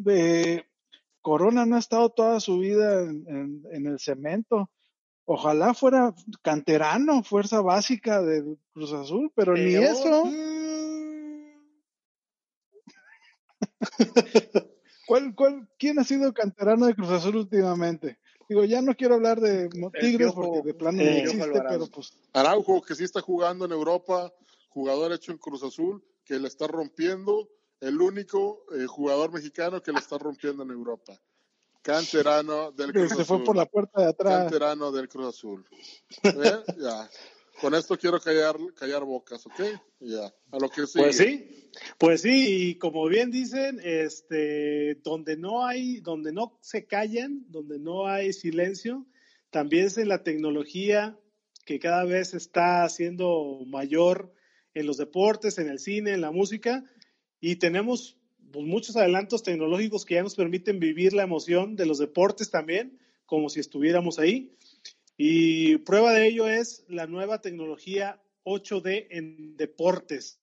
Eh, 0.06 0.64
Corona 1.20 1.66
no 1.66 1.76
ha 1.76 1.80
estado 1.80 2.08
toda 2.10 2.40
su 2.40 2.58
vida 2.58 3.02
en, 3.02 3.62
en 3.70 3.86
el 3.86 3.98
cemento 3.98 4.70
Ojalá 5.32 5.74
fuera 5.74 6.12
canterano, 6.42 7.22
fuerza 7.22 7.60
básica 7.60 8.20
de 8.20 8.56
Cruz 8.72 8.92
Azul, 8.92 9.30
pero 9.32 9.54
ni 9.54 9.76
eso. 9.76 10.24
¿Cuál, 15.06 15.32
cuál, 15.36 15.68
¿Quién 15.78 16.00
ha 16.00 16.04
sido 16.04 16.34
canterano 16.34 16.86
de 16.86 16.96
Cruz 16.96 17.10
Azul 17.10 17.36
últimamente? 17.36 18.18
Digo, 18.48 18.64
ya 18.64 18.82
no 18.82 18.96
quiero 18.96 19.14
hablar 19.14 19.38
de 19.38 19.68
Tigres 20.00 20.32
porque 20.32 20.62
de 20.62 20.74
plano 20.74 21.00
no 21.00 21.08
existe, 21.08 21.62
pero 21.68 21.86
pues. 21.86 22.12
Araujo, 22.32 22.82
que 22.82 22.96
sí 22.96 23.04
está 23.04 23.20
jugando 23.20 23.66
en 23.66 23.70
Europa, 23.70 24.32
jugador 24.70 25.12
hecho 25.12 25.30
en 25.30 25.38
Cruz 25.38 25.62
Azul, 25.62 26.04
que 26.24 26.40
le 26.40 26.48
está 26.48 26.66
rompiendo, 26.66 27.48
el 27.78 28.00
único 28.00 28.64
eh, 28.76 28.86
jugador 28.86 29.32
mexicano 29.32 29.80
que 29.80 29.92
le 29.92 30.00
está 30.00 30.18
rompiendo 30.18 30.64
en 30.64 30.72
Europa. 30.72 31.22
Canterano 31.82 32.72
del 32.72 32.92
Cruz 32.92 33.12
Azul. 33.12 33.16
Se 33.18 33.24
fue 33.24 33.44
por 33.44 33.56
la 33.56 33.66
puerta 33.66 34.02
de 34.02 34.08
atrás. 34.08 34.42
Canterano 34.42 34.92
del 34.92 35.08
Cruz 35.08 35.28
Azul. 35.28 35.66
¿Eh? 36.22 36.62
Ya. 36.78 37.08
con 37.60 37.74
esto 37.74 37.96
quiero 37.98 38.20
callar, 38.20 38.56
callar 38.74 39.04
bocas, 39.04 39.44
¿ok? 39.46 39.60
Ya, 40.00 40.32
a 40.50 40.58
lo 40.58 40.68
que 40.68 40.84
Pues 40.92 41.16
sí, 41.16 41.70
pues 41.98 42.22
sí, 42.22 42.70
y 42.70 42.78
como 42.78 43.06
bien 43.06 43.30
dicen, 43.30 43.80
este, 43.82 44.96
donde 45.02 45.36
no 45.36 45.66
hay, 45.66 46.00
donde 46.00 46.32
no 46.32 46.58
se 46.62 46.86
callan, 46.86 47.44
donde 47.48 47.78
no 47.78 48.06
hay 48.06 48.32
silencio, 48.32 49.06
también 49.50 49.86
es 49.86 49.98
en 49.98 50.08
la 50.08 50.22
tecnología 50.22 51.18
que 51.66 51.78
cada 51.78 52.04
vez 52.04 52.34
está 52.34 52.88
siendo 52.88 53.60
mayor 53.66 54.32
en 54.74 54.86
los 54.86 54.96
deportes, 54.96 55.58
en 55.58 55.68
el 55.68 55.78
cine, 55.78 56.12
en 56.12 56.20
la 56.20 56.30
música, 56.30 56.84
y 57.40 57.56
tenemos 57.56 58.19
pues, 58.52 58.66
muchos 58.66 58.96
adelantos 58.96 59.42
tecnológicos 59.42 60.04
que 60.04 60.14
ya 60.14 60.22
nos 60.22 60.34
permiten 60.34 60.80
vivir 60.80 61.12
la 61.12 61.22
emoción 61.22 61.76
de 61.76 61.86
los 61.86 61.98
deportes 61.98 62.50
también, 62.50 62.98
como 63.26 63.48
si 63.48 63.60
estuviéramos 63.60 64.18
ahí. 64.18 64.52
Y 65.16 65.78
prueba 65.78 66.12
de 66.12 66.26
ello 66.28 66.48
es 66.48 66.84
la 66.88 67.06
nueva 67.06 67.40
tecnología 67.40 68.20
8D 68.44 69.06
en 69.10 69.56
deportes. 69.56 70.40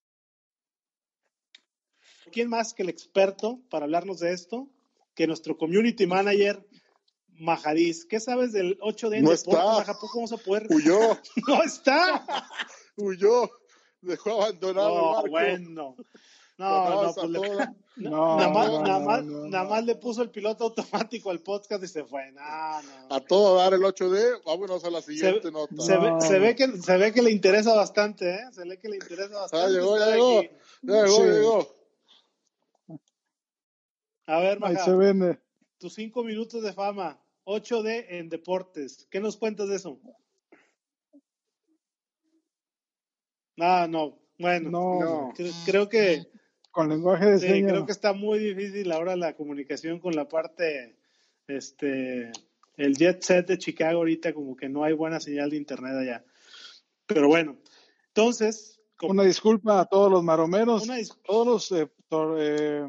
¿Quién 2.31 2.49
más 2.49 2.73
que 2.73 2.83
el 2.83 2.89
experto 2.89 3.61
para 3.69 3.85
hablarnos 3.85 4.19
de 4.19 4.33
esto? 4.33 4.69
Que 5.15 5.27
nuestro 5.27 5.57
community 5.57 6.05
manager, 6.05 6.65
Majadís. 7.29 8.05
¿Qué 8.05 8.19
sabes 8.19 8.51
del 8.51 8.77
8D 8.79 9.17
en 9.17 9.23
no 9.23 9.31
deportes? 9.31 9.79
Está. 9.79 9.97
¿Cómo 9.97 10.13
vamos 10.15 10.31
a 10.33 10.37
poder? 10.37 10.67
Huyó. 10.69 10.99
no 11.47 11.63
está. 11.63 12.25
Huyó. 12.97 13.49
Dejó 14.01 14.41
abandonado 14.43 14.89
No, 14.89 15.07
el 15.07 15.13
barco. 15.15 15.29
bueno. 15.31 15.95
No, 16.57 17.03
no, 17.03 17.13
pues 17.13 17.29
le- 17.29 17.39
No, 17.97 18.37
nada, 18.37 18.49
más, 18.49 18.67
no, 18.71 18.81
nada, 18.83 18.99
más, 18.99 19.23
no, 19.25 19.37
no. 19.39 19.47
nada 19.47 19.63
más 19.69 19.83
le 19.85 19.95
puso 19.95 20.21
el 20.21 20.29
piloto 20.29 20.65
automático 20.65 21.31
al 21.31 21.39
podcast 21.39 21.83
y 21.83 21.87
se 21.87 22.03
fue. 22.03 22.31
No, 22.31 22.41
no. 22.81 23.15
A 23.15 23.19
todo 23.21 23.57
dar 23.57 23.73
el 23.73 23.81
8D, 23.81 24.43
vámonos 24.45 24.83
a 24.83 24.91
la 24.91 25.01
siguiente 25.01 25.51
nota. 25.51 25.75
Se, 25.81 25.97
ve, 25.97 26.11
No. 26.11 26.21
se, 26.21 26.37
ve 26.37 26.55
que, 26.55 26.67
se 26.77 26.97
ve 26.97 27.11
que 27.11 27.23
le 27.23 27.31
interesa 27.31 27.73
bastante, 27.75 28.29
¿eh? 28.35 28.39
Se 28.51 28.65
ve 28.67 28.77
que 28.77 28.87
le 28.89 28.97
interesa 28.97 29.35
bastante. 29.39 29.65
Ah, 29.65 29.69
llegó, 29.69 29.97
ya 29.97 30.11
llegó. 30.11 30.39
aquí. 30.39 30.49
Ya 30.83 30.93
llegó, 31.05 31.15
Sí. 31.17 31.23
llegó. 31.23 31.75
A 34.27 34.39
ver, 34.41 34.59
Ahí 34.63 34.73
Maja, 34.73 34.85
se 34.85 34.91
vende. 34.93 35.39
tus 35.79 35.93
cinco 35.95 36.23
minutos 36.23 36.61
de 36.61 36.73
fama, 36.73 37.19
8D 37.45 38.05
en 38.09 38.29
deportes. 38.29 39.07
¿Qué 39.09 39.19
nos 39.19 39.37
cuentas 39.37 39.69
de 39.69 39.75
eso? 39.77 39.99
Ah, 43.59 43.87
no. 43.89 44.19
Bueno, 44.37 44.69
No, 44.69 44.99
No. 44.99 45.33
creo, 45.35 45.51
creo 45.65 45.89
que 45.89 46.27
con 46.77 46.89
lenguaje 46.89 47.25
de 47.25 47.39
sí, 47.39 47.47
señas. 47.47 47.71
creo 47.71 47.85
que 47.87 47.91
está 47.91 48.13
muy 48.13 48.37
difícil 48.37 48.91
ahora 48.91 49.15
la 49.15 49.33
comunicación 49.35 49.99
con 49.99 50.15
la 50.15 50.27
parte, 50.27 50.95
este, 51.47 52.31
el 52.75 52.95
jet 52.95 53.23
set 53.23 53.47
de 53.47 53.57
Chicago 53.57 53.97
ahorita 53.97 54.31
como 54.31 54.55
que 54.55 54.69
no 54.69 54.83
hay 54.83 54.93
buena 54.93 55.19
señal 55.19 55.49
de 55.49 55.57
internet 55.57 55.93
allá. 55.95 56.23
Pero 57.07 57.27
bueno, 57.29 57.57
entonces, 58.09 58.79
como- 58.95 59.13
Una 59.13 59.23
disculpa 59.23 59.79
a 59.79 59.85
todos 59.85 60.11
los 60.11 60.23
maromeros, 60.23 60.87
todos 61.25 61.47
los 61.47 61.71
eh, 61.81 61.89
tor- 62.09 62.37
eh, 62.39 62.85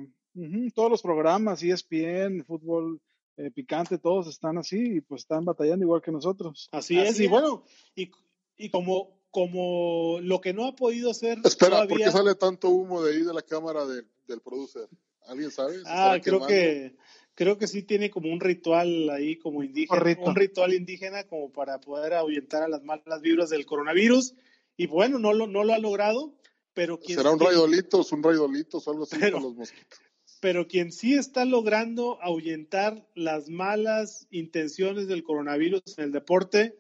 todos 0.75 0.91
los 0.91 1.01
programas, 1.01 1.63
ESPN, 1.63 2.45
fútbol 2.45 3.01
eh, 3.39 3.51
picante, 3.51 3.97
todos 3.99 4.27
están 4.27 4.59
así 4.59 4.97
y 4.97 5.01
pues 5.01 5.23
están 5.23 5.47
batallando 5.47 5.85
igual 5.87 6.03
que 6.03 6.11
nosotros. 6.13 6.69
Así, 6.73 6.99
Así 6.99 7.09
es, 7.09 7.21
y 7.21 7.25
es. 7.25 7.31
bueno, 7.31 7.65
y, 7.95 8.11
y 8.59 8.69
como, 8.69 9.18
como 9.31 10.19
lo 10.23 10.41
que 10.41 10.53
no 10.53 10.67
ha 10.67 10.75
podido 10.75 11.11
hacer 11.11 11.39
Espera, 11.45 11.87
¿por 11.87 11.99
qué 11.99 12.11
sale 12.11 12.35
tanto 12.35 12.71
humo 12.71 13.03
de 13.03 13.13
ahí 13.15 13.23
de 13.23 13.35
la 13.35 13.43
cámara 13.43 13.85
del, 13.87 14.07
del 14.27 14.41
producer? 14.41 14.89
¿Alguien 15.27 15.51
sabe? 15.51 15.75
¿Se 15.79 15.83
ah, 15.87 16.19
creo 16.23 16.41
quemando? 16.41 16.47
que 16.49 16.97
creo 17.35 17.59
que 17.59 17.67
sí 17.69 17.83
tiene 17.83 18.11
como 18.11 18.33
un 18.33 18.41
ritual 18.41 19.11
ahí 19.11 19.37
como 19.37 19.63
indígena, 19.63 20.03
un 20.25 20.35
ritual 20.35 20.75
indígena 20.75 21.25
como 21.25 21.53
para 21.53 21.81
poder 21.81 22.15
ahuyentar 22.15 22.63
a 22.63 22.69
las 22.69 22.83
malas 22.83 23.21
vibras 23.21 23.51
del 23.51 23.67
coronavirus 23.67 24.35
y 24.77 24.87
bueno, 24.87 25.19
no 25.19 25.33
lo 25.33 25.47
no 25.47 25.63
lo 25.65 25.75
ha 25.75 25.79
logrado, 25.79 26.35
pero 26.75 26.99
quien 26.99 27.19
¿Será 27.19 27.31
un 27.31 27.39
raidolitos, 27.41 28.11
un 28.13 28.23
raidolitos 28.23 28.89
o 28.89 28.91
algo 28.91 29.05
así 29.05 29.17
Pero- 29.21 29.35
con 29.35 29.43
los 29.43 29.55
mosquitos? 29.55 29.99
pero 30.41 30.69
quien 30.69 30.93
sí 30.93 31.15
está 31.15 31.45
logrando 31.45 32.23
ahuyentar 32.23 33.07
las 33.15 33.49
malas 33.49 34.27
intenciones 34.31 35.09
del 35.09 35.23
coronavirus 35.23 35.83
en 35.97 36.05
el 36.05 36.13
deporte 36.13 36.79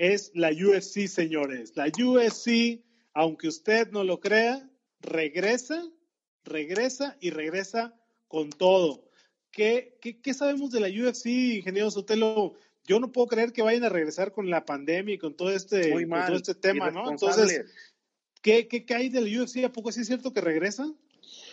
es 0.00 0.30
la 0.34 0.50
UFC, 0.50 1.06
señores. 1.08 1.74
La 1.76 1.84
UFC, 1.86 2.82
aunque 3.12 3.48
usted 3.48 3.90
no 3.90 4.02
lo 4.02 4.18
crea, 4.18 4.66
regresa, 5.00 5.86
regresa 6.42 7.18
y 7.20 7.28
regresa 7.28 7.94
con 8.26 8.48
todo. 8.48 9.04
¿Qué, 9.50 9.98
qué, 10.00 10.18
qué 10.22 10.32
sabemos 10.32 10.70
de 10.70 10.80
la 10.80 10.88
UFC, 10.88 11.26
ingeniero 11.26 11.90
Sotelo? 11.90 12.54
Yo 12.86 12.98
no 12.98 13.12
puedo 13.12 13.26
creer 13.26 13.52
que 13.52 13.60
vayan 13.60 13.84
a 13.84 13.90
regresar 13.90 14.32
con 14.32 14.48
la 14.48 14.64
pandemia 14.64 15.16
y 15.16 15.18
con 15.18 15.36
todo 15.36 15.50
este, 15.50 15.92
Muy 15.92 16.08
con 16.08 16.26
todo 16.26 16.36
este 16.36 16.54
tema, 16.54 16.90
¿no? 16.90 17.10
Entonces, 17.10 17.66
¿qué, 18.40 18.68
qué, 18.68 18.86
qué 18.86 18.94
hay 18.94 19.10
de 19.10 19.20
la 19.20 19.42
UFC? 19.42 19.64
¿A 19.64 19.72
poco 19.72 19.92
sí 19.92 20.00
es 20.00 20.06
cierto 20.06 20.32
que 20.32 20.40
regresa? 20.40 20.90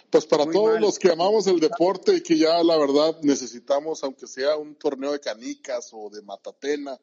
Pues 0.10 0.26
para 0.26 0.46
Muy 0.46 0.54
todos 0.54 0.74
mal. 0.76 0.82
los 0.84 0.98
que 0.98 1.12
amamos 1.12 1.48
el 1.48 1.60
deporte 1.60 2.16
y 2.16 2.22
que 2.22 2.38
ya 2.38 2.64
la 2.64 2.78
verdad 2.78 3.20
necesitamos, 3.24 4.06
aunque 4.06 4.26
sea 4.26 4.56
un 4.56 4.74
torneo 4.76 5.12
de 5.12 5.20
canicas 5.20 5.90
o 5.92 6.10
de 6.10 6.22
matatena 6.22 6.98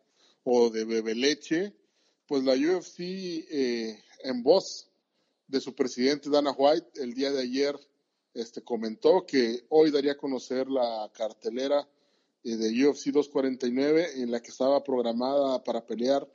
o 0.45 0.71
de 0.71 0.85
bebeleche, 0.85 1.75
pues 2.27 2.45
la 2.45 2.55
UFC 2.55 3.01
eh, 3.01 4.03
en 4.23 4.43
voz 4.43 4.89
de 5.47 5.61
su 5.61 5.75
presidente 5.75 6.31
Dana 6.31 6.53
White 6.53 7.03
el 7.03 7.15
día 7.15 7.31
de 7.31 7.43
ayer 7.43 7.77
este, 8.33 8.63
comentó 8.63 9.27
que 9.27 9.65
hoy 9.69 9.91
daría 9.91 10.13
a 10.13 10.17
conocer 10.17 10.69
la 10.69 11.11
cartelera 11.13 11.87
eh, 12.43 12.57
de 12.57 12.87
UFC 12.87 13.07
249 13.07 14.23
en 14.23 14.31
la 14.31 14.41
que 14.41 14.51
estaba 14.51 14.83
programada 14.83 15.63
para 15.63 15.87
pelear 15.87 16.27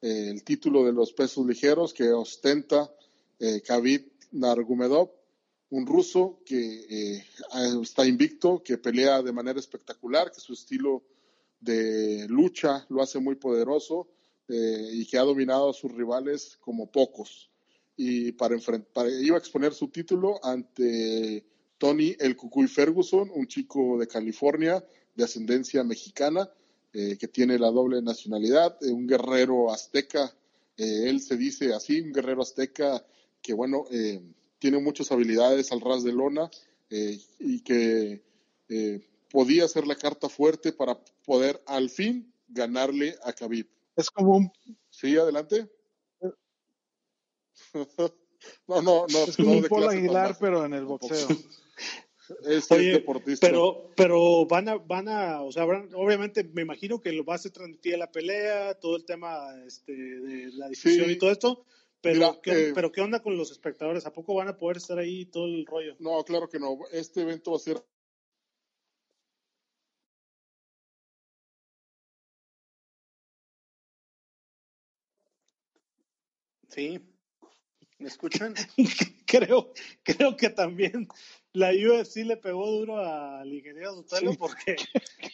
eh, 0.00 0.28
el 0.30 0.44
título 0.44 0.84
de 0.84 0.92
los 0.92 1.12
pesos 1.12 1.46
ligeros 1.46 1.94
que 1.94 2.10
ostenta 2.10 2.92
eh, 3.38 3.60
Khabib 3.60 4.12
Nurmagomedov 4.32 5.18
un 5.70 5.86
ruso 5.86 6.40
que 6.46 6.86
eh, 6.88 7.24
está 7.82 8.06
invicto, 8.06 8.62
que 8.62 8.78
pelea 8.78 9.22
de 9.22 9.32
manera 9.32 9.58
espectacular, 9.58 10.30
que 10.30 10.40
su 10.40 10.54
estilo 10.54 11.02
de 11.60 12.26
lucha 12.28 12.86
lo 12.88 13.02
hace 13.02 13.18
muy 13.18 13.34
poderoso 13.34 14.08
eh, 14.48 14.90
y 14.92 15.06
que 15.06 15.18
ha 15.18 15.22
dominado 15.22 15.70
a 15.70 15.74
sus 15.74 15.92
rivales 15.92 16.56
como 16.60 16.90
pocos. 16.90 17.50
Y 17.96 18.32
para, 18.32 18.56
para 18.92 19.10
iba 19.10 19.36
a 19.36 19.38
exponer 19.38 19.74
su 19.74 19.88
título 19.88 20.40
ante 20.44 21.44
Tony 21.78 22.14
El 22.18 22.36
Cucuy 22.36 22.68
Ferguson, 22.68 23.30
un 23.34 23.46
chico 23.46 23.98
de 23.98 24.06
California 24.06 24.84
de 25.14 25.24
ascendencia 25.24 25.82
mexicana, 25.82 26.48
eh, 26.92 27.16
que 27.18 27.28
tiene 27.28 27.58
la 27.58 27.70
doble 27.70 28.00
nacionalidad, 28.00 28.78
eh, 28.82 28.90
un 28.90 29.06
guerrero 29.06 29.72
azteca, 29.72 30.34
él 30.76 31.20
se 31.20 31.36
dice 31.36 31.74
así, 31.74 32.00
un 32.00 32.12
guerrero 32.12 32.42
azteca 32.42 33.04
que 33.42 33.52
bueno, 33.52 33.84
tiene 34.60 34.78
muchas 34.78 35.10
habilidades 35.10 35.72
al 35.72 35.80
ras 35.80 36.04
de 36.04 36.12
lona 36.12 36.48
y 36.88 37.60
que 37.62 38.22
podía 39.30 39.68
ser 39.68 39.86
la 39.86 39.96
carta 39.96 40.28
fuerte 40.28 40.72
para 40.72 40.98
poder 41.24 41.62
al 41.66 41.90
fin 41.90 42.32
ganarle 42.48 43.16
a 43.22 43.32
Khabib. 43.32 43.68
Es 43.96 44.10
como 44.10 44.36
un, 44.36 44.52
Sí, 44.90 45.16
adelante. 45.16 45.68
no, 48.68 48.82
no, 48.82 49.06
no. 49.06 49.18
es 49.24 49.36
como 49.36 49.52
no 49.52 49.58
un 49.58 49.64
Paul 49.64 49.88
Aguilar, 49.88 50.36
pero 50.38 50.64
en 50.64 50.74
el 50.74 50.84
boxeo. 50.84 51.28
Es, 52.46 52.70
Oye, 52.70 52.92
deportista. 52.92 53.46
Pero, 53.46 53.90
pero 53.96 54.44
van 54.46 54.68
a, 54.68 54.76
van 54.76 55.08
a, 55.08 55.42
o 55.42 55.50
sea, 55.50 55.64
obviamente 55.64 56.44
me 56.44 56.62
imagino 56.62 57.00
que 57.00 57.12
lo 57.12 57.24
va 57.24 57.34
a 57.34 57.36
hacer 57.36 57.52
transmitir 57.52 57.96
la 57.96 58.10
pelea, 58.10 58.74
todo 58.74 58.96
el 58.96 59.04
tema 59.04 59.54
este, 59.66 59.92
de 59.92 60.52
la 60.52 60.68
difusión 60.68 61.06
Sí. 61.06 61.12
y 61.12 61.18
todo 61.18 61.30
esto, 61.30 61.64
pero, 62.00 62.14
Mira, 62.16 62.38
¿qué, 62.42 62.68
eh, 62.68 62.72
pero 62.74 62.92
¿qué 62.92 63.00
onda 63.00 63.22
con 63.22 63.36
los 63.36 63.50
espectadores? 63.50 64.06
¿A 64.06 64.12
poco 64.12 64.34
van 64.34 64.48
a 64.48 64.58
poder 64.58 64.76
estar 64.76 64.98
ahí 64.98 65.24
todo 65.26 65.46
el 65.46 65.64
rollo? 65.66 65.96
No, 65.98 66.22
claro 66.24 66.48
que 66.48 66.58
no. 66.58 66.78
Este 66.92 67.22
evento 67.22 67.52
va 67.52 67.56
a 67.56 67.60
ser 67.60 67.82
Sí. 76.68 77.00
¿Me 77.98 78.08
escuchan? 78.08 78.54
creo, 79.26 79.72
creo 80.04 80.36
que 80.36 80.50
también 80.50 81.08
la 81.52 81.70
UFC 81.72 82.18
le 82.18 82.36
pegó 82.36 82.70
duro 82.70 82.98
al 83.04 83.52
ingeniero 83.52 83.94
Sotelo 83.94 84.32
Sí. 84.32 84.36
porque 84.38 84.76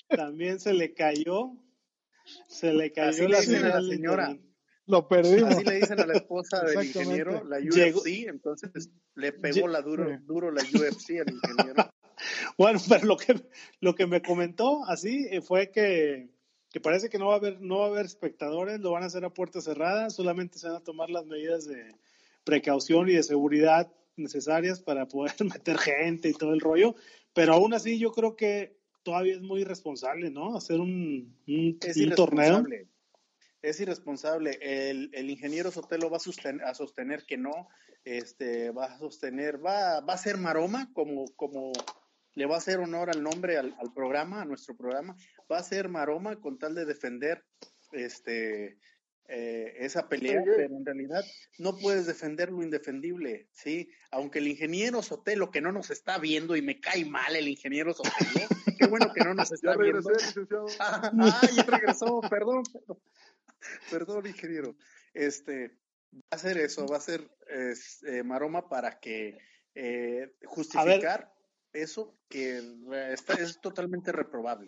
también 0.09 0.59
se 0.61 0.72
le 0.72 0.95
cayó, 0.95 1.53
se 2.49 2.72
le 2.72 2.91
cayó 2.93 3.11
Así 3.11 3.22
le 3.22 3.28
la 3.28 3.41
dicen 3.41 3.64
a 3.66 3.80
la 3.80 3.89
señora. 3.89 4.39
Lo 4.87 5.09
perdimos. 5.09 5.55
Así 5.55 5.64
le 5.64 5.74
dicen 5.76 6.01
a 6.01 6.07
la 6.07 6.14
esposa 6.14 6.62
del 6.62 6.85
ingeniero, 6.87 7.43
la 7.45 7.59
Llegó- 7.59 8.01
UFC, 8.01 8.28
entonces 8.28 8.91
le 9.14 9.32
pegó 9.32 9.66
la 9.68 9.80
duro, 9.82 10.18
duro 10.22 10.51
la 10.51 10.62
UFC 10.62 11.20
al 11.20 11.32
ingeniero. 11.32 11.91
Bueno, 12.57 12.78
pero 12.89 13.05
lo 13.07 13.16
que, 13.16 13.35
lo 13.80 13.95
que 13.95 14.07
me 14.07 14.22
comentó 14.22 14.85
así 14.87 15.26
eh, 15.30 15.43
fue 15.43 15.70
que, 15.72 16.30
que 16.75 16.81
parece 16.81 17.09
que 17.09 17.18
no 17.20 17.29
va 17.29 17.35
a 17.35 17.37
haber, 17.37 17.61
no 17.61 17.79
va 17.79 17.85
a 17.85 17.89
haber 17.91 18.05
espectadores, 18.05 18.81
lo 18.81 18.91
van 18.91 19.05
a 19.05 19.07
hacer 19.07 19.25
a 19.25 19.33
puerta 19.33 19.61
cerrada, 19.61 20.11
solamente 20.11 20.59
se 20.59 20.66
van 20.66 20.79
a 20.79 20.83
tomar 20.83 21.09
las 21.09 21.25
medidas 21.25 21.68
de 21.68 21.95
precaución 22.43 23.09
y 23.09 23.12
de 23.12 23.22
seguridad 23.22 23.93
necesarias 24.16 24.81
para 24.81 25.07
poder 25.07 25.35
meter 25.45 25.79
gente 25.79 26.31
y 26.31 26.33
todo 26.33 26.53
el 26.53 26.59
rollo, 26.59 26.97
pero 27.33 27.53
aún 27.53 27.75
así 27.75 28.01
yo 28.01 28.11
creo 28.11 28.35
que 28.35 28.77
todavía 29.05 29.35
es 29.35 29.41
muy 29.41 29.61
irresponsable, 29.61 30.33
¿no? 30.33 30.57
Hacer 30.57 30.81
un, 30.81 31.39
un, 31.47 31.79
Es 31.81 31.97
un 31.97 32.11
torneo. 32.11 32.43
irresponsable. 32.45 32.89
es 33.62 33.81
irresponsable. 33.81 34.59
El, 34.61 35.11
el 35.14 35.31
ingeniero 35.31 35.70
Sotelo 35.70 36.11
va 36.11 36.16
a 36.16 36.20
sostener, 36.20 36.64
a 36.64 36.75
sostener 36.75 37.25
que 37.25 37.37
no, 37.37 37.68
este, 38.05 38.72
va 38.72 38.87
a 38.87 38.99
sostener, 38.99 39.64
va, 39.64 40.01
va 40.01 40.14
a 40.14 40.18
ser 40.18 40.39
maroma, 40.39 40.91
como, 40.93 41.27
como 41.37 41.70
le 42.35 42.47
va 42.47 42.57
a 42.57 42.59
hacer 42.59 42.78
honor 42.78 43.11
al 43.11 43.22
nombre 43.22 43.59
al, 43.59 43.74
al 43.78 43.93
programa, 43.93 44.43
a 44.43 44.45
nuestro 44.45 44.76
programa, 44.76 45.16
va 45.51 45.59
a 45.59 45.62
ser 45.62 45.89
maroma 45.89 46.41
con 46.41 46.59
tal 46.59 46.74
de 46.74 46.85
defender 46.85 47.45
este 47.93 48.78
eh, 49.26 49.76
esa 49.78 50.07
pelea, 50.07 50.43
pero 50.45 50.76
en 50.76 50.85
realidad 50.85 51.24
no 51.59 51.78
puedes 51.78 52.05
defender 52.05 52.53
lo 52.53 52.62
indefendible, 52.62 53.49
¿sí? 53.53 53.89
Aunque 54.11 54.39
el 54.39 54.49
ingeniero 54.49 55.03
Sotelo, 55.03 55.51
que 55.51 55.62
no 55.62 55.72
nos 55.72 55.91
está 55.91 56.18
viendo 56.18 56.57
y 56.57 56.62
me 56.62 56.78
cae 56.78 57.07
mal 57.07 57.35
el 57.35 57.49
ingeniero 57.49 57.95
Sotelo, 57.95 58.11
qué 58.78 58.87
bueno 58.87 59.11
que 59.14 59.24
no 59.24 59.32
nos 59.32 59.51
está 59.51 59.78
viendo. 59.78 60.11
Ah, 60.78 61.11
ah, 61.20 61.49
ya 61.57 61.62
regresó, 61.62 62.20
perdón, 62.28 62.64
perdón, 62.70 62.99
perdón, 63.91 64.26
ingeniero. 64.26 64.76
Este, 65.14 65.68
va 66.12 66.28
a 66.32 66.39
ser 66.39 66.59
eso, 66.59 66.87
va 66.87 66.99
a 66.99 67.01
ser 67.01 67.26
eh, 67.49 68.22
maroma 68.24 68.68
para 68.68 69.01
que 69.01 69.39
eh, 69.74 70.35
justificar 70.45 71.34
eso 71.75 72.14
que 72.29 72.62
está, 73.12 73.35
es 73.35 73.61
totalmente 73.61 74.12
reprobable. 74.12 74.66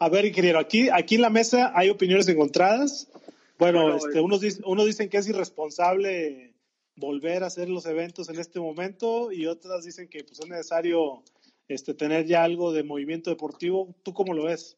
A 0.00 0.08
ver, 0.08 0.24
ingeniero, 0.24 0.58
aquí, 0.58 0.88
aquí 0.90 1.16
en 1.16 1.22
la 1.22 1.30
mesa 1.30 1.72
hay 1.74 1.90
opiniones 1.90 2.28
encontradas. 2.28 3.10
Bueno, 3.58 3.96
este, 3.96 4.20
unos, 4.20 4.42
unos 4.64 4.86
dicen 4.86 5.08
que 5.08 5.18
es 5.18 5.28
irresponsable 5.28 6.54
volver 6.96 7.42
a 7.42 7.46
hacer 7.46 7.68
los 7.68 7.86
eventos 7.86 8.28
en 8.28 8.38
este 8.38 8.60
momento 8.60 9.30
y 9.32 9.46
otras 9.46 9.84
dicen 9.84 10.08
que 10.08 10.24
pues, 10.24 10.40
es 10.40 10.48
necesario 10.48 11.22
este, 11.68 11.94
tener 11.94 12.26
ya 12.26 12.44
algo 12.44 12.72
de 12.72 12.82
movimiento 12.82 13.30
deportivo. 13.30 13.94
¿Tú 14.02 14.12
cómo 14.12 14.34
lo 14.34 14.44
ves? 14.44 14.76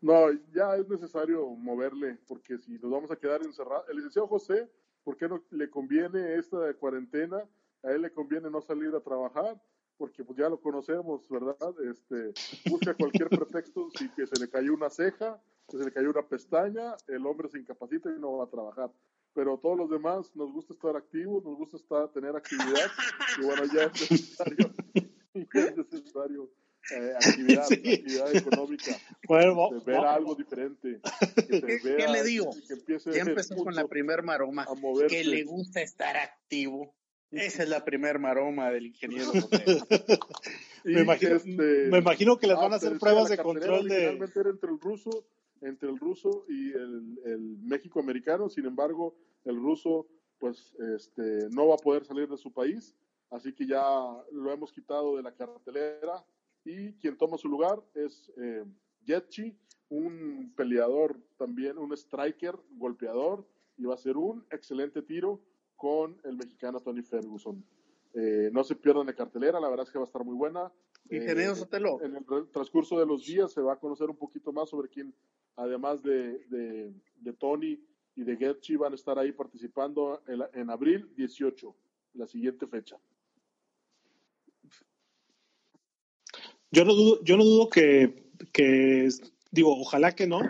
No, 0.00 0.32
ya 0.54 0.76
es 0.76 0.88
necesario 0.88 1.46
moverle, 1.46 2.18
porque 2.26 2.58
si 2.58 2.72
nos 2.78 2.90
vamos 2.90 3.10
a 3.10 3.16
quedar 3.16 3.42
encerrados, 3.42 3.86
el 3.90 3.96
licenciado 3.96 4.28
José, 4.28 4.68
¿por 5.04 5.16
qué 5.16 5.28
no 5.28 5.44
le 5.50 5.68
conviene 5.68 6.36
esta 6.36 6.72
cuarentena? 6.74 7.44
A 7.82 7.90
él 7.90 8.02
le 8.02 8.12
conviene 8.12 8.50
no 8.50 8.62
salir 8.62 8.94
a 8.94 9.00
trabajar, 9.00 9.60
porque 10.00 10.24
pues 10.24 10.38
ya 10.38 10.48
lo 10.48 10.58
conocemos, 10.58 11.28
¿verdad? 11.28 11.74
Este, 11.92 12.32
busca 12.70 12.94
cualquier 12.94 13.28
pretexto, 13.28 13.90
si 13.98 14.08
que 14.08 14.26
se 14.26 14.40
le 14.40 14.48
cayó 14.48 14.72
una 14.72 14.88
ceja, 14.88 15.38
que 15.68 15.76
se 15.76 15.84
le 15.84 15.92
cayó 15.92 16.08
una 16.08 16.26
pestaña, 16.26 16.96
el 17.06 17.26
hombre 17.26 17.50
se 17.50 17.58
incapacita 17.58 18.08
y 18.08 18.18
no 18.18 18.38
va 18.38 18.44
a 18.44 18.48
trabajar. 18.48 18.90
Pero 19.34 19.58
todos 19.58 19.76
los 19.76 19.90
demás 19.90 20.34
nos 20.34 20.50
gusta 20.52 20.72
estar 20.72 20.96
activos, 20.96 21.44
nos 21.44 21.54
gusta 21.58 21.76
estar, 21.76 22.10
tener 22.12 22.34
actividad, 22.34 22.90
y 23.42 23.44
bueno, 23.44 23.62
ya 23.74 23.82
es 23.84 24.10
necesario, 24.10 24.74
ya 25.54 25.60
es 25.64 25.76
necesario 25.76 26.50
eh, 26.96 27.12
actividad, 27.16 27.64
actividad 27.64 28.34
económica, 28.34 28.96
bueno, 29.28 29.82
ver 29.84 29.98
algo 29.98 30.34
diferente. 30.34 30.98
Que 31.36 31.60
¿Qué, 31.60 32.08
le 32.08 32.24
digo? 32.24 32.50
Que 32.66 33.12
ya 33.12 33.20
empezó 33.20 33.54
con 33.54 33.74
la 33.74 33.86
primer 33.86 34.22
maroma, 34.22 34.66
que 35.10 35.24
le 35.24 35.44
gusta 35.44 35.82
estar 35.82 36.16
activo 36.16 36.94
esa 37.30 37.62
es 37.62 37.68
la 37.68 37.84
primer 37.84 38.18
maroma 38.18 38.70
del 38.70 38.86
ingeniero. 38.86 39.30
me, 40.84 41.00
imagino, 41.02 41.36
este, 41.36 41.88
me 41.90 41.98
imagino 41.98 42.38
que 42.38 42.46
les 42.46 42.56
van 42.56 42.72
a 42.72 42.76
hacer 42.76 42.98
pruebas 42.98 43.28
de 43.28 43.38
control 43.38 43.88
de... 43.88 44.02
Era 44.04 44.50
entre 44.50 44.70
el 44.70 44.80
ruso, 44.80 45.24
entre 45.60 45.88
el 45.88 45.98
ruso 45.98 46.44
y 46.48 46.72
el, 46.72 47.20
el 47.24 47.58
México 47.62 48.00
americano, 48.00 48.48
sin 48.48 48.66
embargo, 48.66 49.14
el 49.44 49.56
ruso 49.56 50.06
pues 50.40 50.74
este, 50.96 51.48
no 51.50 51.68
va 51.68 51.74
a 51.74 51.78
poder 51.78 52.04
salir 52.04 52.26
de 52.26 52.38
su 52.38 52.50
país, 52.50 52.96
así 53.30 53.52
que 53.52 53.66
ya 53.66 53.84
lo 54.32 54.50
hemos 54.50 54.72
quitado 54.72 55.16
de 55.16 55.22
la 55.22 55.32
cartelera. 55.32 56.24
Y 56.64 56.94
quien 56.94 57.16
toma 57.16 57.38
su 57.38 57.48
lugar 57.48 57.80
es 57.94 58.30
eh, 58.36 58.64
Jetchi, 59.06 59.54
un 59.90 60.52
peleador 60.56 61.16
también, 61.38 61.78
un 61.78 61.92
striker, 61.92 62.54
golpeador, 62.70 63.46
y 63.76 63.84
va 63.84 63.94
a 63.94 63.98
ser 63.98 64.16
un 64.16 64.44
excelente 64.50 65.02
tiro 65.02 65.40
con 65.80 66.20
el 66.24 66.36
mexicano 66.36 66.78
Tony 66.78 67.00
Ferguson. 67.00 67.64
Eh, 68.12 68.50
no 68.52 68.62
se 68.64 68.76
pierdan 68.76 69.06
de 69.06 69.14
cartelera, 69.14 69.58
la 69.58 69.70
verdad 69.70 69.86
es 69.86 69.90
que 69.90 69.98
va 69.98 70.04
a 70.04 70.06
estar 70.06 70.22
muy 70.22 70.34
buena. 70.36 70.70
Ingeniero 71.08 71.54
eh, 71.54 71.98
En 72.02 72.16
el 72.16 72.50
transcurso 72.52 72.98
de 72.98 73.06
los 73.06 73.24
días 73.24 73.50
se 73.50 73.62
va 73.62 73.72
a 73.72 73.78
conocer 73.78 74.10
un 74.10 74.16
poquito 74.16 74.52
más 74.52 74.68
sobre 74.68 74.90
quién, 74.90 75.14
además 75.56 76.02
de, 76.02 76.44
de, 76.50 77.32
Tony 77.38 77.82
y 78.14 78.24
de 78.24 78.36
Getchi, 78.36 78.76
van 78.76 78.92
a 78.92 78.96
estar 78.96 79.18
ahí 79.18 79.32
participando 79.32 80.20
en, 80.28 80.42
en, 80.52 80.68
abril 80.68 81.08
18, 81.16 81.74
la 82.12 82.26
siguiente 82.26 82.66
fecha. 82.66 82.98
Yo 86.70 86.84
no 86.84 86.92
dudo, 86.92 87.24
yo 87.24 87.38
no 87.38 87.44
dudo 87.44 87.70
que, 87.70 88.30
que 88.52 89.08
digo, 89.50 89.80
ojalá 89.80 90.14
que 90.14 90.26
no, 90.26 90.40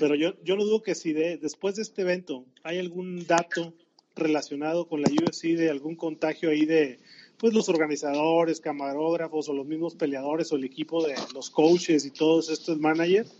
pero 0.00 0.14
yo, 0.14 0.32
yo 0.42 0.56
no 0.56 0.64
dudo 0.64 0.82
que 0.82 0.94
si 0.94 1.12
de, 1.12 1.36
después 1.36 1.76
de 1.76 1.82
este 1.82 2.00
evento 2.00 2.46
hay 2.62 2.78
algún 2.78 3.26
dato 3.26 3.74
relacionado 4.14 4.86
con 4.86 5.02
la 5.02 5.08
UFC 5.08 5.56
de 5.56 5.70
algún 5.70 5.96
contagio 5.96 6.50
ahí 6.50 6.64
de 6.66 6.98
pues 7.38 7.54
los 7.54 7.68
organizadores, 7.68 8.60
camarógrafos 8.60 9.48
o 9.48 9.52
los 9.52 9.66
mismos 9.66 9.96
peleadores 9.96 10.52
o 10.52 10.56
el 10.56 10.64
equipo 10.64 11.04
de 11.04 11.14
los 11.34 11.50
coaches 11.50 12.04
y 12.04 12.10
todos 12.10 12.50
estos 12.50 12.78
managers, 12.78 13.32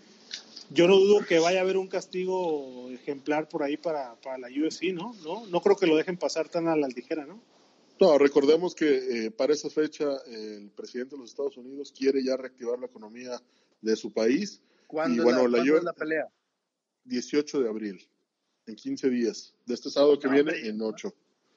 yo 0.71 0.89
no 0.89 0.97
dudo 0.97 1.25
que 1.25 1.39
vaya 1.39 1.61
a 1.61 1.63
haber 1.63 1.77
un 1.77 1.87
castigo 1.87 2.91
ejemplar 2.91 3.49
por 3.49 3.63
ahí 3.63 3.77
para, 3.77 4.17
para 4.17 4.39
la 4.39 4.49
UFC, 4.49 4.93
¿no? 4.93 5.15
¿no? 5.23 5.47
No 5.47 5.61
creo 5.61 5.77
que 5.77 5.87
lo 5.87 5.97
dejen 5.97 6.17
pasar 6.17 6.49
tan 6.49 6.67
a 6.67 6.77
la 6.77 6.89
ligera, 6.89 7.27
¿no? 7.27 7.41
No, 8.01 8.19
recordemos 8.19 8.75
que 8.75 9.27
eh, 9.27 9.31
para 9.31 9.53
esa 9.53 9.71
fecha 9.71 10.05
el 10.27 10.71
presidente 10.71 11.15
de 11.15 11.21
los 11.21 11.31
Estados 11.31 11.57
Unidos 11.57 11.93
quiere 11.97 12.25
ya 12.25 12.37
reactivar 12.37 12.79
la 12.81 12.87
economía 12.87 13.41
de 13.81 13.95
su 13.95 14.13
país. 14.13 14.61
¿Cuándo, 14.89 15.23
y, 15.23 15.25
bueno, 15.25 15.47
la, 15.47 15.63
es 15.63 15.85
la 15.85 15.93
pelea? 15.93 16.27
18 17.05 17.63
de 17.63 17.69
abril 17.69 18.09
en 18.67 18.77
15 18.77 19.11
días. 19.11 19.55
De 19.67 19.75
este 19.75 19.91
sábado 19.91 20.19
que 20.19 20.29
viene, 20.29 20.53
en 20.67 20.81
8. 20.81 21.13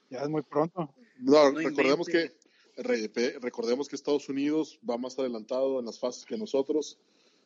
Ya 0.09 0.21
es 0.21 0.29
muy 0.29 0.41
pronto. 0.41 0.93
No, 1.19 1.51
recordemos 1.51 2.07
que 2.07 2.33
recordemos 2.77 3.87
que 3.87 3.95
Estados 3.95 4.27
Unidos 4.29 4.79
va 4.87 4.97
más 4.97 5.17
adelantado 5.17 5.79
en 5.79 5.85
las 5.85 5.99
fases 5.99 6.25
que 6.25 6.37
nosotros. 6.37 6.99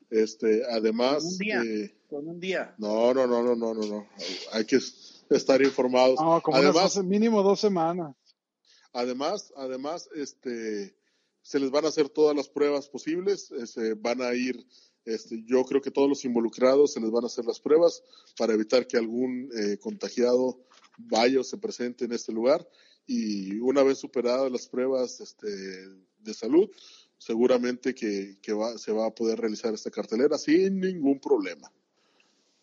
Este, 0.09 0.63
además, 0.71 1.23
un 1.23 1.37
día, 1.37 1.61
eh, 1.61 1.95
con 2.09 2.27
un 2.27 2.39
día. 2.39 2.73
No, 2.79 3.13
no, 3.13 3.27
no, 3.27 3.43
no, 3.43 3.55
no, 3.55 3.73
no, 3.73 3.85
no. 3.85 4.07
Hay 4.53 4.65
que 4.65 4.79
estar 5.29 5.61
informados. 5.61 6.19
No, 6.19 6.41
como 6.41 6.57
además, 6.57 6.97
mínimo 7.03 7.43
dos 7.43 7.59
semanas. 7.59 8.15
Además, 8.91 9.53
además, 9.55 10.09
este, 10.15 10.95
se 11.43 11.59
les 11.59 11.69
van 11.69 11.85
a 11.85 11.89
hacer 11.89 12.09
todas 12.09 12.35
las 12.35 12.49
pruebas 12.49 12.89
posibles, 12.89 13.45
se 13.45 13.61
este, 13.61 13.93
van 13.93 14.21
a 14.23 14.33
ir 14.33 14.65
este, 15.09 15.43
yo 15.45 15.63
creo 15.63 15.81
que 15.81 15.91
todos 15.91 16.07
los 16.07 16.23
involucrados 16.25 16.93
se 16.93 16.99
les 16.99 17.11
van 17.11 17.23
a 17.23 17.27
hacer 17.27 17.45
las 17.45 17.59
pruebas 17.59 18.03
para 18.37 18.53
evitar 18.53 18.87
que 18.87 18.97
algún 18.97 19.49
eh, 19.57 19.77
contagiado 19.77 20.59
vaya 20.97 21.39
o 21.39 21.43
se 21.43 21.57
presente 21.57 22.05
en 22.05 22.11
este 22.11 22.31
lugar 22.31 22.67
y 23.05 23.57
una 23.59 23.81
vez 23.81 23.97
superadas 23.97 24.51
las 24.51 24.67
pruebas 24.67 25.19
este, 25.19 25.47
de 26.19 26.33
salud, 26.33 26.69
seguramente 27.17 27.95
que, 27.95 28.37
se 28.77 28.91
va 28.91 29.07
a 29.07 29.15
poder 29.15 29.39
realizar 29.39 29.73
esta 29.73 29.89
cartelera 29.89 30.37
sin 30.37 30.79
ningún 30.79 31.19
problema. 31.19 31.71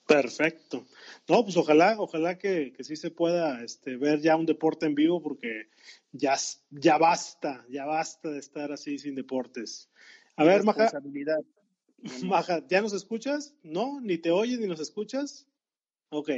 Perfecto. 0.07 0.87
No, 1.29 1.43
pues 1.43 1.57
ojalá, 1.57 1.97
ojalá 1.99 2.39
que, 2.39 2.73
que 2.73 2.85
sí 2.85 2.95
se 2.95 3.11
pueda 3.11 3.65
este, 3.65 3.97
ver 3.97 4.21
ya 4.21 4.37
un 4.37 4.47
deporte 4.47 4.87
en 4.87 4.95
vivo 4.95 5.21
porque 5.21 5.69
ya, 6.13 6.37
ya 6.71 6.97
basta, 6.97 7.67
ya 7.69 7.85
basta 7.87 8.31
de 8.31 8.39
estar 8.39 8.71
así 8.71 8.99
sin 9.01 9.17
deportes. 9.17 9.89
A 10.37 10.45
ver, 10.45 10.63
Maja, 10.63 10.93
Maja, 12.25 12.63
¿ya 12.69 12.81
nos 12.81 12.93
escuchas? 12.93 13.55
¿No? 13.63 14.01
¿Ni 14.01 14.19
te 14.19 14.31
oyes 14.31 14.59
ni 14.59 14.67
nos 14.67 14.81
escuchas? 14.81 15.47
Ok. 16.11 16.31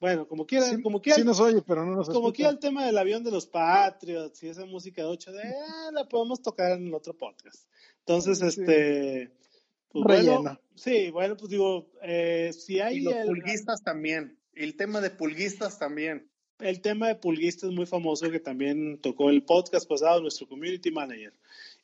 Bueno, 0.00 0.28
como 0.28 0.46
quiera, 0.46 0.66
como 0.82 1.02
quiera. 1.02 1.18
Sí 1.18 1.24
nos 1.24 1.40
oye, 1.40 1.60
pero 1.62 1.84
no 1.84 1.96
nos 1.96 2.08
Como 2.08 2.32
quiera 2.32 2.50
el 2.50 2.60
tema 2.60 2.86
del 2.86 2.98
avión 2.98 3.24
de 3.24 3.32
los 3.32 3.46
Patriots 3.46 4.42
y 4.44 4.48
esa 4.48 4.64
música 4.64 5.02
de 5.02 5.08
8D, 5.08 5.54
ah, 5.68 5.90
la 5.92 6.08
podemos 6.08 6.40
tocar 6.40 6.72
en 6.72 6.94
otro 6.94 7.16
podcast. 7.16 7.68
Entonces, 8.00 8.40
este... 8.42 9.32
Pues 9.90 10.04
bueno, 10.04 10.60
sí, 10.74 11.10
bueno, 11.10 11.36
pues 11.36 11.50
digo, 11.50 11.90
eh, 12.02 12.52
si 12.52 12.78
hay... 12.78 12.98
Y 12.98 13.00
los 13.00 13.14
pulguistas 13.24 13.82
también. 13.82 14.38
El 14.52 14.76
tema 14.76 15.00
de 15.00 15.10
pulguistas 15.10 15.78
también. 15.78 16.30
El 16.58 16.80
tema 16.80 17.08
de 17.08 17.14
pulguistas 17.16 17.70
es 17.70 17.74
muy 17.74 17.86
famoso 17.86 18.30
que 18.30 18.40
también 18.40 19.00
tocó 19.00 19.30
el 19.30 19.44
podcast 19.44 19.88
pasado 19.88 20.20
nuestro 20.20 20.46
community 20.46 20.90
manager. 20.90 21.32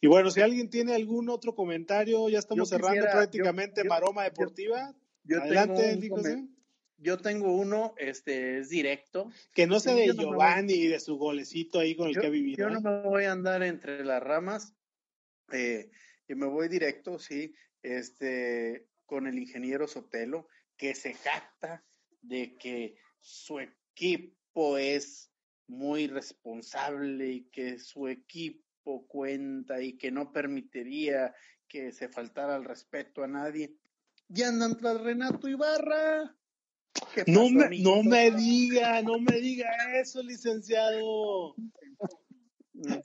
Y 0.01 0.07
bueno, 0.07 0.31
si 0.31 0.41
alguien 0.41 0.69
tiene 0.69 0.95
algún 0.95 1.29
otro 1.29 1.55
comentario, 1.55 2.29
ya 2.29 2.39
estamos 2.39 2.69
cerrando 2.69 3.07
prácticamente 3.11 3.85
Maroma 3.85 4.25
Deportiva. 4.25 4.95
Yo, 5.23 5.41
Adelante, 5.41 5.97
tengo 5.97 6.19
yo 6.99 7.19
tengo 7.19 7.53
uno, 7.55 7.95
este, 7.99 8.59
es 8.59 8.69
directo. 8.69 9.31
Que 9.53 9.67
no 9.67 9.81
sea 9.81 9.95
de 9.95 10.15
Giovanni 10.15 10.75
y 10.75 10.87
de 10.87 11.01
su 11.01 11.17
golecito 11.17 11.79
ahí 11.79 11.97
con 11.97 12.09
el 12.09 12.19
que 12.19 12.27
ha 12.27 12.31
vivido. 12.31 12.57
Yo 12.57 12.71
no 12.71 12.79
¿eh? 12.79 12.83
me 12.83 13.09
voy 13.09 13.25
a 13.25 13.33
andar 13.33 13.63
entre 13.63 14.05
las 14.05 14.23
ramas, 14.23 14.75
eh, 15.53 15.91
y 16.29 16.35
me 16.35 16.47
voy 16.47 16.69
directo, 16.69 17.19
sí, 17.19 17.55
este, 17.83 18.89
con 19.05 19.27
el 19.27 19.39
ingeniero 19.39 19.87
Sotelo, 19.87 20.49
que 20.77 20.95
se 20.95 21.15
jacta 21.15 21.85
de 22.23 22.57
que 22.57 22.97
su 23.21 23.61
equipo 23.61 24.79
es 24.79 25.31
muy 25.67 26.07
responsable 26.07 27.29
y 27.29 27.45
que 27.51 27.79
su 27.79 28.09
equipo 28.09 28.64
cuenta 29.07 29.83
y 29.83 29.97
que 29.97 30.11
no 30.11 30.33
permitiría 30.33 31.35
que 31.69 31.93
se 31.93 32.09
faltara 32.09 32.57
el 32.57 32.65
respeto 32.65 33.23
a 33.23 33.29
nadie. 33.29 33.75
Y 34.29 34.43
andan 34.43 34.77
tras 34.77 35.01
Renato 35.01 35.49
Ibarra. 35.49 36.37
No 37.27 37.51
me, 37.51 37.79
no 37.81 38.03
me 38.03 38.31
diga, 38.31 39.03
no 39.03 39.19
me 39.19 39.41
diga 39.41 39.69
eso, 40.01 40.23
licenciado. 40.23 41.55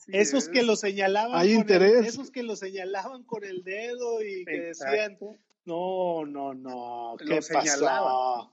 esos 0.08 0.48
que 0.50 0.64
lo 0.64 0.76
señalaban 0.76 1.40
Hay 1.40 1.54
interés. 1.54 2.06
esos 2.06 2.30
que 2.30 2.44
lo 2.44 2.56
señalaban 2.56 3.24
con 3.24 3.44
el 3.44 3.64
dedo 3.64 4.22
y 4.22 4.46
que 4.46 4.62
decían, 4.62 5.18
no, 5.66 6.26
no, 6.26 6.54
no, 6.54 7.16
¿qué 7.18 7.40
pasó? 7.52 8.52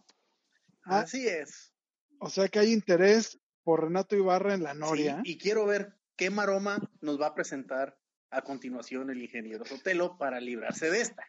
Así 0.83 1.27
es. 1.27 1.73
O 2.19 2.31
sea 2.31 2.49
que 2.49 2.59
hay 2.59 2.73
interés 2.73 3.39
por 3.63 3.85
Renato 3.85 4.17
Ibarra 4.17 4.55
en 4.55 4.63
la 4.63 4.75
Noria. 4.75 5.21
y 5.25 5.37
quiero 5.39 5.67
ver 5.67 5.96
qué 6.17 6.31
maroma 6.31 6.79
nos 7.01 7.21
va 7.21 7.29
a 7.29 7.35
presentar 7.35 7.97
a 8.31 8.43
continuación 8.43 9.11
el 9.11 9.23
ingeniero 9.23 9.65
Sotelo 9.65 10.17
para 10.19 10.41
librarse 10.41 10.91
de 10.91 11.01
esta. 11.01 11.25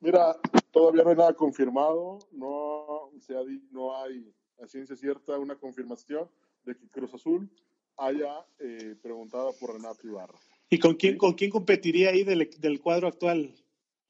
Mira, 0.00 0.36
todavía 0.70 1.02
no 1.04 1.10
hay 1.10 1.16
nada 1.16 1.34
confirmado, 1.34 2.18
no, 2.32 3.10
se 3.20 3.36
ha, 3.36 3.40
no 3.70 3.96
hay 3.96 4.32
a 4.62 4.66
ciencia 4.66 4.96
cierta 4.96 5.38
una 5.38 5.56
confirmación 5.56 6.28
de 6.64 6.76
que 6.76 6.88
Cruz 6.88 7.14
Azul 7.14 7.50
haya 7.96 8.44
eh, 8.58 8.94
preguntado 9.02 9.54
por 9.58 9.74
Renato 9.74 10.06
Ibarra. 10.06 10.38
¿Y 10.68 10.78
con 10.78 10.94
quién, 10.94 11.16
con 11.16 11.34
quién 11.34 11.50
competiría 11.50 12.10
ahí 12.10 12.24
del, 12.24 12.50
del 12.58 12.80
cuadro 12.80 13.08
actual, 13.08 13.54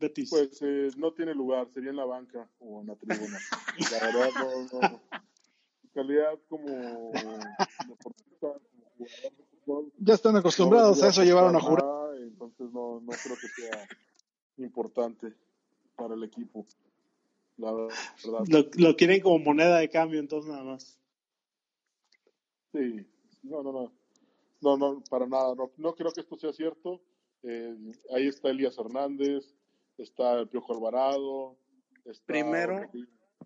Betis? 0.00 0.30
Pues 0.30 0.60
eh, 0.62 0.88
no 0.96 1.12
tiene 1.12 1.34
lugar, 1.34 1.68
sería 1.72 1.90
en 1.90 1.96
la 1.96 2.04
banca 2.04 2.48
o 2.58 2.80
en 2.80 2.88
la 2.88 2.96
tribuna. 2.96 3.38
la 3.92 4.06
verdad, 4.06 4.30
no, 4.72 4.80
no. 4.80 5.02
calidad 5.96 6.38
como 6.48 7.10
deportista, 7.88 8.48
Ya 9.98 10.14
están 10.14 10.36
acostumbrados 10.36 11.02
a 11.02 11.08
eso, 11.08 11.24
llevaron 11.24 11.56
a 11.56 11.60
jurar. 11.60 11.84
Entonces 12.18 12.70
no, 12.72 13.00
no 13.00 13.12
creo 13.22 13.36
que 13.40 13.48
sea 13.48 13.88
importante 14.58 15.32
para 15.96 16.14
el 16.14 16.24
equipo. 16.24 16.66
La 17.56 17.72
verdad. 17.72 17.94
Lo, 18.48 18.66
lo 18.76 18.96
quieren 18.96 19.20
como 19.20 19.38
moneda 19.38 19.78
de 19.78 19.88
cambio, 19.88 20.20
entonces 20.20 20.50
nada 20.50 20.64
más. 20.64 21.00
Sí, 22.72 23.06
no, 23.42 23.62
no, 23.62 23.72
no. 23.72 23.92
No, 24.60 24.76
no, 24.76 25.02
para 25.08 25.26
nada. 25.26 25.54
No, 25.54 25.70
no 25.76 25.94
creo 25.94 26.12
que 26.12 26.20
esto 26.20 26.36
sea 26.36 26.52
cierto. 26.52 27.00
Eh, 27.42 27.76
ahí 28.14 28.26
está 28.26 28.50
Elías 28.50 28.76
Hernández, 28.78 29.54
está 29.98 30.40
el 30.40 30.48
Piojo 30.48 30.74
Alvarado, 30.74 31.56
está 32.04 32.24
Primero. 32.26 32.90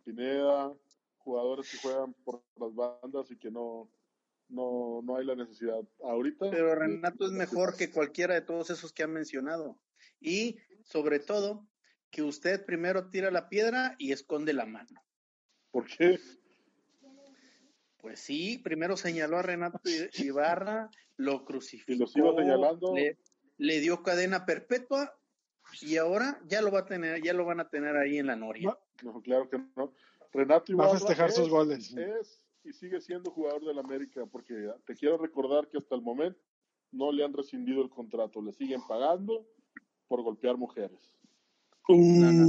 Pineda, 0.05 0.73
jugadores 1.19 1.71
que 1.71 1.79
juegan 1.79 2.15
por 2.25 2.43
las 2.57 2.75
bandas 2.75 3.31
y 3.31 3.37
que 3.37 3.51
no, 3.51 3.89
no, 4.51 5.01
no 5.03 5.17
hay 5.17 5.25
la 5.25 5.35
necesidad 5.35 5.81
ahorita. 6.03 6.51
Pero 6.51 6.75
Renato 6.75 7.25
es 7.27 7.33
mejor 7.33 7.77
que 7.77 7.91
cualquiera 7.91 8.35
de 8.35 8.43
todos 8.43 8.71
esos 8.71 8.93
que 8.93 9.03
han 9.03 9.13
mencionado. 9.13 9.79
Y 10.21 10.59
sobre 10.85 11.19
todo, 11.21 11.67
que 12.11 12.23
usted 12.23 12.65
primero 12.65 13.09
tira 13.11 13.31
la 13.31 13.49
piedra 13.49 13.95
y 13.99 14.13
esconde 14.13 14.53
la 14.53 14.67
mano. 14.67 15.01
¿Por 15.71 15.87
qué? 15.87 16.19
Pues 17.99 18.19
sí, 18.21 18.59
primero 18.59 18.97
señaló 18.97 19.39
a 19.39 19.43
Renato 19.43 19.79
Ibarra, 20.15 20.91
lo 21.17 21.45
crucificó, 21.45 21.93
Y 21.93 21.97
lo 21.99 22.07
sigo 22.07 22.35
señalando. 22.37 22.95
le, 22.95 23.19
le 23.59 23.81
dio 23.81 24.03
cadena 24.03 24.47
perpetua 24.47 25.15
y 25.83 25.99
ahora 25.99 26.41
ya 26.47 26.63
lo 26.63 26.73
va 26.73 26.81
a 26.81 26.87
tener, 26.87 27.23
ya 27.23 27.35
lo 27.35 27.45
van 27.45 27.61
a 27.61 27.69
tener 27.69 27.97
ahí 27.97 28.19
en 28.19 28.27
la 28.27 28.37
noria. 28.37 28.77
No, 29.03 29.21
claro 29.21 29.49
que 29.51 29.59
no. 29.77 29.93
Renato 30.33 30.77
Va 30.77 30.85
a 30.85 30.89
Ibarra 30.89 30.99
festejar 30.99 31.29
es, 31.29 31.35
sus 31.37 31.49
goles. 31.51 31.95
es 31.97 32.40
y 32.65 32.73
sigue 32.73 33.01
siendo 33.01 33.31
jugador 33.31 33.65
del 33.65 33.79
América, 33.79 34.27
porque 34.27 34.71
te 34.87 34.95
quiero 34.95 35.17
recordar 35.19 35.69
que 35.69 35.79
hasta 35.79 35.95
el 35.95 36.03
momento 36.03 36.39
no 36.93 37.13
le 37.13 37.25
han 37.25 37.33
rescindido 37.33 37.83
el 37.83 37.89
contrato, 37.91 38.43
le 38.43 38.53
siguen 38.53 38.81
pagando 38.87 39.47
por 40.09 40.23
golpear 40.23 40.57
mujeres. 40.57 41.17
No, 41.89 42.33
no, 42.33 42.47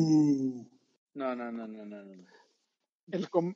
no, 1.13 1.35
no, 1.35 1.51
no, 1.51 1.67
no, 1.85 1.85
no. 1.85 2.25
El, 3.11 3.29
com- 3.29 3.53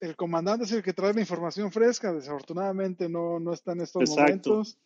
el 0.00 0.16
comandante 0.16 0.64
es 0.64 0.72
el 0.72 0.82
que 0.82 0.92
trae 0.92 1.14
la 1.14 1.20
información 1.20 1.70
fresca. 1.72 2.12
Desafortunadamente 2.12 3.08
no, 3.08 3.38
no 3.40 3.52
está 3.52 3.72
en 3.72 3.80
estos 3.82 4.02
Exacto. 4.02 4.50
momentos. 4.50 4.78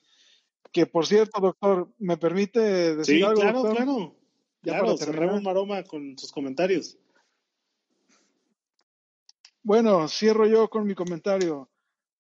Que 0.73 0.87
por 0.87 1.07
cierto, 1.07 1.41
doctor, 1.41 1.89
¿me 1.99 2.17
permite 2.17 2.59
decir 2.97 3.17
Sí, 3.19 3.23
algo? 3.23 3.41
claro, 3.41 3.63
doctor? 3.63 3.77
claro. 3.85 4.17
Ya 4.63 4.73
Claro, 4.73 4.85
para 4.87 4.97
terminar. 4.97 5.21
cerremos 5.21 5.43
Maroma 5.43 5.83
con 5.85 6.19
sus 6.19 6.33
comentarios. 6.33 6.97
Bueno, 9.65 10.07
cierro 10.09 10.47
yo 10.47 10.69
con 10.69 10.87
mi 10.87 10.95
comentario. 10.95 11.69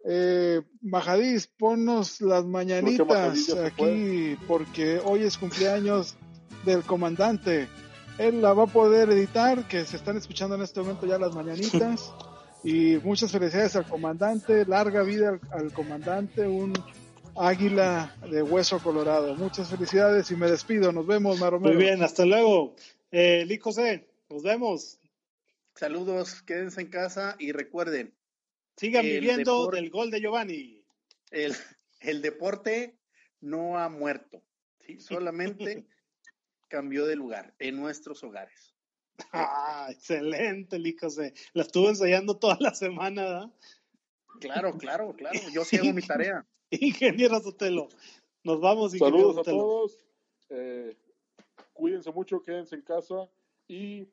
Eh, 0.06 0.62
Majadís, 0.80 1.46
ponnos 1.46 2.20
las 2.20 2.44
mañanitas 2.44 3.54
aquí 3.54 4.36
porque 4.48 5.00
hoy 5.04 5.22
es 5.22 5.38
cumpleaños 5.38 6.16
del 6.64 6.82
comandante. 6.82 7.68
Él 8.18 8.40
la 8.42 8.54
va 8.54 8.64
a 8.64 8.66
poder 8.66 9.10
editar, 9.10 9.68
que 9.68 9.84
se 9.84 9.96
están 9.96 10.16
escuchando 10.16 10.56
en 10.56 10.62
este 10.62 10.80
momento 10.80 11.06
ya 11.06 11.18
las 11.18 11.34
mañanitas. 11.34 12.12
Y 12.66 12.96
muchas 13.04 13.30
felicidades 13.30 13.76
al 13.76 13.86
comandante, 13.86 14.64
larga 14.64 15.02
vida 15.02 15.28
al, 15.28 15.40
al 15.52 15.70
comandante, 15.74 16.46
un 16.46 16.72
águila 17.36 18.16
de 18.30 18.42
hueso 18.42 18.78
colorado. 18.78 19.34
Muchas 19.34 19.68
felicidades 19.68 20.30
y 20.30 20.36
me 20.36 20.50
despido. 20.50 20.90
Nos 20.90 21.06
vemos, 21.06 21.38
Maromero. 21.38 21.74
Muy 21.74 21.82
bien, 21.82 22.02
hasta 22.02 22.24
luego. 22.24 22.74
Eh, 23.12 23.46
José, 23.60 24.08
nos 24.30 24.42
vemos. 24.42 24.98
Saludos, 25.74 26.42
quédense 26.42 26.80
en 26.80 26.88
casa 26.88 27.36
y 27.38 27.52
recuerden, 27.52 28.14
Sigan 28.76 29.04
viviendo 29.04 29.68
del 29.70 29.90
gol 29.90 30.10
de 30.10 30.20
Giovanni. 30.20 30.84
el, 31.30 31.54
el 32.00 32.22
deporte 32.22 32.96
no 33.40 33.78
ha 33.78 33.88
muerto, 33.88 34.42
¿sí? 34.80 34.98
solamente 35.00 35.86
cambió 36.68 37.06
de 37.06 37.16
lugar 37.16 37.54
en 37.58 37.76
nuestros 37.76 38.22
hogares. 38.24 38.74
Ah, 39.32 39.88
excelente, 39.90 40.78
Lick 40.78 41.00
José. 41.00 41.34
La 41.52 41.62
estuve 41.62 41.90
ensayando 41.90 42.36
toda 42.36 42.56
la 42.60 42.74
semana, 42.74 43.22
¿verdad? 43.24 43.50
Claro, 44.40 44.76
claro, 44.76 45.14
claro, 45.14 45.38
yo 45.52 45.64
sí 45.64 45.76
hago 45.76 45.92
mi 45.92 46.02
tarea. 46.06 46.44
Ingeniero 46.70 47.38
Sotelo. 47.40 47.88
Nos 48.42 48.60
vamos, 48.60 48.92
ingeniero 48.94 49.18
Saludos 49.18 49.34
a 49.36 49.38
Sotelo. 49.38 49.58
todos. 49.58 50.04
Eh, 50.50 50.96
cuídense 51.72 52.10
mucho, 52.10 52.42
quédense 52.42 52.74
en 52.74 52.82
casa 52.82 53.28
y 53.68 54.08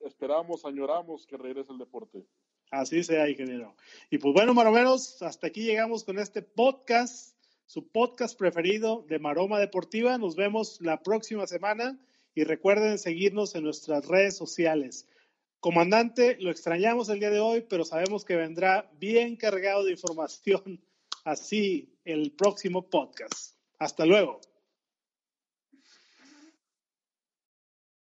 esperamos, 0.00 0.64
añoramos 0.64 1.26
que 1.26 1.36
regrese 1.36 1.72
el 1.72 1.78
deporte. 1.78 2.24
Así 2.70 3.02
sea, 3.02 3.28
ingeniero. 3.28 3.74
Y 4.10 4.18
pues 4.18 4.32
bueno, 4.32 4.54
maromeros, 4.54 5.20
hasta 5.22 5.48
aquí 5.48 5.62
llegamos 5.62 6.04
con 6.04 6.18
este 6.18 6.42
podcast, 6.42 7.36
su 7.66 7.88
podcast 7.88 8.38
preferido 8.38 9.04
de 9.08 9.18
Maroma 9.18 9.58
Deportiva. 9.58 10.18
Nos 10.18 10.36
vemos 10.36 10.80
la 10.80 11.02
próxima 11.02 11.46
semana 11.46 11.98
y 12.34 12.44
recuerden 12.44 12.98
seguirnos 12.98 13.54
en 13.54 13.64
nuestras 13.64 14.06
redes 14.06 14.36
sociales. 14.36 15.08
Comandante, 15.58 16.36
lo 16.40 16.50
extrañamos 16.50 17.08
el 17.08 17.20
día 17.20 17.30
de 17.30 17.40
hoy, 17.40 17.66
pero 17.68 17.84
sabemos 17.84 18.24
que 18.24 18.36
vendrá 18.36 18.90
bien 18.98 19.36
cargado 19.36 19.84
de 19.84 19.90
información 19.92 20.80
así 21.24 21.92
el 22.04 22.32
próximo 22.32 22.88
podcast. 22.88 23.56
Hasta 23.78 24.06
luego. 24.06 24.40